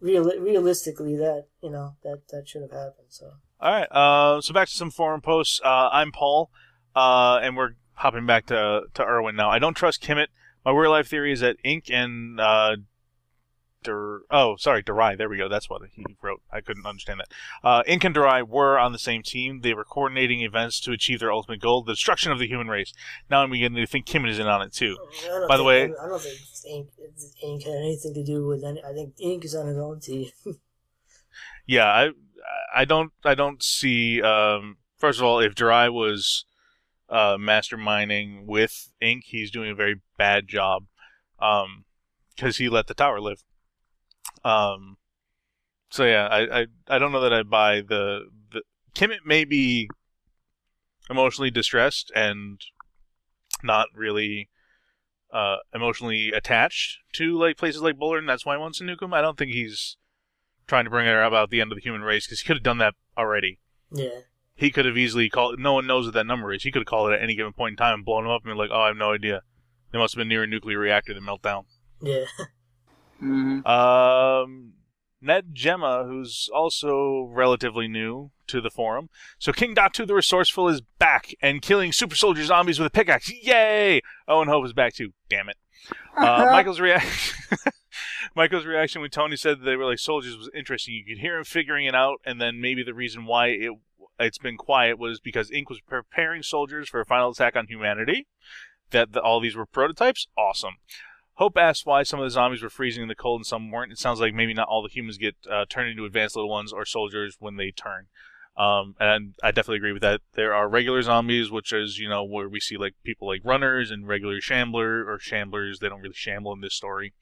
real 0.01 0.23
realistically 0.37 1.15
that 1.15 1.45
you 1.61 1.69
know 1.69 1.95
that 2.03 2.27
that 2.29 2.47
should 2.47 2.61
have 2.61 2.71
happened. 2.71 3.07
So 3.07 3.31
All 3.61 3.71
right. 3.71 3.87
Uh, 3.89 4.41
so 4.41 4.53
back 4.53 4.67
to 4.67 4.73
some 4.73 4.91
forum 4.91 5.21
posts. 5.21 5.61
Uh, 5.63 5.89
I'm 5.91 6.11
Paul, 6.11 6.49
uh, 6.95 7.39
and 7.41 7.57
we're 7.57 7.71
hopping 7.95 8.25
back 8.25 8.45
to 8.47 8.83
to 8.93 9.03
Irwin 9.03 9.35
now. 9.35 9.49
I 9.49 9.59
don't 9.59 9.75
trust 9.75 10.01
Kimmett. 10.01 10.27
My 10.65 10.71
real 10.71 10.91
life 10.91 11.07
theory 11.07 11.33
is 11.33 11.41
that 11.41 11.57
Ink 11.63 11.85
and 11.89 12.39
uh, 12.39 12.77
Dur- 13.83 14.23
oh, 14.31 14.55
sorry, 14.55 14.81
Durai. 14.81 15.17
There 15.17 15.29
we 15.29 15.37
go. 15.37 15.49
That's 15.49 15.69
what 15.69 15.81
he 15.91 16.05
wrote. 16.21 16.41
I 16.51 16.61
couldn't 16.61 16.85
understand 16.85 17.19
that. 17.19 17.67
Uh, 17.67 17.83
Ink 17.85 18.03
and 18.03 18.15
Durai 18.15 18.47
were 18.47 18.79
on 18.79 18.93
the 18.93 18.99
same 18.99 19.21
team. 19.21 19.61
They 19.61 19.73
were 19.73 19.83
coordinating 19.83 20.41
events 20.41 20.79
to 20.81 20.91
achieve 20.91 21.19
their 21.19 21.31
ultimate 21.31 21.61
goal: 21.61 21.83
the 21.83 21.93
destruction 21.93 22.31
of 22.31 22.39
the 22.39 22.47
human 22.47 22.67
race. 22.67 22.93
Now 23.29 23.43
I'm 23.43 23.51
beginning 23.51 23.83
to 23.83 23.87
think 23.87 24.05
Kimmett 24.05 24.29
is 24.29 24.39
in 24.39 24.47
on 24.47 24.61
it 24.61 24.73
too. 24.73 24.97
By 25.47 25.57
the 25.57 25.63
way, 25.63 25.83
I 25.83 26.07
don't 26.07 26.21
think 26.21 26.39
Ink, 26.67 26.87
Ink 27.43 27.63
had 27.63 27.75
anything 27.75 28.13
to 28.13 28.23
do 28.23 28.47
with 28.47 28.63
any. 28.63 28.81
I 28.83 28.93
think 28.93 29.13
Ink 29.19 29.45
is 29.45 29.53
on 29.53 29.67
his 29.67 29.77
own 29.77 29.99
team. 29.99 30.29
yeah, 31.67 31.85
I 31.85 32.09
I 32.73 32.85
don't 32.85 33.11
I 33.23 33.35
don't 33.35 33.61
see. 33.61 34.21
Um, 34.21 34.77
first 34.97 35.19
of 35.19 35.25
all, 35.25 35.39
if 35.39 35.55
Durai 35.55 35.91
was 35.91 36.45
uh, 37.09 37.37
masterminding 37.37 38.45
with 38.45 38.89
Ink, 39.01 39.25
he's 39.27 39.51
doing 39.51 39.71
a 39.71 39.75
very 39.75 40.01
bad 40.17 40.47
job 40.47 40.85
because 41.37 42.57
he 42.57 42.69
let 42.69 42.87
the 42.87 42.93
tower 42.93 43.19
live. 43.19 43.43
Um, 44.43 44.97
so 45.89 46.05
yeah, 46.05 46.27
I, 46.27 46.61
I 46.61 46.65
I 46.87 46.99
don't 46.99 47.11
know 47.11 47.21
that 47.21 47.33
I 47.33 47.43
buy 47.43 47.81
the 47.81 48.29
the 48.51 48.63
Kimmett 48.95 49.25
may 49.25 49.45
be 49.45 49.89
emotionally 51.09 51.51
distressed 51.51 52.11
and 52.15 52.59
not 53.63 53.87
really 53.93 54.49
uh, 55.31 55.57
emotionally 55.73 56.31
attached 56.31 56.99
to 57.13 57.37
like 57.37 57.57
places 57.57 57.81
like 57.81 57.97
Boulder, 57.97 58.19
and 58.19 58.29
that's 58.29 58.45
why 58.45 58.55
he 58.55 58.59
wants 58.59 58.79
to 58.79 58.83
nuke 58.83 59.01
him. 59.01 59.13
I 59.13 59.21
don't 59.21 59.37
think 59.37 59.51
he's 59.51 59.97
trying 60.67 60.85
to 60.85 60.89
bring 60.89 61.07
it 61.07 61.11
about 61.11 61.49
the 61.49 61.61
end 61.61 61.71
of 61.71 61.75
the 61.75 61.81
human 61.83 62.01
race 62.01 62.25
because 62.25 62.41
he 62.41 62.47
could 62.47 62.57
have 62.57 62.63
done 62.63 62.77
that 62.79 62.95
already. 63.17 63.59
yeah, 63.91 64.21
He 64.55 64.71
could 64.71 64.85
have 64.85 64.97
easily 64.97 65.29
called. 65.29 65.59
No 65.59 65.73
one 65.73 65.87
knows 65.87 66.05
what 66.05 66.13
that 66.13 66.25
number 66.27 66.53
is. 66.53 66.63
He 66.63 66.71
could 66.71 66.81
have 66.81 66.87
called 66.87 67.11
it 67.11 67.15
at 67.15 67.23
any 67.23 67.35
given 67.35 67.53
point 67.53 67.73
in 67.73 67.77
time 67.77 67.95
and 67.95 68.05
blown 68.05 68.25
him 68.25 68.31
up 68.31 68.43
and 68.43 68.51
been 68.51 68.57
like, 68.57 68.69
"Oh, 68.71 68.81
I 68.81 68.87
have 68.87 68.97
no 68.97 69.13
idea." 69.13 69.41
They 69.91 69.97
must 69.99 70.13
have 70.13 70.19
been 70.19 70.27
near 70.27 70.43
a 70.43 70.47
nuclear 70.47 70.79
reactor 70.79 71.13
that 71.13 71.21
melt 71.21 71.41
down. 71.41 71.65
yeah. 72.01 72.25
Mm-hmm. 73.21 73.65
Um, 73.65 74.73
Ned 75.21 75.51
Gemma, 75.53 76.03
who's 76.05 76.49
also 76.53 77.29
relatively 77.31 77.87
new 77.87 78.31
to 78.47 78.59
the 78.59 78.69
forum. 78.69 79.09
So 79.39 79.53
King 79.53 79.73
Datu 79.75 80.05
the 80.05 80.13
Resourceful 80.13 80.67
is 80.67 80.81
back 80.99 81.33
and 81.41 81.61
killing 81.61 81.93
super 81.93 82.15
soldier 82.15 82.43
zombies 82.43 82.79
with 82.79 82.87
a 82.87 82.89
pickaxe. 82.89 83.31
Yay! 83.31 84.01
Owen 84.27 84.49
Hope 84.49 84.65
is 84.65 84.73
back 84.73 84.93
too. 84.93 85.13
Damn 85.29 85.47
it. 85.47 85.55
Uh, 86.17 86.47
Michael's 86.51 86.81
reaction. 86.81 87.57
Michael's 88.35 88.65
reaction 88.65 88.99
when 89.01 89.11
Tony 89.11 89.37
said 89.37 89.59
that 89.61 89.65
they 89.65 89.77
were 89.77 89.85
like 89.85 89.99
soldiers 89.99 90.35
was 90.35 90.49
interesting. 90.53 90.95
You 90.95 91.05
could 91.05 91.21
hear 91.21 91.37
him 91.37 91.45
figuring 91.45 91.85
it 91.85 91.95
out, 91.95 92.19
and 92.25 92.41
then 92.41 92.59
maybe 92.59 92.83
the 92.83 92.93
reason 92.93 93.25
why 93.25 93.47
it 93.47 93.71
it's 94.19 94.37
been 94.37 94.57
quiet 94.57 94.97
was 94.99 95.19
because 95.19 95.51
Ink 95.51 95.69
was 95.69 95.81
preparing 95.81 96.43
soldiers 96.43 96.89
for 96.89 97.01
a 97.01 97.05
final 97.05 97.31
attack 97.31 97.55
on 97.55 97.67
humanity. 97.67 98.27
That 98.91 99.13
the, 99.13 99.21
all 99.21 99.39
these 99.39 99.55
were 99.55 99.65
prototypes. 99.65 100.27
Awesome. 100.37 100.75
Hope 101.35 101.57
asked 101.57 101.85
why 101.85 102.03
some 102.03 102.19
of 102.19 102.25
the 102.25 102.29
zombies 102.29 102.61
were 102.61 102.69
freezing 102.69 103.01
in 103.01 103.09
the 103.09 103.15
cold 103.15 103.39
and 103.39 103.45
some 103.45 103.71
weren't. 103.71 103.91
It 103.91 103.97
sounds 103.97 104.19
like 104.19 104.35
maybe 104.35 104.53
not 104.53 104.67
all 104.67 104.83
the 104.83 104.89
humans 104.89 105.17
get 105.17 105.35
uh, 105.49 105.65
turned 105.67 105.89
into 105.89 106.05
advanced 106.05 106.35
little 106.35 106.51
ones 106.51 106.71
or 106.71 106.85
soldiers 106.85 107.37
when 107.39 107.57
they 107.57 107.71
turn. 107.71 108.07
Um, 108.55 108.95
and 108.99 109.33
I 109.41 109.49
definitely 109.49 109.77
agree 109.77 109.93
with 109.93 110.03
that. 110.03 110.21
There 110.35 110.53
are 110.53 110.69
regular 110.69 111.01
zombies, 111.01 111.49
which 111.49 111.73
is, 111.73 111.97
you 111.97 112.07
know, 112.07 112.23
where 112.23 112.47
we 112.47 112.59
see 112.59 112.77
like 112.77 112.93
people 113.03 113.27
like 113.27 113.41
runners 113.43 113.89
and 113.89 114.07
regular 114.07 114.39
shambler 114.41 115.09
or 115.09 115.17
shamblers. 115.17 115.79
They 115.79 115.89
don't 115.89 116.01
really 116.01 116.13
shamble 116.13 116.53
in 116.53 116.61
this 116.61 116.75
story. 116.75 117.13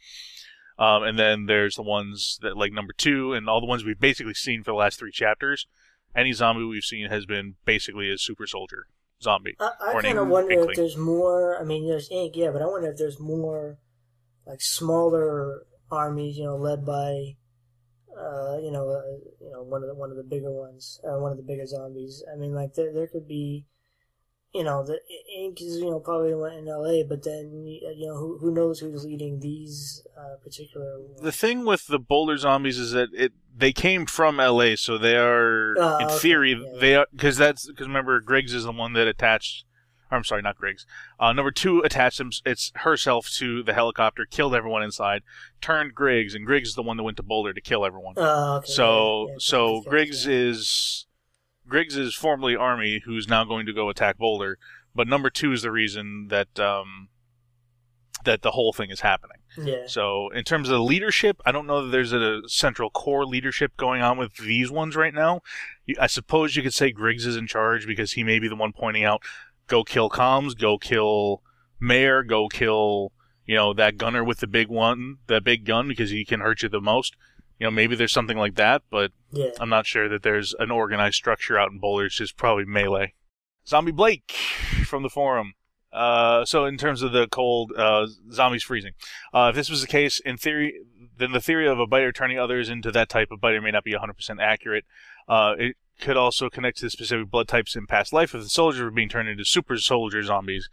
Um, 0.77 1.03
and 1.03 1.17
then 1.17 1.45
there's 1.45 1.75
the 1.75 1.83
ones 1.83 2.37
that 2.41 2.57
like 2.57 2.73
number 2.73 2.91
two 2.91 3.33
and 3.33 3.47
all 3.47 3.61
the 3.61 3.67
ones 3.67 3.85
we've 3.85 3.99
basically 3.99 4.33
seen 4.33 4.63
for 4.63 4.71
the 4.71 4.75
last 4.75 4.99
three 4.99 5.11
chapters. 5.11 5.67
Any 6.15 6.33
zombie 6.33 6.65
we've 6.65 6.83
seen 6.83 7.09
has 7.09 7.25
been 7.25 7.55
basically 7.65 8.11
a 8.11 8.17
super 8.17 8.45
soldier 8.45 8.87
zombie. 9.21 9.55
I, 9.59 9.71
I 9.79 10.01
kind 10.01 10.17
of 10.17 10.27
wonder 10.27 10.69
if 10.69 10.75
there's 10.75 10.97
more. 10.97 11.59
I 11.59 11.63
mean, 11.63 11.87
there's 11.87 12.09
Ink, 12.11 12.35
yeah, 12.35 12.51
but 12.51 12.61
I 12.61 12.65
wonder 12.65 12.89
if 12.91 12.97
there's 12.97 13.19
more, 13.19 13.77
like 14.45 14.61
smaller 14.61 15.65
armies, 15.91 16.37
you 16.37 16.45
know, 16.45 16.55
led 16.57 16.85
by, 16.85 17.35
uh, 18.17 18.57
you 18.57 18.71
know, 18.71 18.89
uh, 18.89 19.17
you 19.39 19.51
know, 19.51 19.61
one 19.63 19.83
of 19.83 19.89
the 19.89 19.95
one 19.95 20.09
of 20.09 20.17
the 20.17 20.23
bigger 20.23 20.51
ones, 20.51 20.99
uh, 21.07 21.17
one 21.19 21.31
of 21.31 21.37
the 21.37 21.43
bigger 21.43 21.65
zombies. 21.65 22.23
I 22.31 22.35
mean, 22.35 22.53
like 22.53 22.73
there 22.73 22.93
there 22.93 23.07
could 23.07 23.27
be, 23.27 23.65
you 24.53 24.63
know, 24.63 24.83
the 24.83 24.99
Ink 25.37 25.61
is 25.61 25.77
you 25.77 25.89
know 25.89 25.99
probably 25.99 26.33
went 26.35 26.55
in 26.55 26.67
L.A., 26.67 27.03
but 27.03 27.23
then 27.23 27.63
you 27.65 28.07
know 28.07 28.15
who 28.17 28.37
who 28.39 28.53
knows 28.53 28.79
who's 28.79 29.05
leading 29.05 29.39
these 29.39 30.05
uh, 30.17 30.35
particular. 30.43 30.99
The 31.21 31.31
thing 31.31 31.65
with 31.65 31.87
the 31.87 31.99
Boulder 31.99 32.37
zombies 32.37 32.77
is 32.77 32.91
that 32.91 33.09
it 33.13 33.33
they 33.55 33.71
came 33.73 34.05
from 34.05 34.39
L.A., 34.39 34.75
so 34.75 34.97
they 34.97 35.15
are 35.15 35.75
Oh, 35.77 35.97
in 35.99 36.05
okay, 36.05 36.17
theory 36.17 36.51
yeah. 36.51 36.79
they 36.79 36.95
are 36.95 37.07
because 37.13 37.37
that's 37.37 37.67
because 37.67 37.87
remember 37.87 38.19
Griggs 38.19 38.53
is 38.53 38.63
the 38.65 38.71
one 38.71 38.93
that 38.93 39.07
attached. 39.07 39.65
I'm 40.13 40.25
sorry, 40.25 40.41
not 40.41 40.57
Griggs. 40.57 40.85
Uh, 41.17 41.31
number 41.31 41.51
two 41.51 41.79
attached 41.79 42.19
him, 42.19 42.31
it's 42.45 42.73
herself 42.75 43.29
to 43.37 43.63
the 43.63 43.73
helicopter, 43.73 44.25
killed 44.29 44.53
everyone 44.53 44.83
inside, 44.83 45.21
turned 45.61 45.95
Griggs, 45.95 46.35
and 46.35 46.45
Griggs 46.45 46.67
is 46.67 46.75
the 46.75 46.83
one 46.83 46.97
that 46.97 47.03
went 47.03 47.15
to 47.15 47.23
Boulder 47.23 47.53
to 47.53 47.61
kill 47.61 47.85
everyone. 47.85 48.15
Oh, 48.17 48.55
okay, 48.57 48.69
so 48.69 49.27
yeah, 49.27 49.31
yeah, 49.31 49.35
so 49.39 49.81
Griggs 49.87 50.27
is 50.27 51.07
Griggs 51.67 51.95
is 51.95 52.15
formerly 52.15 52.55
Army, 52.55 53.01
who's 53.05 53.27
now 53.27 53.43
going 53.43 53.65
to 53.65 53.73
go 53.73 53.89
attack 53.89 54.17
Boulder. 54.17 54.57
But 54.93 55.07
number 55.07 55.29
two 55.29 55.53
is 55.53 55.61
the 55.61 55.71
reason 55.71 56.27
that 56.29 56.59
um, 56.59 57.09
that 58.25 58.41
the 58.41 58.51
whole 58.51 58.73
thing 58.73 58.91
is 58.91 59.01
happening. 59.01 59.37
Yeah. 59.57 59.87
So 59.87 60.29
in 60.29 60.43
terms 60.43 60.69
of 60.69 60.81
leadership, 60.81 61.41
I 61.45 61.51
don't 61.51 61.67
know 61.67 61.83
that 61.83 61.91
there's 61.91 62.13
a 62.13 62.41
central 62.47 62.89
core 62.89 63.25
leadership 63.25 63.75
going 63.77 64.01
on 64.01 64.17
with 64.17 64.35
these 64.37 64.71
ones 64.71 64.95
right 64.95 65.13
now. 65.13 65.41
I 65.99 66.07
suppose 66.07 66.55
you 66.55 66.63
could 66.63 66.73
say 66.73 66.91
Griggs 66.91 67.25
is 67.25 67.35
in 67.35 67.47
charge 67.47 67.85
because 67.85 68.13
he 68.13 68.23
may 68.23 68.39
be 68.39 68.47
the 68.47 68.55
one 68.55 68.73
pointing 68.73 69.03
out, 69.03 69.21
go 69.67 69.83
kill 69.83 70.09
comms, 70.09 70.57
go 70.57 70.77
kill 70.77 71.41
Mayor, 71.79 72.23
go 72.23 72.47
kill 72.47 73.11
you 73.45 73.55
know 73.55 73.73
that 73.73 73.97
gunner 73.97 74.23
with 74.23 74.39
the 74.39 74.47
big 74.47 74.67
one, 74.67 75.17
that 75.27 75.43
big 75.43 75.65
gun 75.65 75.87
because 75.87 76.09
he 76.09 76.23
can 76.23 76.39
hurt 76.39 76.61
you 76.61 76.69
the 76.69 76.79
most. 76.79 77.15
You 77.61 77.67
know 77.67 77.71
maybe 77.71 77.95
there's 77.95 78.11
something 78.11 78.39
like 78.39 78.55
that, 78.55 78.81
but 78.89 79.11
Yeah. 79.31 79.51
I'm 79.59 79.69
not 79.69 79.85
sure 79.85 80.09
that 80.09 80.23
there's 80.23 80.55
an 80.57 80.71
organized 80.71 81.13
structure 81.13 81.59
out 81.59 81.71
in 81.71 81.77
Boulder. 81.77 82.05
It's 82.05 82.15
just 82.15 82.35
probably 82.35 82.65
melee. 82.65 83.13
Zombie 83.67 83.91
Blake 83.91 84.31
from 84.87 85.03
the 85.03 85.11
forum. 85.11 85.53
Uh, 85.93 86.43
so 86.43 86.65
in 86.65 86.75
terms 86.79 87.03
of 87.03 87.11
the 87.11 87.27
cold, 87.27 87.71
uh, 87.77 88.07
zombies 88.31 88.63
freezing. 88.63 88.93
Uh, 89.31 89.49
if 89.51 89.55
this 89.55 89.69
was 89.69 89.81
the 89.81 89.87
case, 89.87 90.19
in 90.21 90.37
theory, 90.37 90.73
then 91.19 91.33
the 91.33 91.39
theory 91.39 91.67
of 91.67 91.79
a 91.79 91.85
biter 91.85 92.11
turning 92.11 92.39
others 92.39 92.67
into 92.67 92.91
that 92.93 93.09
type 93.09 93.29
of 93.29 93.39
biter 93.39 93.61
may 93.61 93.69
not 93.69 93.83
be 93.83 93.93
100% 93.93 94.41
accurate. 94.41 94.85
Uh, 95.27 95.53
it 95.59 95.75
could 95.99 96.17
also 96.17 96.49
connect 96.49 96.79
to 96.79 96.87
the 96.87 96.89
specific 96.89 97.29
blood 97.29 97.47
types 97.47 97.75
in 97.75 97.85
past 97.85 98.11
life 98.11 98.33
if 98.33 98.41
the 98.41 98.49
soldiers 98.49 98.81
were 98.81 98.89
being 98.89 99.07
turned 99.09 99.29
into 99.29 99.45
super 99.45 99.77
soldier 99.77 100.23
zombies. 100.23 100.67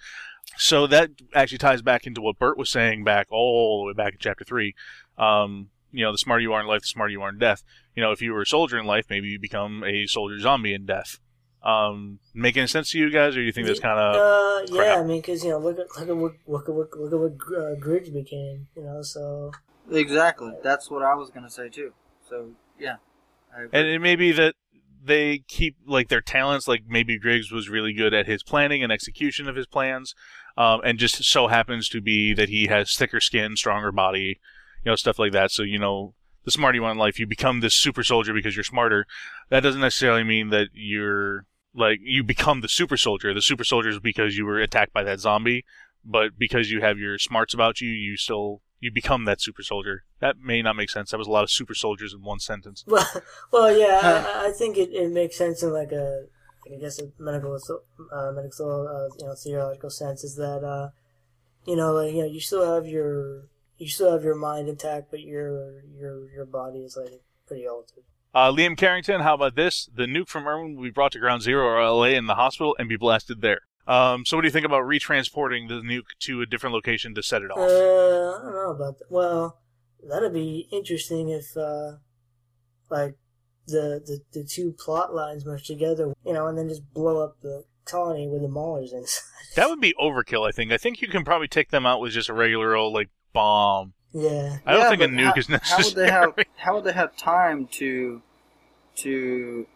So 0.57 0.87
that 0.87 1.11
actually 1.35 1.59
ties 1.59 1.83
back 1.83 2.07
into 2.07 2.23
what 2.23 2.39
Burt 2.39 2.57
was 2.57 2.71
saying 2.71 3.05
back 3.05 3.27
all 3.31 3.83
the 3.83 3.89
way 3.89 3.93
back 3.93 4.15
in 4.15 4.19
chapter 4.21 4.47
three. 4.47 4.75
Um, 5.19 5.69
you 5.93 6.05
know, 6.05 6.13
the 6.13 6.19
smarter 6.19 6.41
you 6.43 6.53
are 6.53 6.61
in 6.61 6.67
life, 6.67 6.83
the 6.83 6.87
smarter 6.87 7.11
you 7.11 7.23
are 7.23 7.31
in 7.31 7.39
death. 7.39 7.63
You 7.95 8.03
know, 8.03 8.13
if 8.13 8.23
you 8.23 8.33
were 8.33 8.43
a 8.43 8.47
soldier 8.47 8.79
in 8.79 8.87
life, 8.87 9.07
maybe 9.11 9.29
you 9.29 9.39
become 9.39 9.83
a 9.85 10.07
soldier 10.07 10.39
zombie 10.39 10.75
in 10.75 10.87
death. 10.87 11.19
um, 11.63 12.21
make 12.35 12.57
any 12.57 12.69
sense 12.69 12.93
to 12.93 12.99
you 12.99 13.11
guys, 13.11 13.35
or 13.35 13.41
do 13.41 13.43
you 13.43 13.53
think 13.53 13.67
that's 13.67 13.81
kind 13.81 13.99
of 13.99 14.15
Uh, 14.15 14.75
yeah. 14.75 15.01
I 15.01 15.03
mean, 15.03 15.21
because 15.21 15.43
you 15.45 15.51
know, 15.51 15.59
look 15.59 15.79
at 15.79 15.87
look 15.99 16.09
at 16.09 16.17
what 16.17 16.33
look 16.47 16.69
at 16.69 16.75
what 16.75 16.97
look 16.97 17.13
at 17.13 17.19
what 17.19 17.59
uh, 17.61 17.75
Griggs 17.75 18.11
became. 18.11 18.69
You 18.77 18.85
know, 18.85 19.03
so 19.03 19.51
Exactly. 19.91 20.53
That's 20.63 20.91
what 20.91 21.03
I 21.03 21.15
was 21.15 21.31
gonna 21.31 21.51
say 21.51 21.69
too. 21.69 21.93
So 22.29 22.51
yeah. 22.79 22.97
And 23.73 23.87
it 23.89 24.01
may 24.01 24.15
be 24.15 24.31
that 24.33 24.55
they 25.03 25.39
keep 25.49 25.77
like 25.87 26.09
their 26.09 26.21
talents. 26.21 26.69
Like 26.69 26.83
maybe 26.87 27.19
Griggs 27.19 27.51
was 27.51 27.69
really 27.69 27.93
good 27.93 28.15
at 28.15 28.27
his 28.27 28.43
planning 28.43 28.83
and 28.85 28.93
execution 28.93 29.49
of 29.49 29.57
his 29.57 29.67
plans, 29.67 30.15
um, 30.57 30.81
and 30.85 30.99
just 30.99 31.25
so 31.25 31.49
happens 31.49 31.89
to 31.89 32.01
be 32.01 32.35
that 32.35 32.49
he 32.51 32.67
has 32.67 32.95
thicker 32.95 33.19
skin, 33.21 33.57
stronger 33.57 33.91
body, 33.91 34.39
you 34.89 34.93
know, 34.93 34.97
stuff 34.97 35.19
like 35.19 35.33
that. 35.33 35.51
So 35.51 35.65
you 35.65 35.79
know, 35.79 36.15
the 36.47 36.51
smarter 36.51 36.77
you 36.77 36.83
want 36.83 36.93
in 36.93 36.99
life, 36.99 37.19
you 37.19 37.27
become 37.27 37.61
this 37.61 37.75
super 37.75 38.03
soldier 38.03 38.33
because 38.33 38.57
you're 38.57 38.65
smarter. 38.65 39.07
That 39.51 39.63
doesn't 39.63 39.83
necessarily 39.83 40.25
mean 40.25 40.49
that 40.49 40.69
you're 40.73 41.45
like 41.75 41.99
you 42.03 42.25
become 42.25 42.63
the 42.63 42.71
super 42.71 42.97
soldier. 42.97 43.35
The 43.35 43.43
super 43.43 43.65
soldier 43.65 43.91
is 43.91 43.99
because 43.99 44.39
you 44.39 44.47
were 44.47 44.59
attacked 44.59 44.95
by 44.95 45.03
that 45.03 45.21
zombie, 45.21 45.67
but 46.03 46.39
because 46.39 46.71
you 46.71 46.81
have 46.81 46.99
your 46.99 47.19
smarts 47.19 47.53
about 47.53 47.83
you, 47.83 47.91
you 47.91 48.17
still 48.17 48.63
you 48.81 48.91
become 48.91 49.27
that 49.27 49.43
super 49.43 49.63
soldier. 49.63 50.05
That 50.21 50.39
may 50.39 50.63
not 50.63 50.75
make 50.75 50.89
sense. 50.89 51.11
That 51.11 51.19
was 51.19 51.27
a 51.27 51.33
lot 51.33 51.43
of 51.43 51.51
super 51.51 51.75
soldiers 51.75 52.15
in 52.15 52.23
one 52.23 52.41
sentence. 52.41 52.83
well, 52.87 53.07
well, 53.53 53.77
yeah, 53.77 54.25
I, 54.27 54.49
I 54.49 54.53
think 54.53 54.79
it, 54.79 54.89
it 54.91 55.13
makes 55.13 55.37
sense 55.37 55.63
in 55.63 55.71
like 55.75 55.93
a 55.93 56.25
I 56.75 56.79
guess 56.81 56.99
a 56.99 57.11
medical 57.19 57.59
uh, 58.11 58.33
medical 58.33 58.89
uh, 58.89 59.15
you 59.19 59.27
know 59.27 59.35
theological 59.35 59.91
sense 59.91 60.25
is 60.25 60.37
that 60.37 60.65
uh, 60.65 60.89
you 61.67 61.77
know 61.77 61.93
like 61.93 62.15
you 62.15 62.23
know 62.23 62.27
you 62.27 62.41
still 62.41 62.75
have 62.75 62.87
your 62.87 63.43
you 63.79 63.89
still 63.89 64.13
have 64.13 64.25
your 64.25 64.35
mind 64.35 64.69
intact, 64.69 65.11
but 65.11 65.21
your 65.21 65.83
your 65.97 66.31
your 66.31 66.45
body 66.47 66.81
is 66.81 66.97
like 67.01 67.21
pretty 67.47 67.67
altered. 67.67 68.05
Uh, 68.35 68.53
Liam 68.53 68.77
Carrington, 68.77 69.23
how 69.23 69.35
about 69.35 69.57
this? 69.57 69.89
The 69.95 70.05
nuke 70.05 70.29
from 70.29 70.47
Irwin 70.47 70.77
will 70.77 70.83
be 70.85 70.91
brought 70.91 71.13
to 71.13 71.19
Ground 71.19 71.43
Zero 71.43 71.65
or 71.67 71.83
LA 71.83 72.09
in 72.17 72.27
the 72.27 72.35
hospital 72.35 72.77
and 72.79 72.89
be 72.89 72.97
blasted 72.97 73.41
there. 73.41 73.61
Um, 73.87 74.27
so, 74.27 74.37
what 74.37 74.43
do 74.43 74.49
you 74.49 74.53
think 74.53 74.67
about 74.67 74.83
retransporting 74.85 75.69
the 75.69 75.81
nuke 75.81 76.19
to 76.21 76.43
a 76.43 76.47
different 76.47 76.75
location 76.75 77.15
to 77.15 77.23
set 77.23 77.41
it 77.43 77.51
Uh, 77.51 77.55
off? 77.55 78.41
I 78.41 78.45
don't 78.45 78.53
know 78.55 78.71
about 78.71 78.99
that. 78.99 79.07
Well, 79.11 79.61
that'd 80.07 80.35
be 80.35 80.69
interesting 80.71 81.31
if 81.31 81.57
uh, 81.57 81.93
like 82.91 83.15
the, 83.67 84.03
the 84.05 84.21
the 84.33 84.45
two 84.45 84.73
plot 84.79 85.15
lines 85.15 85.47
merge 85.47 85.67
together, 85.67 86.13
you 86.27 86.35
know, 86.35 86.47
and 86.49 86.59
then 86.59 86.69
just 86.69 86.83
blow 86.93 87.25
up 87.25 87.41
the 87.41 87.65
colony 87.87 88.29
with 88.29 88.43
the 88.43 88.49
Maulers 88.49 88.93
inside. 88.93 89.23
that 89.57 89.71
would 89.71 89.81
be 89.81 89.95
overkill. 89.99 90.47
I 90.47 90.53
think. 90.53 90.71
I 90.71 90.77
think 90.77 91.01
you 91.01 91.09
can 91.09 91.25
probably 91.25 91.49
take 91.49 91.71
them 91.71 91.87
out 91.87 92.01
with 92.01 92.13
just 92.13 92.29
a 92.29 92.35
regular 92.35 92.77
old 92.77 92.93
like 92.93 93.09
bomb. 93.33 93.95
Yeah. 94.13 94.59
I 94.67 94.73
don't 94.73 94.83
Yeah, 94.83 94.89
think 94.91 95.03
a 95.03 95.07
nuke 95.07 95.25
how, 95.25 95.35
is 95.37 95.47
How 95.47 95.53
would 95.53 95.61
necessary. 95.63 96.07
they 96.07 96.11
have? 96.11 96.35
How 96.57 96.75
would 96.75 96.85
they 96.85 96.93
have 96.93 97.17
time 97.17 97.67
to 97.73 98.23
to 98.97 99.67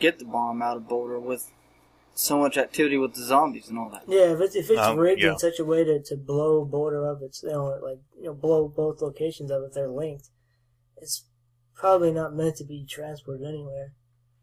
get 0.00 0.18
the 0.18 0.24
bomb 0.24 0.62
out 0.62 0.76
of 0.76 0.88
Boulder 0.88 1.20
with 1.20 1.50
so 2.14 2.38
much 2.38 2.56
activity 2.56 2.96
with 2.96 3.14
the 3.14 3.22
zombies 3.24 3.68
and 3.68 3.78
all 3.78 3.90
that? 3.90 4.02
Yeah, 4.08 4.32
if 4.34 4.40
it's 4.40 4.56
if 4.56 4.70
it's 4.70 4.80
Um, 4.80 4.98
rigged 4.98 5.22
yeah. 5.22 5.32
in 5.32 5.38
such 5.38 5.58
a 5.58 5.64
way 5.64 5.84
to, 5.84 6.02
to 6.02 6.16
blow 6.16 6.64
Boulder 6.64 7.08
up, 7.10 7.18
it's 7.22 7.42
you 7.42 7.50
know 7.50 7.66
like 7.82 7.98
you 8.18 8.24
know 8.26 8.34
blow 8.34 8.68
both 8.68 9.00
locations 9.02 9.50
up 9.50 9.62
if 9.66 9.74
they're 9.74 9.88
linked. 9.88 10.28
It's 10.96 11.24
probably 11.74 12.12
not 12.12 12.34
meant 12.34 12.56
to 12.56 12.64
be 12.64 12.86
transported 12.88 13.46
anywhere. 13.46 13.92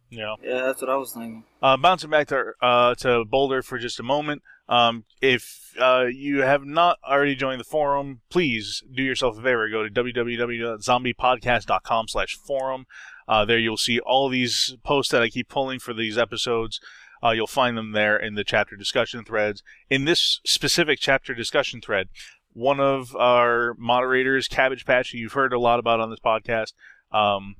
Yeah. 0.09 0.35
Yeah, 0.43 0.65
that's 0.65 0.81
what 0.81 0.89
I 0.91 0.97
was 0.97 1.13
thinking. 1.13 1.45
Uh, 1.61 1.77
bouncing 1.77 2.09
back 2.09 2.27
to 2.27 2.51
uh, 2.61 2.95
to 2.95 3.25
Boulder 3.25 3.61
for 3.61 3.77
just 3.79 3.99
a 3.99 4.03
moment. 4.03 4.41
Um, 4.71 5.03
if 5.21 5.75
uh, 5.79 6.05
you 6.05 6.41
have 6.43 6.63
not 6.63 6.97
already 7.07 7.35
joined 7.35 7.59
the 7.59 7.65
forum, 7.65 8.21
please 8.29 8.81
do 8.91 9.03
yourself 9.03 9.37
a 9.37 9.41
favor. 9.41 9.69
Go 9.69 9.83
to 9.83 9.89
www.zombiepodcast.com 9.89 12.07
slash 12.07 12.35
forum. 12.35 12.85
Uh, 13.27 13.43
there 13.43 13.59
you'll 13.59 13.75
see 13.75 13.99
all 13.99 14.29
these 14.29 14.77
posts 14.83 15.11
that 15.11 15.21
I 15.21 15.27
keep 15.27 15.49
pulling 15.49 15.79
for 15.79 15.93
these 15.93 16.17
episodes. 16.17 16.79
Uh, 17.21 17.31
you'll 17.31 17.47
find 17.47 17.77
them 17.77 17.91
there 17.91 18.15
in 18.17 18.35
the 18.35 18.45
chapter 18.45 18.77
discussion 18.77 19.25
threads. 19.25 19.61
In 19.89 20.05
this 20.05 20.39
specific 20.45 20.99
chapter 21.01 21.35
discussion 21.35 21.81
thread, 21.81 22.07
one 22.53 22.79
of 22.79 23.13
our 23.15 23.75
moderators, 23.77 24.47
Cabbage 24.47 24.85
Patch, 24.85 25.11
who 25.11 25.17
you've 25.17 25.33
heard 25.33 25.51
a 25.51 25.59
lot 25.59 25.79
about 25.79 25.99
on 25.99 26.09
this 26.09 26.19
podcast, 26.19 26.71
um, 27.11 27.57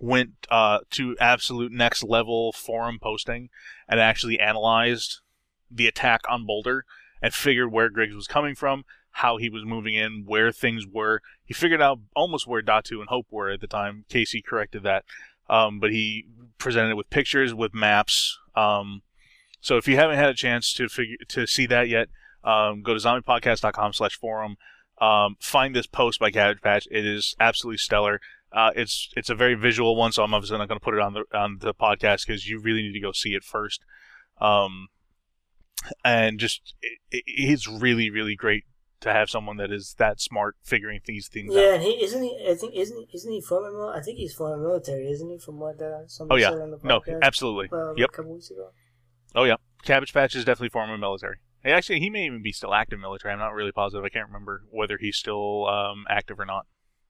went 0.00 0.46
uh, 0.50 0.78
to 0.90 1.14
absolute 1.20 1.72
next 1.72 2.02
level 2.02 2.52
forum 2.52 2.98
posting 3.00 3.50
and 3.86 4.00
actually 4.00 4.40
analyzed 4.40 5.20
the 5.72 5.86
attack 5.86 6.20
on 6.28 6.46
Boulder 6.46 6.84
and 7.20 7.32
figured 7.32 7.72
where 7.72 7.88
Griggs 7.88 8.14
was 8.14 8.26
coming 8.26 8.54
from, 8.54 8.84
how 9.12 9.36
he 9.36 9.48
was 9.48 9.64
moving 9.64 9.94
in, 9.94 10.24
where 10.26 10.52
things 10.52 10.86
were. 10.86 11.20
He 11.44 11.54
figured 11.54 11.82
out 11.82 12.00
almost 12.14 12.46
where 12.46 12.62
Datu 12.62 13.00
and 13.00 13.08
Hope 13.08 13.26
were 13.30 13.50
at 13.50 13.60
the 13.60 13.66
time. 13.66 14.04
Casey 14.08 14.42
corrected 14.42 14.82
that. 14.82 15.04
Um, 15.48 15.80
but 15.80 15.90
he 15.90 16.26
presented 16.58 16.90
it 16.90 16.96
with 16.96 17.10
pictures, 17.10 17.54
with 17.54 17.74
maps. 17.74 18.38
Um, 18.54 19.02
so 19.60 19.76
if 19.76 19.86
you 19.86 19.96
haven't 19.96 20.16
had 20.16 20.28
a 20.28 20.34
chance 20.34 20.72
to 20.74 20.88
figure 20.88 21.16
to 21.28 21.46
see 21.46 21.66
that 21.66 21.88
yet, 21.88 22.08
um, 22.44 22.82
go 22.82 22.94
to 22.94 23.00
zombiepodcast.com 23.00 23.92
slash 23.92 24.18
forum. 24.18 24.56
Um, 25.00 25.36
find 25.40 25.74
this 25.74 25.86
post 25.86 26.20
by 26.20 26.30
Cabbage 26.30 26.60
Patch. 26.62 26.86
It 26.90 27.04
is 27.04 27.34
absolutely 27.40 27.78
stellar. 27.78 28.20
Uh, 28.52 28.70
it's 28.76 29.10
it's 29.16 29.30
a 29.30 29.34
very 29.34 29.54
visual 29.54 29.96
one, 29.96 30.12
so 30.12 30.22
I'm 30.22 30.34
obviously 30.34 30.58
not 30.58 30.68
going 30.68 30.78
to 30.78 30.84
put 30.84 30.94
it 30.94 31.00
on 31.00 31.14
the 31.14 31.24
on 31.32 31.58
the 31.60 31.74
podcast 31.74 32.26
because 32.26 32.48
you 32.48 32.60
really 32.60 32.82
need 32.82 32.92
to 32.92 33.00
go 33.00 33.12
see 33.12 33.34
it 33.34 33.44
first. 33.44 33.82
Um, 34.40 34.88
and 36.04 36.38
just 36.38 36.74
it, 36.82 36.98
it, 37.10 37.24
it's 37.26 37.68
really 37.68 38.10
really 38.10 38.36
great 38.36 38.64
to 39.00 39.12
have 39.12 39.28
someone 39.28 39.56
that 39.56 39.72
is 39.72 39.96
that 39.98 40.20
smart 40.20 40.54
figuring 40.62 41.00
these 41.06 41.26
things 41.28 41.52
Yeah, 41.54 41.62
out. 41.62 41.74
and 41.74 41.82
he 41.82 41.90
isn't 42.04 42.22
he. 42.22 42.46
I 42.48 42.54
think 42.54 42.74
isn't 42.76 42.96
he, 42.96 43.16
isn't 43.16 43.32
he 43.32 43.40
former? 43.40 43.92
I 43.92 44.00
think 44.00 44.18
he's 44.18 44.32
former 44.32 44.62
military, 44.62 45.10
isn't 45.10 45.28
he? 45.28 45.38
From 45.38 45.58
what 45.58 45.80
uh, 45.82 46.02
Oh 46.30 46.36
yeah, 46.36 46.50
said 46.50 46.60
on 46.60 46.70
the 46.70 46.78
no, 46.84 47.00
absolutely. 47.20 47.68
uh, 47.72 47.94
yep. 47.94 48.10
a 48.10 48.12
couple 48.12 48.32
weeks 48.34 48.50
ago. 48.50 48.70
Oh 49.34 49.44
yeah, 49.44 49.56
Cabbage 49.84 50.12
Patch 50.12 50.36
is 50.36 50.44
definitely 50.44 50.68
former 50.68 50.96
military. 50.96 51.38
Hey, 51.64 51.72
Actually, 51.72 52.00
he 52.00 52.10
may 52.10 52.26
even 52.26 52.42
be 52.42 52.52
still 52.52 52.74
active 52.74 52.98
military. 53.00 53.32
I'm 53.32 53.38
not 53.38 53.54
really 53.54 53.72
positive. 53.72 54.04
I 54.04 54.08
can't 54.08 54.26
remember 54.26 54.64
whether 54.70 54.98
he's 54.98 55.16
still 55.16 55.66
um, 55.68 56.04
active 56.08 56.38
or 56.40 56.44
not. 56.44 56.66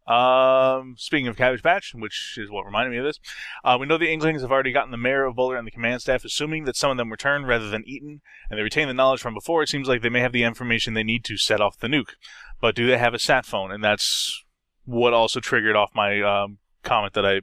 Um, 0.07 0.97
speaking 0.99 1.29
of 1.29 1.37
Cabbage 1.37 1.63
Patch, 1.63 1.93
which 1.95 2.37
is 2.37 2.51
what 2.51 2.67
reminded 2.67 2.91
me 2.91 2.99
of 2.99 3.05
this, 3.05 3.21
uh, 3.65 3.77
we 3.79 3.87
know 3.87 3.99
the 3.99 4.11
Inklings 4.11 4.43
have 4.43 4.51
already 4.51 4.73
gotten 4.73 4.91
the 4.91 4.97
mayor 4.97 5.25
of 5.25 5.37
Boulder 5.37 5.57
and 5.57 5.67
the 5.67 5.71
command 5.71 6.03
staff, 6.03 6.25
assuming 6.25 6.65
that 6.65 6.77
some 6.77 6.91
of 6.91 6.97
them 6.97 7.11
return 7.11 7.45
rather 7.45 7.71
than 7.71 7.85
eaten, 7.87 8.21
and 8.51 8.59
they 8.59 8.63
retain 8.63 8.89
the 8.89 8.95
knowledge 8.95 9.21
from 9.21 9.35
before. 9.35 9.63
It 9.63 9.69
seems 9.69 9.87
like 9.87 10.03
they 10.03 10.09
may 10.09 10.21
have 10.21 10.33
the 10.33 10.43
information 10.43 10.95
they 10.95 11.05
need 11.05 11.25
to 11.27 11.37
set 11.37 11.61
off 11.61 11.79
the 11.79 11.87
nuke, 11.87 12.15
but 12.61 12.75
do 12.75 12.87
they 12.87 12.99
have 12.99 13.15
a 13.15 13.19
sat 13.19 13.47
phone? 13.47 13.71
And 13.71 13.83
that's 13.83 14.45
what 14.85 15.15
also 15.15 15.39
triggered 15.39 15.77
off 15.77 15.95
my 15.95 16.21
um, 16.21 16.59
comment 16.83 17.15
that 17.15 17.25
I 17.25 17.41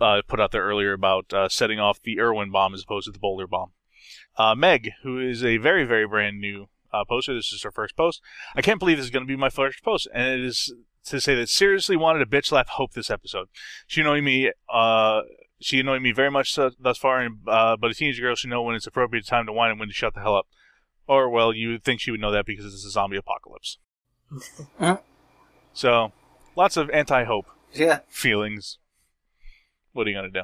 uh, 0.00 0.22
put 0.26 0.40
out 0.40 0.52
there 0.52 0.64
earlier 0.64 0.92
about 0.92 1.32
uh, 1.32 1.48
setting 1.48 1.80
off 1.80 2.02
the 2.02 2.20
Irwin 2.20 2.50
bomb 2.50 2.74
as 2.74 2.82
opposed 2.82 3.06
to 3.06 3.12
the 3.12 3.18
Boulder 3.18 3.46
bomb. 3.46 3.72
Uh, 4.36 4.54
Meg, 4.54 4.90
who 5.02 5.18
is 5.18 5.44
a 5.44 5.56
very, 5.56 5.84
very 5.84 6.06
brand 6.06 6.40
new 6.40 6.68
uh, 6.92 7.04
poster, 7.08 7.34
this 7.34 7.52
is 7.52 7.62
her 7.62 7.70
first 7.70 7.96
post. 7.96 8.20
I 8.54 8.62
can't 8.62 8.78
believe 8.78 8.96
this 8.96 9.06
is 9.06 9.10
going 9.10 9.24
to 9.24 9.30
be 9.30 9.36
my 9.36 9.50
first 9.50 9.82
post, 9.82 10.08
and 10.12 10.40
it 10.40 10.44
is 10.44 10.72
to 11.06 11.20
say 11.20 11.34
that 11.34 11.48
seriously 11.48 11.96
wanted 11.96 12.22
a 12.22 12.26
bitch 12.26 12.46
slap 12.46 12.68
Hope 12.68 12.92
this 12.92 13.10
episode. 13.10 13.48
She 13.86 14.00
annoyed 14.00 14.24
me. 14.24 14.52
Uh, 14.72 15.22
she 15.60 15.80
annoyed 15.80 16.02
me 16.02 16.12
very 16.12 16.30
much 16.30 16.52
so, 16.54 16.70
thus 16.78 16.96
far, 16.98 17.20
and, 17.20 17.38
uh, 17.46 17.76
but 17.76 17.90
a 17.90 17.94
teenage 17.94 18.20
girl 18.20 18.34
should 18.34 18.50
know 18.50 18.62
when 18.62 18.74
it's 18.74 18.86
appropriate 18.86 19.26
time 19.26 19.46
to 19.46 19.52
whine 19.52 19.70
and 19.70 19.78
when 19.78 19.88
to 19.88 19.94
shut 19.94 20.14
the 20.14 20.20
hell 20.20 20.36
up. 20.36 20.46
Or, 21.06 21.28
well, 21.28 21.52
you 21.52 21.70
would 21.70 21.84
think 21.84 22.00
she 22.00 22.10
would 22.10 22.20
know 22.20 22.30
that 22.32 22.46
because 22.46 22.64
it's 22.64 22.84
a 22.84 22.90
zombie 22.90 23.16
apocalypse. 23.16 23.78
So, 25.72 26.12
lots 26.56 26.76
of 26.76 26.90
anti-hope 26.90 27.46
Yeah. 27.72 28.00
feelings. 28.08 28.78
What 29.92 30.06
are 30.06 30.10
you 30.10 30.16
gonna 30.16 30.30
do? 30.30 30.42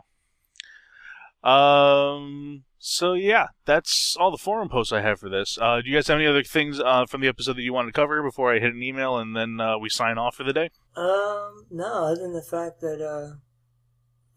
Um. 1.47 2.65
So 2.79 3.15
yeah, 3.15 3.49
that's 3.65 4.17
all 4.19 4.31
the 4.31 4.39
forum 4.39 4.69
posts 4.69 4.93
I 4.93 5.01
have 5.01 5.19
for 5.19 5.29
this. 5.29 5.59
Uh, 5.61 5.81
do 5.81 5.89
you 5.89 5.97
guys 5.97 6.07
have 6.07 6.19
any 6.19 6.27
other 6.27 6.45
things 6.45 6.79
uh, 6.79 7.07
from 7.07 7.21
the 7.21 7.29
episode 7.29 7.57
that 7.57 7.63
you 7.63 7.73
wanted 7.73 7.89
to 7.89 8.01
cover 8.01 8.23
before 8.23 8.55
I 8.55 8.61
hit 8.61 8.75
an 8.75 8.83
email 8.83 9.19
and 9.19 9.35
then 9.35 9.61
uh, 9.61 9.77
we 9.79 9.89
sign 9.89 10.19
off 10.19 10.37
for 10.37 10.45
the 10.45 10.53
day? 10.53 10.71
Um, 10.95 11.67
no, 11.71 12.05
other 12.05 12.23
than 12.23 12.33
the 12.33 12.43
fact 12.43 12.81
that 12.83 13.01
uh, 13.01 13.37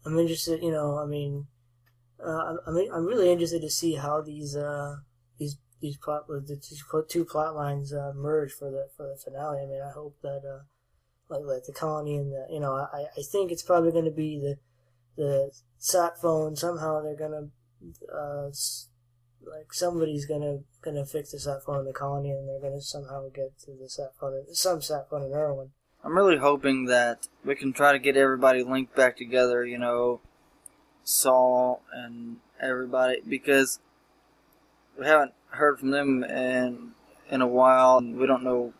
I'm 0.04 0.18
interested. 0.18 0.62
You 0.62 0.72
know, 0.72 0.98
I 0.98 1.06
mean, 1.06 1.46
uh, 2.24 2.56
I'm 2.66 2.76
I'm 2.92 3.06
really 3.06 3.30
interested 3.30 3.62
to 3.62 3.70
see 3.70 3.94
how 3.94 4.20
these 4.20 4.56
uh 4.56 4.96
these 5.38 5.58
these 5.80 5.96
plot 5.96 6.26
the 6.28 6.56
two- 6.56 7.04
two 7.08 7.24
plot 7.24 7.54
lines 7.54 7.92
uh, 7.92 8.12
merge 8.14 8.52
for 8.52 8.70
the 8.70 8.88
for 8.96 9.06
the 9.06 9.16
finale. 9.16 9.62
I 9.62 9.66
mean, 9.66 9.80
I 9.80 9.92
hope 9.92 10.16
that 10.22 10.42
uh 10.44 10.64
like 11.28 11.44
like 11.44 11.64
the 11.66 11.72
colony 11.72 12.16
and 12.16 12.32
the 12.32 12.46
you 12.50 12.60
know 12.60 12.72
I 12.72 13.06
I 13.16 13.22
think 13.22 13.52
it's 13.52 13.62
probably 13.62 13.92
going 13.92 14.04
to 14.06 14.10
be 14.10 14.38
the 14.40 14.58
the 15.20 15.52
sat 15.78 16.18
phone 16.20 16.56
somehow 16.56 17.02
they're 17.02 17.14
gonna 17.14 17.48
uh 18.12 18.50
like 19.46 19.72
somebody's 19.72 20.24
gonna 20.24 20.60
gonna 20.82 21.04
fix 21.04 21.32
the 21.32 21.38
sat 21.38 21.62
phone 21.62 21.80
in 21.80 21.84
the 21.84 21.92
colony 21.92 22.30
and 22.30 22.48
they're 22.48 22.60
gonna 22.60 22.80
somehow 22.80 23.28
get 23.28 23.58
to 23.58 23.72
the 23.80 23.88
sat 23.88 24.12
phone 24.18 24.44
some 24.52 24.80
sat 24.80 25.08
phone 25.10 25.24
in 25.24 25.32
Irwin. 25.32 25.70
I'm 26.02 26.16
really 26.16 26.38
hoping 26.38 26.86
that 26.86 27.28
we 27.44 27.54
can 27.54 27.74
try 27.74 27.92
to 27.92 27.98
get 27.98 28.16
everybody 28.16 28.62
linked 28.62 28.96
back 28.96 29.18
together, 29.18 29.66
you 29.66 29.76
know, 29.76 30.20
Saul 31.04 31.82
and 31.92 32.36
everybody, 32.58 33.20
because 33.28 33.80
we 34.98 35.04
haven't 35.04 35.32
heard 35.50 35.78
from 35.78 35.90
them 35.90 36.24
in 36.24 36.92
in 37.30 37.42
a 37.42 37.46
while. 37.46 37.98
and 37.98 38.16
We 38.16 38.26
don't 38.26 38.42
know. 38.42 38.72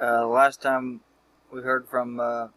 Uh, 0.00 0.28
last 0.28 0.62
time 0.62 1.00
we 1.52 1.62
heard 1.62 1.88
from 1.88 2.20
uh, 2.20 2.48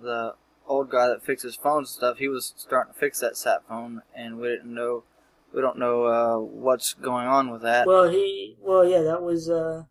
the 0.00 0.34
old 0.66 0.90
guy 0.90 1.08
that 1.08 1.24
fixes 1.24 1.54
phones 1.56 1.90
and 1.90 1.96
stuff, 1.96 2.18
he 2.18 2.28
was 2.28 2.52
starting 2.56 2.92
to 2.94 2.98
fix 2.98 3.20
that 3.20 3.36
sat 3.36 3.66
phone, 3.68 4.02
and 4.14 4.38
we 4.38 4.48
didn't 4.48 4.72
know. 4.74 5.04
we 5.52 5.60
don't 5.60 5.78
know 5.78 6.04
uh, 6.04 6.38
what's 6.38 6.94
going 6.94 7.26
on 7.26 7.50
with 7.50 7.62
that. 7.62 7.86
Well, 7.86 8.08
he. 8.08 8.56
Well, 8.60 8.84
yeah, 8.88 9.02
that 9.02 9.22
was. 9.22 9.48
Uh, 9.50 9.84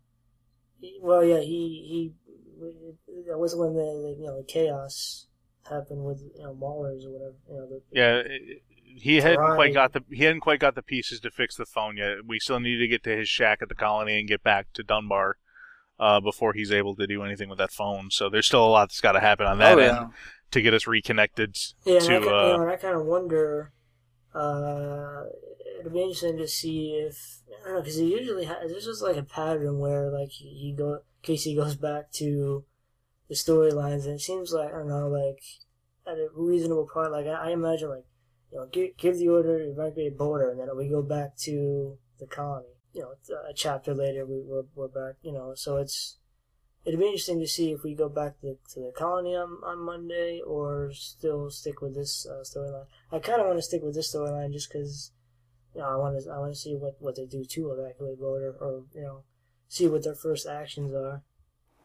he, 0.80 0.98
well, 1.02 1.24
yeah, 1.24 1.40
he 1.40 1.86
he. 1.88 2.12
That 3.28 3.38
was 3.38 3.54
when 3.56 3.74
the, 3.74 3.80
the 3.82 4.16
you 4.20 4.26
know 4.26 4.38
the 4.38 4.44
chaos 4.46 5.26
happened 5.68 6.04
with 6.04 6.22
you 6.36 6.42
know 6.42 6.54
Maulers 6.54 7.04
or 7.06 7.10
whatever. 7.10 7.34
You 7.48 7.54
know, 7.56 7.66
the, 7.68 7.82
Yeah, 7.92 8.16
it- 8.24 8.62
he 8.96 9.16
hadn't 9.20 9.40
Right. 9.40 9.56
quite 9.56 9.74
got 9.74 9.92
the 9.92 10.04
he 10.08 10.22
hadn't 10.22 10.40
quite 10.40 10.60
got 10.60 10.76
the 10.76 10.82
pieces 10.82 11.18
to 11.20 11.30
fix 11.30 11.56
the 11.56 11.66
phone 11.66 11.96
yet. 11.96 12.18
We 12.24 12.38
still 12.38 12.60
need 12.60 12.78
to 12.78 12.86
get 12.86 13.02
to 13.04 13.16
his 13.16 13.28
shack 13.28 13.58
at 13.60 13.68
the 13.68 13.74
colony 13.74 14.20
and 14.20 14.28
get 14.28 14.44
back 14.44 14.72
to 14.74 14.84
Dunbar 14.84 15.36
uh, 15.98 16.20
before 16.20 16.52
he's 16.52 16.70
able 16.70 16.94
to 16.96 17.06
do 17.06 17.24
anything 17.24 17.48
with 17.48 17.58
that 17.58 17.72
phone. 17.72 18.12
So 18.12 18.28
there's 18.30 18.46
still 18.46 18.64
a 18.64 18.68
lot 18.70 18.90
that's 18.90 19.00
got 19.00 19.12
to 19.12 19.20
happen 19.20 19.46
on 19.46 19.58
that 19.58 19.78
Oh, 19.78 19.80
end 19.80 19.96
yeah. 19.96 20.08
To 20.50 20.62
get 20.62 20.72
us 20.74 20.86
reconnected 20.86 21.56
Yeah, 21.84 21.96
and 21.96 22.04
I, 22.04 22.06
to. 22.06 22.24
you 22.24 22.30
Uh, 22.30 22.56
know, 22.56 22.62
and 22.62 22.70
I 22.70 22.76
kind 22.76 22.96
of 22.96 23.04
wonder. 23.06 23.72
Uh, 24.34 25.24
it'd 25.80 25.92
be 25.92 26.00
interesting 26.00 26.36
to 26.38 26.48
see 26.48 26.92
if 27.06 27.42
I 27.62 27.66
don't 27.66 27.74
know 27.74 27.80
because 27.82 27.96
he 27.96 28.10
usually 28.12 28.44
ha- 28.46 28.58
there's 28.66 28.84
just 28.84 29.02
like 29.02 29.16
a 29.16 29.22
pattern 29.22 29.78
where 29.78 30.10
like 30.10 30.30
he, 30.30 30.48
he 30.48 30.74
go 30.76 31.00
Casey 31.22 31.54
goes 31.54 31.76
back 31.76 32.10
to 32.12 32.64
the 33.28 33.34
storylines 33.34 34.04
and 34.04 34.14
it 34.14 34.20
seems 34.20 34.52
like 34.52 34.68
I 34.68 34.78
don't 34.78 34.88
know 34.88 35.08
like 35.08 35.40
at 36.06 36.18
a 36.18 36.28
reasonable 36.34 36.88
point 36.92 37.12
like 37.12 37.26
I, 37.26 37.48
I 37.48 37.50
imagine 37.50 37.90
like 37.90 38.04
you 38.50 38.58
know 38.58 38.66
give, 38.72 38.96
give 38.96 39.18
the 39.18 39.28
order 39.28 39.58
evacuate 39.60 40.18
Boulder 40.18 40.50
and 40.50 40.58
then 40.60 40.68
we 40.76 40.88
go 40.88 41.02
back 41.02 41.36
to 41.38 41.96
the 42.18 42.26
colony 42.26 42.66
you 42.92 43.02
know 43.02 43.12
a 43.48 43.54
chapter 43.54 43.94
later 43.94 44.26
we, 44.26 44.40
we're 44.44 44.64
we're 44.74 44.88
back 44.88 45.16
you 45.22 45.32
know 45.32 45.52
so 45.54 45.76
it's 45.76 46.18
It'd 46.84 47.00
be 47.00 47.06
interesting 47.06 47.40
to 47.40 47.46
see 47.46 47.72
if 47.72 47.82
we 47.82 47.94
go 47.94 48.08
back 48.10 48.40
to, 48.42 48.56
to 48.74 48.80
the 48.80 48.92
colony 48.94 49.34
on, 49.34 49.58
on 49.64 49.78
Monday 49.78 50.42
or 50.46 50.92
still 50.92 51.48
stick 51.50 51.80
with 51.80 51.94
this 51.94 52.26
uh, 52.30 52.42
storyline. 52.44 52.84
I 53.10 53.20
kind 53.20 53.40
of 53.40 53.46
want 53.46 53.58
to 53.58 53.62
stick 53.62 53.82
with 53.82 53.94
this 53.94 54.14
storyline 54.14 54.52
just 54.52 54.70
because 54.70 55.12
you 55.74 55.80
know 55.80 55.88
I 55.88 55.96
want 55.96 56.22
to 56.22 56.30
I 56.30 56.38
want 56.38 56.52
to 56.52 56.58
see 56.58 56.74
what, 56.74 56.96
what 57.00 57.16
they 57.16 57.24
do 57.24 57.42
to 57.44 57.70
evacuate 57.72 58.18
Boulder 58.20 58.54
or 58.60 58.82
you 58.94 59.00
know 59.02 59.22
see 59.68 59.88
what 59.88 60.04
their 60.04 60.14
first 60.14 60.46
actions 60.46 60.94
are. 60.94 61.22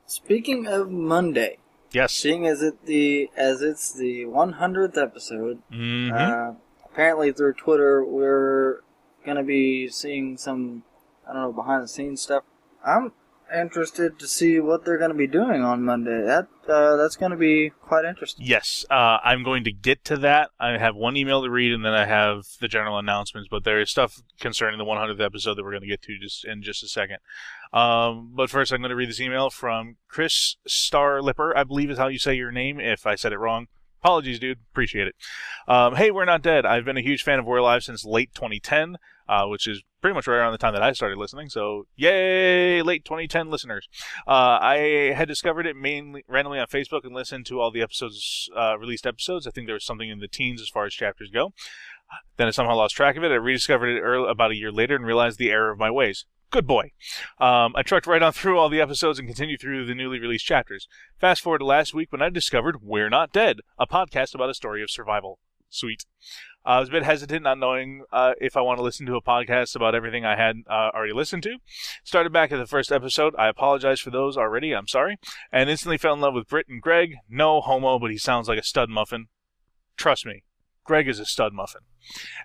Speaking 0.06 0.68
of 0.68 0.92
Monday, 0.92 1.60
yes, 1.92 2.12
seeing 2.14 2.46
as 2.46 2.62
it 2.62 2.86
the 2.86 3.30
as 3.38 3.62
it's 3.62 3.94
the 3.94 4.26
100th 4.26 4.98
episode, 5.02 5.62
Mhm. 5.72 6.12
uh, 6.12 6.56
apparently 6.84 7.32
through 7.32 7.54
Twitter 7.54 8.04
we're 8.04 8.82
gonna 9.26 9.44
be 9.44 9.88
seeing 9.88 10.36
some 10.38 10.84
I 11.26 11.32
don't 11.34 11.42
know 11.44 11.54
behind 11.54 11.84
the 11.84 11.88
scenes 11.88 12.22
stuff. 12.22 12.44
I'm 12.86 13.14
interested 13.54 14.20
to 14.20 14.28
see 14.28 14.60
what 14.60 14.86
they're 14.86 14.98
gonna 14.98 15.14
be 15.14 15.28
doing 15.28 15.62
on 15.62 15.84
Monday. 15.84 16.24
That 16.24 16.48
uh, 16.68 16.96
that's 16.96 17.16
gonna 17.16 17.38
be 17.38 17.72
quite 17.82 18.06
interesting. 18.06 18.46
Yes, 18.46 18.86
uh, 18.90 19.18
I'm 19.24 19.44
going 19.44 19.64
to 19.64 19.72
get 19.72 20.04
to 20.06 20.18
that. 20.18 20.52
I 20.60 20.78
have 20.78 20.96
one 20.96 21.18
email 21.18 21.44
to 21.44 21.50
read, 21.50 21.74
and 21.74 21.84
then 21.84 21.94
I 21.94 22.06
have 22.06 22.46
the 22.60 22.68
general 22.68 22.98
announcements. 22.98 23.50
But 23.50 23.64
there 23.64 23.80
is 23.80 23.90
stuff 23.90 24.22
concerning 24.40 24.78
the 24.78 24.86
100th 24.86 25.20
episode 25.20 25.56
that 25.56 25.64
we're 25.64 25.72
going 25.72 25.82
to 25.82 25.88
get 25.88 26.02
to 26.04 26.18
just 26.20 26.46
in 26.46 26.62
just 26.62 26.84
a 26.84 26.88
second. 26.88 27.18
Um, 27.74 28.32
but 28.34 28.50
first, 28.50 28.72
I'm 28.72 28.82
going 28.82 28.90
to 28.90 28.96
read 28.96 29.10
this 29.10 29.22
email 29.22 29.50
from 29.50 29.98
Chris 30.08 30.58
Starlipper. 30.68 31.56
I 31.56 31.64
believe 31.64 31.90
is 31.90 31.98
how 31.98 32.08
you 32.08 32.20
say 32.20 32.34
your 32.34 32.52
name. 32.52 32.80
If 32.80 33.06
I 33.06 33.16
said 33.16 33.34
it 33.34 33.40
wrong, 33.40 33.68
apologies, 34.02 34.40
dude. 34.40 34.60
Appreciate 34.72 35.08
it. 35.08 35.16
Um, 35.68 35.96
hey, 35.96 36.12
we're 36.12 36.26
not 36.26 36.42
dead. 36.42 36.66
I've 36.66 36.86
been 36.86 36.98
a 36.98 37.02
huge 37.02 37.24
fan 37.24 37.40
of 37.40 37.46
We're 37.46 37.58
Alive 37.58 37.84
since 37.84 38.06
late 38.06 38.34
2010, 38.34 38.98
uh, 39.28 39.46
which 39.46 39.68
is 39.68 39.84
pretty 40.02 40.14
much 40.14 40.28
right 40.28 40.38
around 40.38 40.52
the 40.52 40.58
time 40.58 40.74
that 40.74 40.84
I 40.84 40.92
started 40.94 41.18
listening. 41.18 41.50
So, 41.50 41.88
yay, 41.96 42.82
late 42.82 43.06
2010 43.06 43.50
listeners. 43.50 43.88
Uh, 44.28 44.58
I 44.62 45.14
had 45.16 45.28
discovered 45.28 45.66
it 45.66 45.76
mainly 45.76 46.24
randomly 46.28 46.60
on 46.60 46.68
Facebook 46.68 47.04
and 47.04 47.14
listened 47.14 47.46
to 47.48 47.60
all 47.60 47.72
the 47.72 47.82
episodes, 47.82 48.50
uh, 48.56 48.78
released 48.78 49.06
episodes. 49.06 49.48
I 49.48 49.52
think 49.52 49.68
there 49.68 49.76
was 49.76 49.86
something 49.86 50.10
in 50.10 50.20
the 50.20 50.28
teens 50.28 50.62
as 50.62 50.70
far 50.70 50.86
as 50.86 50.94
chapters 50.94 51.30
go. 51.32 51.54
Then 52.38 52.48
I 52.48 52.52
somehow 52.52 52.76
lost 52.76 52.96
track 52.96 53.18
of 53.18 53.24
it. 53.24 53.32
I 53.32 53.36
rediscovered 53.36 53.90
it 53.90 54.00
early, 54.00 54.30
about 54.30 54.52
a 54.52 54.58
year 54.58 54.72
later 54.72 54.96
and 54.96 55.06
realized 55.06 55.38
the 55.38 55.52
error 55.52 55.72
of 55.72 55.80
my 55.80 55.92
ways. 55.92 56.26
Good 56.52 56.66
boy. 56.66 56.92
Um, 57.40 57.74
I 57.76 57.84
trucked 57.84 58.08
right 58.08 58.24
on 58.24 58.34
through 58.34 58.58
all 58.58 58.70
the 58.70 58.82
episodes 58.82 59.20
and 59.20 59.28
continued 59.28 59.62
through 59.62 59.86
the 59.86 59.94
newly 59.94 60.20
released 60.20 60.46
chapters. 60.46 60.88
Fast 61.20 61.44
forward 61.44 61.60
to 61.60 61.66
last 61.66 61.94
week 61.94 62.12
when 62.12 62.24
I 62.24 62.30
discovered 62.30 62.82
We're 62.82 63.10
Not 63.10 63.32
Dead, 63.32 63.58
a 63.78 63.86
podcast 63.86 64.34
about 64.34 64.50
a 64.50 64.56
story 64.56 64.82
of 64.82 64.90
survival. 64.90 65.38
Sweet. 65.70 66.06
Uh, 66.66 66.70
I 66.70 66.80
was 66.80 66.90
a 66.90 66.92
bit 66.92 67.04
hesitant, 67.04 67.44
not 67.44 67.58
knowing 67.58 68.04
uh, 68.12 68.34
if 68.40 68.58
I 68.58 68.62
want 68.62 68.78
to 68.80 68.84
listen 68.84 69.06
to 69.06 69.16
a 69.16 69.22
podcast 69.22 69.76
about 69.76 69.96
everything 69.96 70.26
I 70.26 70.36
had 70.36 70.58
uh, 70.70 70.90
already 70.94 71.14
listened 71.14 71.44
to. 71.44 71.58
Started 72.04 72.34
back 72.34 72.52
at 72.52 72.58
the 72.58 72.68
first 72.68 72.92
episode. 72.92 73.34
I 73.38 73.48
apologize 73.48 74.00
for 74.00 74.10
those 74.10 74.38
already. 74.38 74.74
I'm 74.74 74.88
sorry. 74.88 75.18
And 75.52 75.70
instantly 75.70 75.98
fell 75.98 76.14
in 76.14 76.22
love 76.22 76.34
with 76.34 76.50
Britt 76.50 76.68
and 76.68 76.82
Greg. 76.82 77.16
No 77.30 77.62
homo, 77.62 77.98
but 77.98 78.12
he 78.12 78.18
sounds 78.18 78.48
like 78.48 78.60
a 78.60 78.64
stud 78.64 78.90
muffin. 78.90 79.28
Trust 79.96 80.26
me, 80.26 80.44
Greg 80.84 81.08
is 81.08 81.20
a 81.20 81.26
stud 81.26 81.54
muffin. 81.54 81.82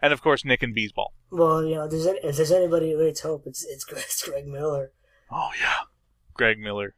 And 0.01 0.13
of 0.13 0.23
course, 0.23 0.45
Nick 0.45 0.63
and 0.63 0.77
Beesball. 0.77 1.09
Well, 1.31 1.65
you 1.65 1.75
know, 1.75 1.85
if 1.85 1.91
there's, 1.91 2.07
any, 2.07 2.19
if 2.21 2.37
there's 2.37 2.53
anybody 2.53 2.93
who 2.93 3.01
rates 3.01 3.21
hope, 3.21 3.45
it's 3.47 3.65
it's 3.65 3.85
Greg, 3.85 4.05
it's 4.05 4.29
Greg 4.29 4.47
Miller. 4.47 4.93
Oh 5.31 5.51
yeah, 5.61 5.87
Greg 6.35 6.59
Miller. 6.59 6.95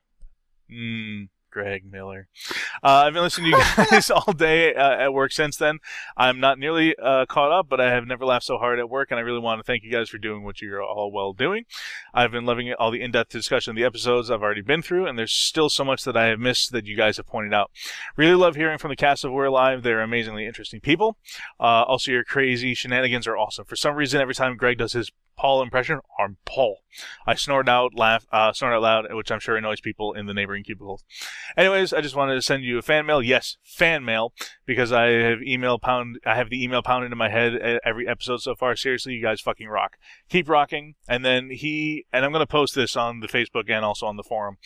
Mmm, 0.70 1.28
Greg 1.56 1.90
Miller. 1.90 2.28
Uh, 2.84 3.04
I've 3.06 3.14
been 3.14 3.22
listening 3.22 3.50
to 3.50 3.56
you 3.56 3.86
guys 3.90 4.10
all 4.10 4.34
day 4.34 4.74
uh, 4.74 4.96
at 4.98 5.14
work 5.14 5.32
since 5.32 5.56
then. 5.56 5.78
I'm 6.14 6.38
not 6.38 6.58
nearly 6.58 6.94
uh, 7.02 7.24
caught 7.24 7.50
up, 7.50 7.66
but 7.70 7.80
I 7.80 7.90
have 7.90 8.06
never 8.06 8.26
laughed 8.26 8.44
so 8.44 8.58
hard 8.58 8.78
at 8.78 8.90
work, 8.90 9.10
and 9.10 9.18
I 9.18 9.22
really 9.22 9.38
want 9.38 9.58
to 9.60 9.64
thank 9.64 9.82
you 9.82 9.90
guys 9.90 10.10
for 10.10 10.18
doing 10.18 10.44
what 10.44 10.60
you're 10.60 10.82
all 10.82 11.10
well 11.10 11.32
doing. 11.32 11.64
I've 12.12 12.30
been 12.30 12.44
loving 12.44 12.74
all 12.74 12.90
the 12.90 13.00
in-depth 13.00 13.30
discussion 13.30 13.70
of 13.70 13.76
the 13.76 13.84
episodes 13.84 14.30
I've 14.30 14.42
already 14.42 14.60
been 14.60 14.82
through, 14.82 15.06
and 15.06 15.18
there's 15.18 15.32
still 15.32 15.70
so 15.70 15.82
much 15.82 16.04
that 16.04 16.14
I 16.14 16.26
have 16.26 16.38
missed 16.38 16.72
that 16.72 16.84
you 16.84 16.94
guys 16.94 17.16
have 17.16 17.26
pointed 17.26 17.54
out. 17.54 17.70
Really 18.18 18.34
love 18.34 18.56
hearing 18.56 18.76
from 18.76 18.90
the 18.90 18.96
cast 18.96 19.24
of 19.24 19.32
We're 19.32 19.46
Alive. 19.46 19.82
They're 19.82 20.02
amazingly 20.02 20.44
interesting 20.44 20.82
people. 20.82 21.16
Uh, 21.58 21.84
also, 21.84 22.10
your 22.10 22.24
crazy 22.24 22.74
shenanigans 22.74 23.26
are 23.26 23.38
awesome. 23.38 23.64
For 23.64 23.76
some 23.76 23.94
reason, 23.94 24.20
every 24.20 24.34
time 24.34 24.58
Greg 24.58 24.76
does 24.76 24.92
his 24.92 25.10
Paul 25.36 25.62
impression, 25.62 26.00
I'm 26.18 26.38
Paul. 26.46 26.78
I 27.26 27.34
snort 27.34 27.68
out, 27.68 27.94
laugh, 27.94 28.26
uh, 28.32 28.52
out 28.60 28.82
loud, 28.82 29.12
which 29.12 29.30
I'm 29.30 29.38
sure 29.38 29.56
annoys 29.56 29.80
people 29.80 30.14
in 30.14 30.26
the 30.26 30.32
neighboring 30.32 30.64
cubicles. 30.64 31.04
Anyways, 31.56 31.92
I 31.92 32.00
just 32.00 32.16
wanted 32.16 32.34
to 32.34 32.42
send 32.42 32.64
you 32.64 32.78
a 32.78 32.82
fan 32.82 33.04
mail. 33.04 33.22
Yes, 33.22 33.58
fan 33.62 34.04
mail, 34.04 34.32
because 34.64 34.92
I 34.92 35.08
have 35.08 35.42
email 35.42 35.78
pound. 35.78 36.18
I 36.24 36.36
have 36.36 36.48
the 36.48 36.62
email 36.62 36.82
pounded 36.82 37.12
in 37.12 37.18
my 37.18 37.28
head 37.28 37.80
every 37.84 38.08
episode 38.08 38.40
so 38.40 38.54
far. 38.54 38.76
Seriously, 38.76 39.12
you 39.12 39.22
guys 39.22 39.40
fucking 39.40 39.68
rock. 39.68 39.96
Keep 40.30 40.48
rocking. 40.48 40.94
And 41.06 41.24
then 41.24 41.50
he 41.50 42.06
and 42.12 42.24
I'm 42.24 42.32
gonna 42.32 42.46
post 42.46 42.74
this 42.74 42.96
on 42.96 43.20
the 43.20 43.28
Facebook 43.28 43.70
and 43.70 43.84
also 43.84 44.06
on 44.06 44.16
the 44.16 44.22
forum. 44.22 44.56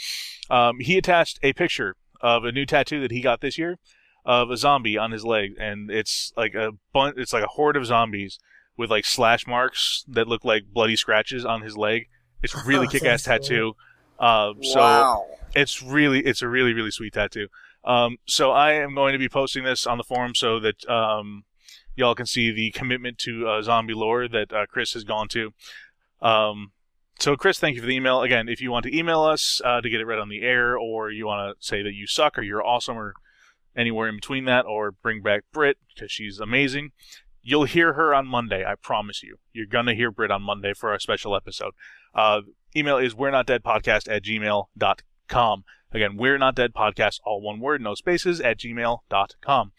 Um, 0.49 0.79
he 0.79 0.97
attached 0.97 1.41
a 1.43 1.53
picture 1.53 1.97
of 2.21 2.45
a 2.45 2.53
new 2.53 2.67
tattoo 2.67 3.01
that 3.01 3.11
he 3.11 3.21
got 3.21 3.41
this 3.41 3.59
year 3.59 3.79
of 4.25 4.51
a 4.51 4.57
zombie 4.57 4.99
on 4.99 5.11
his 5.11 5.25
leg, 5.25 5.55
and 5.59 5.91
it's 5.91 6.33
like 6.37 6.55
a 6.55 6.73
bun- 6.93 7.15
It's 7.17 7.33
like 7.33 7.45
a 7.45 7.49
horde 7.49 7.77
of 7.77 7.87
zombies 7.87 8.39
with 8.77 8.91
like 8.91 9.05
slash 9.05 9.47
marks 9.47 10.05
that 10.09 10.27
look 10.29 10.45
like 10.45 10.65
bloody 10.73 10.97
scratches 10.97 11.45
on 11.45 11.63
his 11.63 11.77
leg. 11.77 12.09
It's 12.43 12.55
a 12.55 12.63
really 12.67 12.87
Oh, 12.87 12.91
kick-ass 12.93 13.23
tattoo. 13.25 13.75
Uh, 14.19 14.53
so 14.63 14.81
Wow. 14.81 15.27
it's 15.55 15.83
really 15.83 16.21
it's 16.25 16.43
a 16.43 16.49
really 16.49 16.73
really 16.73 16.91
sweet 16.91 17.13
tattoo. 17.15 17.49
Um, 17.85 18.19
so 18.27 18.51
I 18.53 18.73
am 18.75 18.95
going 18.95 19.13
to 19.15 19.19
be 19.19 19.29
posting 19.29 19.65
this 19.65 19.87
on 19.87 19.97
the 19.99 20.05
forum 20.05 20.35
so 20.35 20.61
that 20.61 20.87
um, 20.89 21.45
y'all 21.97 22.15
can 22.15 22.27
see 22.27 22.51
the 22.53 22.71
commitment 22.73 23.17
to 23.19 23.49
uh, 23.49 23.63
zombie 23.63 23.95
lore 23.95 24.29
that 24.29 24.53
uh, 24.53 24.67
Chris 24.67 24.93
has 24.93 25.05
gone 25.05 25.29
to. 25.29 25.53
Um, 26.21 26.73
so 27.19 27.37
Chris, 27.37 27.59
thank 27.59 27.75
you 27.77 27.81
for 27.83 27.87
the 27.87 27.95
email. 27.97 28.23
Again, 28.23 28.49
if 28.49 28.61
you 28.61 28.71
want 28.71 28.85
to 28.85 28.97
email 28.97 29.23
us 29.23 29.61
uh, 29.65 29.81
to 29.81 29.89
get 29.91 30.01
it 30.01 30.07
read 30.07 30.19
on 30.19 30.29
the 30.29 30.43
air, 30.43 30.77
or 30.77 31.11
you 31.11 31.27
want 31.27 31.59
to 31.59 31.67
say 31.67 31.83
that 31.83 31.93
you 31.95 32.07
suck 32.07 32.39
or 32.39 32.43
you're 32.43 32.65
awesome 32.65 32.97
or 32.97 33.15
anywhere 33.77 34.09
in 34.09 34.17
between 34.17 34.45
that, 34.47 34.65
or 34.67 34.91
bring 34.91 35.23
back 35.23 35.43
Brit 35.53 35.77
because 35.95 36.11
she's 36.11 36.39
amazing. 36.39 36.93
You'll 37.43 37.65
hear 37.65 37.95
her 37.95 38.15
on 38.15 38.27
Monday, 38.27 38.65
I 38.65 38.75
promise 38.75 39.23
you. 39.23 39.37
You're 39.53 39.67
going 39.67 39.87
to 39.87 39.95
hear 39.95 40.11
Britt 40.11 40.31
on 40.31 40.43
Monday 40.43 40.75
for 40.75 40.91
our 40.91 40.99
special 40.99 41.35
episode. 41.35 41.73
Uh, 42.15 42.43
email 42.77 42.99
is 42.99 43.15
we're 43.15 43.31
not 43.31 43.47
dead 43.47 43.63
podcast 43.63 44.11
at 44.11 44.25
gmail.com. 44.25 45.65
Again, 45.93 46.17
we're 46.17 46.39
not 46.39 46.55
dead 46.55 46.73
podcast, 46.73 47.19
all 47.25 47.41
one 47.41 47.61
word, 47.61 47.81
no 47.81 47.95
spaces, 47.95 48.41
at 48.41 48.59
gmail.com. 48.59 49.73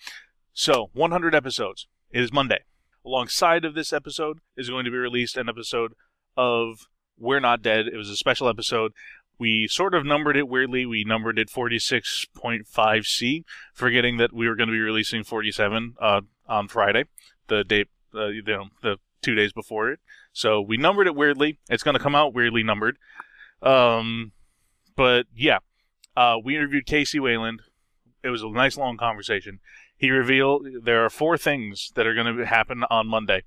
So, 0.53 0.89
100 0.93 1.35
episodes. 1.35 1.87
It 2.11 2.21
is 2.21 2.33
Monday. 2.33 2.65
Alongside 3.05 3.63
of 3.63 3.73
this 3.73 3.93
episode 3.93 4.39
is 4.57 4.69
going 4.69 4.85
to 4.85 4.91
be 4.91 4.97
released 4.97 5.37
an 5.37 5.47
episode 5.47 5.93
of 6.35 6.87
We're 7.17 7.39
Not 7.39 7.61
Dead. 7.61 7.87
It 7.87 7.95
was 7.95 8.09
a 8.09 8.17
special 8.17 8.49
episode. 8.49 8.91
We 9.39 9.67
sort 9.67 9.95
of 9.95 10.05
numbered 10.05 10.37
it 10.37 10.47
weirdly. 10.47 10.85
We 10.85 11.03
numbered 11.03 11.39
it 11.39 11.49
46.5C, 11.49 13.43
forgetting 13.73 14.17
that 14.17 14.33
we 14.33 14.47
were 14.47 14.55
going 14.55 14.67
to 14.67 14.73
be 14.73 14.79
releasing 14.79 15.23
47 15.23 15.95
uh, 15.99 16.21
on 16.47 16.67
Friday, 16.67 17.05
the 17.51 17.63
day, 17.63 17.85
uh, 18.15 18.27
you 18.27 18.41
know, 18.41 18.69
the 18.81 18.97
two 19.21 19.35
days 19.35 19.53
before 19.53 19.91
it. 19.91 19.99
So 20.33 20.61
we 20.61 20.77
numbered 20.77 21.05
it 21.05 21.15
weirdly. 21.15 21.59
It's 21.69 21.83
going 21.83 21.95
to 21.95 22.01
come 22.01 22.15
out 22.15 22.33
weirdly 22.33 22.63
numbered. 22.63 22.97
Um, 23.61 24.31
but 24.95 25.27
yeah, 25.35 25.59
uh, 26.15 26.37
we 26.43 26.55
interviewed 26.55 26.85
Casey 26.85 27.19
Wayland. 27.19 27.61
It 28.23 28.29
was 28.29 28.41
a 28.41 28.49
nice 28.49 28.77
long 28.77 28.97
conversation. 28.97 29.59
He 29.97 30.09
revealed 30.09 30.65
there 30.83 31.03
are 31.05 31.09
four 31.09 31.37
things 31.37 31.91
that 31.95 32.07
are 32.07 32.15
going 32.15 32.37
to 32.37 32.45
happen 32.45 32.83
on 32.89 33.07
Monday, 33.07 33.43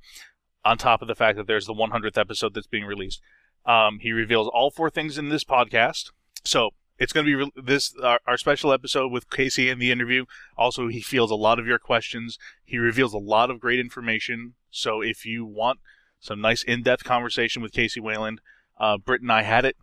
on 0.65 0.79
top 0.79 1.03
of 1.03 1.09
the 1.09 1.15
fact 1.15 1.37
that 1.39 1.47
there's 1.47 1.67
the 1.67 1.75
100th 1.75 2.19
episode 2.19 2.55
that's 2.55 2.67
being 2.67 2.85
released. 2.85 3.21
Um, 3.67 3.99
he 4.01 4.13
reveals 4.13 4.49
all 4.49 4.71
four 4.71 4.91
things 4.91 5.17
in 5.17 5.31
this 5.31 5.45
podcast. 5.45 6.11
So 6.45 6.71
it's 6.99 7.13
going 7.13 7.27
to 7.27 7.31
be 7.31 7.35
re- 7.35 7.53
this 7.65 7.95
our, 8.03 8.21
our 8.27 8.37
special 8.37 8.73
episode 8.73 9.11
with 9.11 9.31
Casey 9.31 9.69
in 9.69 9.79
the 9.79 9.91
interview. 9.91 10.25
Also, 10.57 10.89
he 10.89 11.01
fields 11.01 11.33
a 11.33 11.37
lot 11.37 11.59
of 11.59 11.67
your 11.67 11.79
questions. 11.79 12.39
He 12.65 12.79
reveals 12.79 13.15
a 13.15 13.19
lot 13.19 13.51
of 13.51 13.61
great 13.61 13.81
information. 13.81 14.55
So 14.71 15.01
if 15.03 15.25
you 15.25 15.45
want 15.45 15.81
some 16.25 16.41
nice 16.41 16.63
in-depth 16.63 17.05
conversation 17.05 17.63
with 17.63 17.73
Casey 17.73 18.01
Wayland. 18.01 18.41
Uh, 18.79 18.97
Britt 18.97 19.21
and 19.21 19.31
I 19.31 19.43
had 19.43 19.65
it. 19.65 19.77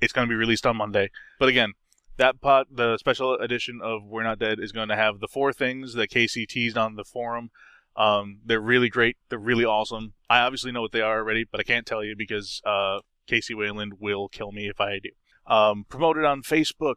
It's 0.00 0.12
going 0.12 0.26
to 0.26 0.32
be 0.32 0.36
released 0.36 0.66
on 0.66 0.76
Monday. 0.76 1.10
But 1.38 1.50
again, 1.50 1.74
that 2.16 2.40
pot, 2.40 2.68
the 2.70 2.96
special 2.98 3.34
edition 3.34 3.80
of 3.82 4.04
We're 4.04 4.22
Not 4.22 4.38
Dead, 4.38 4.58
is 4.60 4.72
going 4.72 4.88
to 4.88 4.96
have 4.96 5.20
the 5.20 5.28
four 5.28 5.52
things 5.52 5.94
that 5.94 6.08
Casey 6.08 6.46
teased 6.46 6.78
on 6.78 6.96
the 6.96 7.04
forum. 7.04 7.50
Um, 7.96 8.38
they're 8.44 8.60
really 8.60 8.88
great. 8.88 9.16
They're 9.28 9.38
really 9.38 9.64
awesome. 9.64 10.14
I 10.30 10.38
obviously 10.38 10.72
know 10.72 10.80
what 10.80 10.92
they 10.92 11.00
are 11.00 11.18
already, 11.18 11.44
but 11.44 11.60
I 11.60 11.64
can't 11.64 11.86
tell 11.86 12.02
you 12.02 12.16
because 12.16 12.62
uh, 12.64 13.00
Casey 13.26 13.54
Wayland 13.54 13.94
will 14.00 14.28
kill 14.28 14.52
me 14.52 14.68
if 14.68 14.80
I 14.80 14.98
do. 15.00 15.10
Um, 15.48 15.86
promote 15.88 16.18
it 16.18 16.24
on 16.24 16.42
Facebook. 16.42 16.96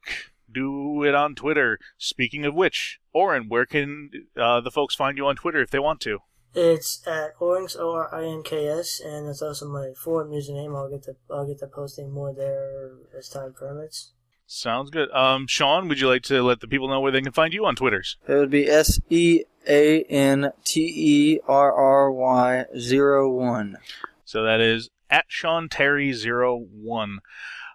Do 0.52 1.04
it 1.04 1.16
on 1.16 1.34
Twitter. 1.34 1.80
Speaking 1.98 2.46
of 2.46 2.54
which, 2.54 3.00
Oren, 3.14 3.48
where 3.48 3.66
can 3.66 4.12
uh, 4.36 4.60
the 4.60 4.70
folks 4.70 4.94
find 4.94 5.18
you 5.18 5.26
on 5.26 5.38
Twitter 5.38 5.62
if 5.62 5.72
they 5.72 5.80
want 5.80 6.02
to? 6.02 6.20
It's 6.54 7.02
at 7.08 7.32
Orinks 7.40 7.78
O 7.78 7.94
R 7.94 8.14
I 8.14 8.26
N 8.26 8.44
K 8.44 8.68
S, 8.68 9.00
and 9.00 9.30
it's 9.30 9.42
also 9.42 9.70
my 9.70 9.94
forum 9.96 10.32
username. 10.32 10.76
I'll 10.76 10.90
get 10.90 11.04
to 11.04 11.16
I'll 11.30 11.48
get 11.48 11.60
to 11.60 11.68
posting 11.68 12.12
more 12.12 12.34
there 12.34 12.92
as 13.18 13.30
time 13.30 13.54
permits. 13.54 14.12
Sounds 14.46 14.90
good. 14.90 15.10
Um, 15.12 15.48
Sean, 15.48 15.88
would 15.88 16.02
you 16.02 16.10
like 16.10 16.24
to 16.24 16.44
let 16.44 16.60
the 16.60 16.68
people 16.68 16.90
know 16.90 17.00
where 17.00 17.14
they 17.14 17.22
can 17.22 17.32
find 17.32 17.54
you 17.54 17.66
on 17.66 17.78
Twitters? 17.78 18.18
It 18.28 18.34
would 18.34 18.50
be 18.50 18.68
S 18.68 19.00
E 19.10 19.44
A 19.66 20.04
N 20.04 20.52
T 20.66 20.92
E 20.94 21.40
R 21.48 21.72
R 21.72 22.12
Y 22.12 22.66
zero 22.78 23.32
one. 23.32 23.78
So 24.26 24.44
that 24.44 24.60
is 24.60 24.90
at 25.10 25.26
Sean 25.30 25.70
Terry 25.70 26.12
zero 26.12 26.58
one. 26.58 27.20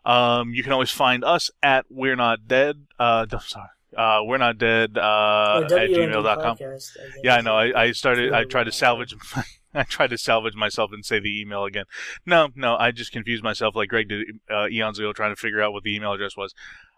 Um, 0.07 0.55
you 0.55 0.63
can 0.63 0.73
always 0.73 0.91
find 0.91 1.25
us 1.25 1.51
at 1.63 1.87
We're 1.91 2.17
Not 2.17 2.47
Dead. 2.47 2.87
Uh, 2.99 3.27
sorry. 3.41 3.69
Uh, 3.97 4.21
we're 4.23 4.37
not 4.37 4.59
dead 4.59 4.99
uh, 4.99 5.63
at 5.65 5.71
gmail.com. 5.71 6.59
Podcast, 6.59 6.99
I. 6.99 7.21
Yeah, 7.25 7.37
I 7.37 7.41
know. 7.41 7.57
I, 7.57 7.85
I 7.85 7.93
started. 7.93 8.33
I 8.33 8.45
tried 8.45 8.65
to 8.65 8.73
salvage. 8.73 9.15
I 9.75 9.85
tried 9.85 10.11
to 10.11 10.19
salvage 10.19 10.55
myself 10.55 10.91
and 10.93 11.05
say 11.05 11.19
the 11.19 11.41
email 11.41 11.65
again. 11.65 11.85
No, 12.27 12.49
no, 12.55 12.77
I 12.77 12.91
just 12.91 13.11
confused 13.11 13.43
myself 13.43 13.75
like 13.75 13.89
Greg 13.89 14.09
did 14.09 14.27
uh, 14.51 14.69
eons 14.69 14.99
ago, 14.99 15.13
trying 15.13 15.33
to 15.33 15.41
figure 15.41 15.63
out 15.63 15.73
what 15.73 15.83
the 15.83 15.95
email 15.95 16.13
address 16.13 16.37
was. 16.37 16.55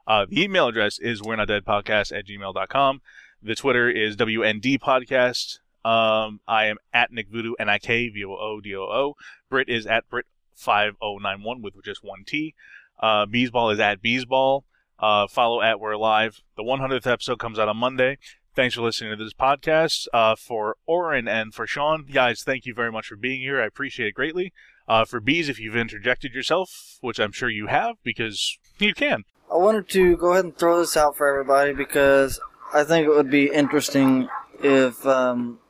Uh, 0.07 0.27
the 0.29 0.43
email 0.43 0.69
address 0.69 0.99
is 0.99 1.23
we're 1.23 1.37
not 1.37 1.49
dead 1.49 1.65
podcast 1.65 2.17
at 2.17 2.27
gmail.com. 2.27 3.01
The 3.43 3.55
Twitter 3.55 3.89
is 3.89 4.17
WND 4.17 4.79
podcast. 4.79 5.59
Um, 5.85 6.41
I 6.49 6.67
am 6.67 6.79
at 6.93 7.13
Nick 7.13 7.29
Voodoo, 7.29 7.55
N 7.61 7.69
I 7.69 7.79
K 7.79 8.09
V 8.09 8.25
O 8.25 8.31
O 8.33 8.61
D 8.61 8.75
O 8.75 8.83
O. 8.83 9.15
Brit 9.49 9.69
is 9.69 9.87
at 9.87 10.09
Brit 10.09 10.27
five 10.55 10.95
oh 11.01 11.19
nine 11.19 11.43
one 11.43 11.63
with 11.63 11.75
just 11.85 12.03
one 12.03 12.25
T. 12.27 12.55
Uh, 13.01 13.27
Beesball 13.27 13.73
is 13.73 13.81
at 13.81 14.03
Beesball. 14.03 14.63
Uh, 14.99 15.27
follow 15.29 15.63
at 15.63 15.79
We're 15.79 15.97
Live. 15.97 16.43
The 16.57 16.65
100th 16.65 17.07
episode 17.07 17.39
comes 17.39 17.59
out 17.59 17.69
on 17.69 17.77
Monday. 17.77 18.19
Thanks 18.57 18.75
for 18.75 18.83
listening 18.83 19.17
to 19.17 19.25
this 19.25 19.33
podcast. 19.33 20.09
Uh, 20.13 20.35
for 20.35 20.77
Oren 20.87 21.29
and 21.29 21.55
for 21.55 21.67
Sean, 21.67 22.05
guys, 22.05 22.43
thank 22.43 22.67
you 22.67 22.75
very 22.75 22.91
much 22.91 23.07
for 23.07 23.17
being 23.17 23.41
here. 23.41 23.61
I 23.63 23.67
appreciate 23.67 24.09
it 24.09 24.15
greatly. 24.15 24.53
Uh, 24.89 25.05
for 25.05 25.21
Bees, 25.21 25.49
if 25.49 25.61
you've 25.61 25.77
interjected 25.77 26.35
yourself, 26.35 26.99
which 27.01 27.21
I'm 27.21 27.31
sure 27.31 27.49
you 27.49 27.69
have, 27.69 27.97
because 28.03 28.59
you 28.81 28.95
can. 28.95 29.25
I 29.53 29.57
wanted 29.57 29.89
to 29.91 30.17
go 30.17 30.33
ahead 30.33 30.45
and 30.45 30.57
throw 30.57 30.81
this 30.81 30.97
out 30.97 31.17
for 31.17 31.29
everybody 31.29 31.73
because 31.73 32.41
I 32.75 32.85
think 32.85 33.07
it 33.07 33.11
would 33.11 33.31
be 33.31 33.47
interesting 33.47 34.29
if 34.61 35.07
um, 35.07 35.61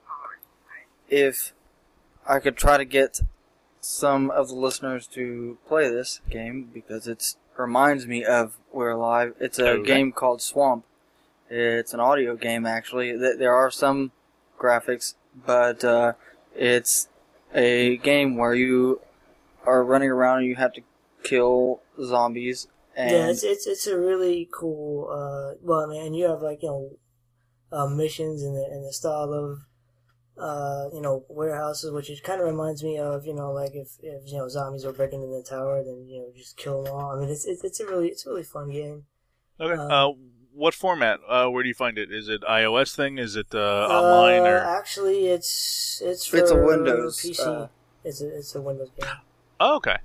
if 1.08 1.52
I 2.26 2.38
could 2.38 2.56
try 2.56 2.76
to 2.76 2.84
get 2.84 3.20
some 3.88 4.30
of 4.30 4.48
the 4.48 4.54
listeners 4.54 5.06
to 5.06 5.56
play 5.66 5.88
this 5.88 6.20
game 6.28 6.70
because 6.74 7.08
it 7.08 7.36
reminds 7.56 8.06
me 8.06 8.22
of 8.22 8.58
We're 8.70 8.90
Alive. 8.90 9.34
It's 9.40 9.58
a 9.58 9.70
Okay. 9.70 9.82
game 9.82 10.12
called 10.12 10.42
Swamp. 10.42 10.84
It's 11.48 11.94
an 11.94 12.00
audio 12.00 12.36
game 12.36 12.66
actually. 12.66 13.16
There 13.16 13.54
are 13.54 13.70
some 13.70 14.12
graphics, 14.60 15.14
but 15.34 15.82
uh, 15.84 16.12
it's 16.54 17.08
a 17.54 17.96
game 17.96 18.36
where 18.36 18.54
you 18.54 19.00
are 19.64 19.82
running 19.82 20.10
around 20.10 20.38
and 20.40 20.46
you 20.46 20.56
have 20.56 20.74
to 20.74 20.82
kill 21.22 21.80
zombies. 22.02 22.68
And 22.94 23.10
yeah, 23.10 23.30
it's, 23.30 23.42
it's 23.42 23.66
it's 23.66 23.86
a 23.86 23.98
really 23.98 24.48
cool. 24.52 25.08
Uh, 25.08 25.56
well, 25.62 25.80
I 25.80 25.86
mean, 25.86 26.12
you 26.12 26.26
have 26.26 26.42
like 26.42 26.62
you 26.62 26.68
know, 26.68 26.90
uh, 27.72 27.86
missions 27.86 28.42
in 28.42 28.52
the 28.52 28.68
in 28.70 28.82
the 28.82 28.92
style 28.92 29.32
of, 29.32 29.60
uh, 30.40 30.88
you 30.92 31.00
know, 31.00 31.24
warehouses, 31.28 31.90
which 31.92 32.10
it 32.10 32.22
kind 32.22 32.40
of 32.40 32.46
reminds 32.46 32.82
me 32.82 32.98
of 32.98 33.26
you 33.26 33.34
know, 33.34 33.52
like 33.52 33.74
if 33.74 33.88
if 34.02 34.22
you 34.30 34.38
know 34.38 34.48
zombies 34.48 34.84
were 34.84 34.92
breaking 34.92 35.22
in 35.22 35.30
the 35.30 35.42
tower, 35.42 35.82
then 35.84 36.06
you 36.08 36.20
know 36.20 36.28
just 36.36 36.56
kill 36.56 36.82
them 36.84 36.94
all. 36.94 37.16
I 37.16 37.20
mean, 37.20 37.28
it's 37.28 37.44
it's, 37.46 37.64
it's 37.64 37.80
a 37.80 37.86
really 37.86 38.08
it's 38.08 38.26
a 38.26 38.30
really 38.30 38.42
fun 38.44 38.70
game. 38.70 39.04
Okay. 39.60 39.74
Um, 39.80 39.90
Uh, 39.90 40.08
what 40.54 40.74
format? 40.74 41.20
Uh, 41.28 41.46
where 41.48 41.62
do 41.62 41.68
you 41.68 41.74
find 41.74 41.98
it? 41.98 42.10
Is 42.12 42.28
it 42.28 42.42
iOS 42.42 42.94
thing? 42.96 43.18
Is 43.18 43.36
it 43.36 43.54
uh, 43.54 43.86
online 43.88 44.42
Uh, 44.42 44.50
or? 44.50 44.58
actually, 44.58 45.28
it's 45.28 46.02
it's 46.04 46.26
for 46.26 46.36
It's 46.38 46.50
a 46.50 46.56
Windows, 46.56 47.20
PC. 47.20 47.46
uh, 47.46 47.68
it's 48.04 48.20
a 48.20 48.28
it's 48.38 48.54
a 48.54 48.60
Windows 48.60 48.90
game. 48.98 49.10
Oh, 49.60 49.76
okay. 49.76 49.98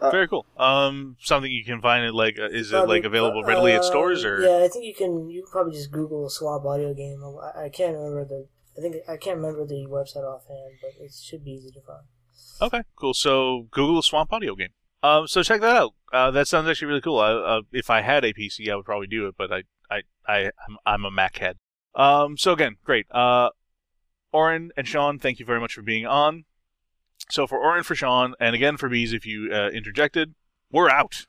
Uh, 0.00 0.10
Very 0.10 0.26
cool. 0.28 0.44
Um, 0.58 1.16
something 1.20 1.50
you 1.50 1.64
can 1.64 1.80
find 1.80 2.04
it 2.04 2.12
like 2.14 2.38
uh, 2.38 2.48
is 2.50 2.72
it 2.72 2.88
like 2.88 3.04
available 3.04 3.44
readily 3.44 3.72
at 3.72 3.80
uh, 3.80 3.84
stores 3.84 4.24
or? 4.24 4.40
Yeah, 4.42 4.64
I 4.64 4.68
think 4.68 4.84
you 4.84 4.94
can. 4.94 5.30
You 5.30 5.42
can 5.42 5.50
probably 5.52 5.72
just 5.72 5.90
Google 5.92 6.28
Swamp 6.28 6.66
Audio 6.66 6.92
Game. 6.92 7.22
I, 7.22 7.64
I 7.64 7.68
can't 7.68 7.94
remember 7.96 8.24
the. 8.24 8.46
I 8.76 8.80
think 8.80 8.96
I 9.08 9.16
can't 9.16 9.36
remember 9.36 9.64
the 9.64 9.86
website 9.86 10.24
offhand, 10.24 10.78
but 10.82 10.92
it 11.00 11.12
should 11.12 11.44
be 11.44 11.52
easy 11.52 11.70
to 11.70 11.80
find. 11.80 12.04
Okay, 12.60 12.82
cool. 12.96 13.14
So 13.14 13.68
Google 13.70 14.02
Swamp 14.02 14.32
Audio 14.32 14.54
Game. 14.54 14.70
Um, 15.02 15.26
so 15.26 15.42
check 15.42 15.60
that 15.60 15.76
out. 15.76 15.92
Uh, 16.12 16.30
that 16.30 16.48
sounds 16.48 16.68
actually 16.68 16.88
really 16.88 17.00
cool. 17.00 17.18
I, 17.18 17.32
uh, 17.32 17.60
if 17.72 17.90
I 17.90 18.00
had 18.00 18.24
a 18.24 18.32
PC, 18.32 18.70
I 18.70 18.76
would 18.76 18.86
probably 18.86 19.06
do 19.06 19.26
it, 19.26 19.34
but 19.36 19.52
I, 19.52 19.62
I, 19.90 20.02
I, 20.26 20.38
I'm, 20.66 20.76
I'm 20.86 21.04
a 21.04 21.10
Mac 21.10 21.38
head. 21.38 21.58
Um, 21.94 22.38
so 22.38 22.52
again, 22.52 22.76
great. 22.84 23.06
Uh, 23.10 23.50
Oren 24.32 24.70
and 24.76 24.88
Sean, 24.88 25.18
thank 25.18 25.38
you 25.38 25.46
very 25.46 25.60
much 25.60 25.74
for 25.74 25.82
being 25.82 26.06
on. 26.06 26.44
So 27.30 27.46
for 27.46 27.58
Oren, 27.58 27.82
for 27.82 27.94
Sean, 27.94 28.34
and 28.40 28.54
again 28.54 28.76
for 28.76 28.88
Bees, 28.88 29.12
if 29.12 29.26
you 29.26 29.50
uh, 29.52 29.68
interjected, 29.68 30.34
we're 30.70 30.90
out. 30.90 31.26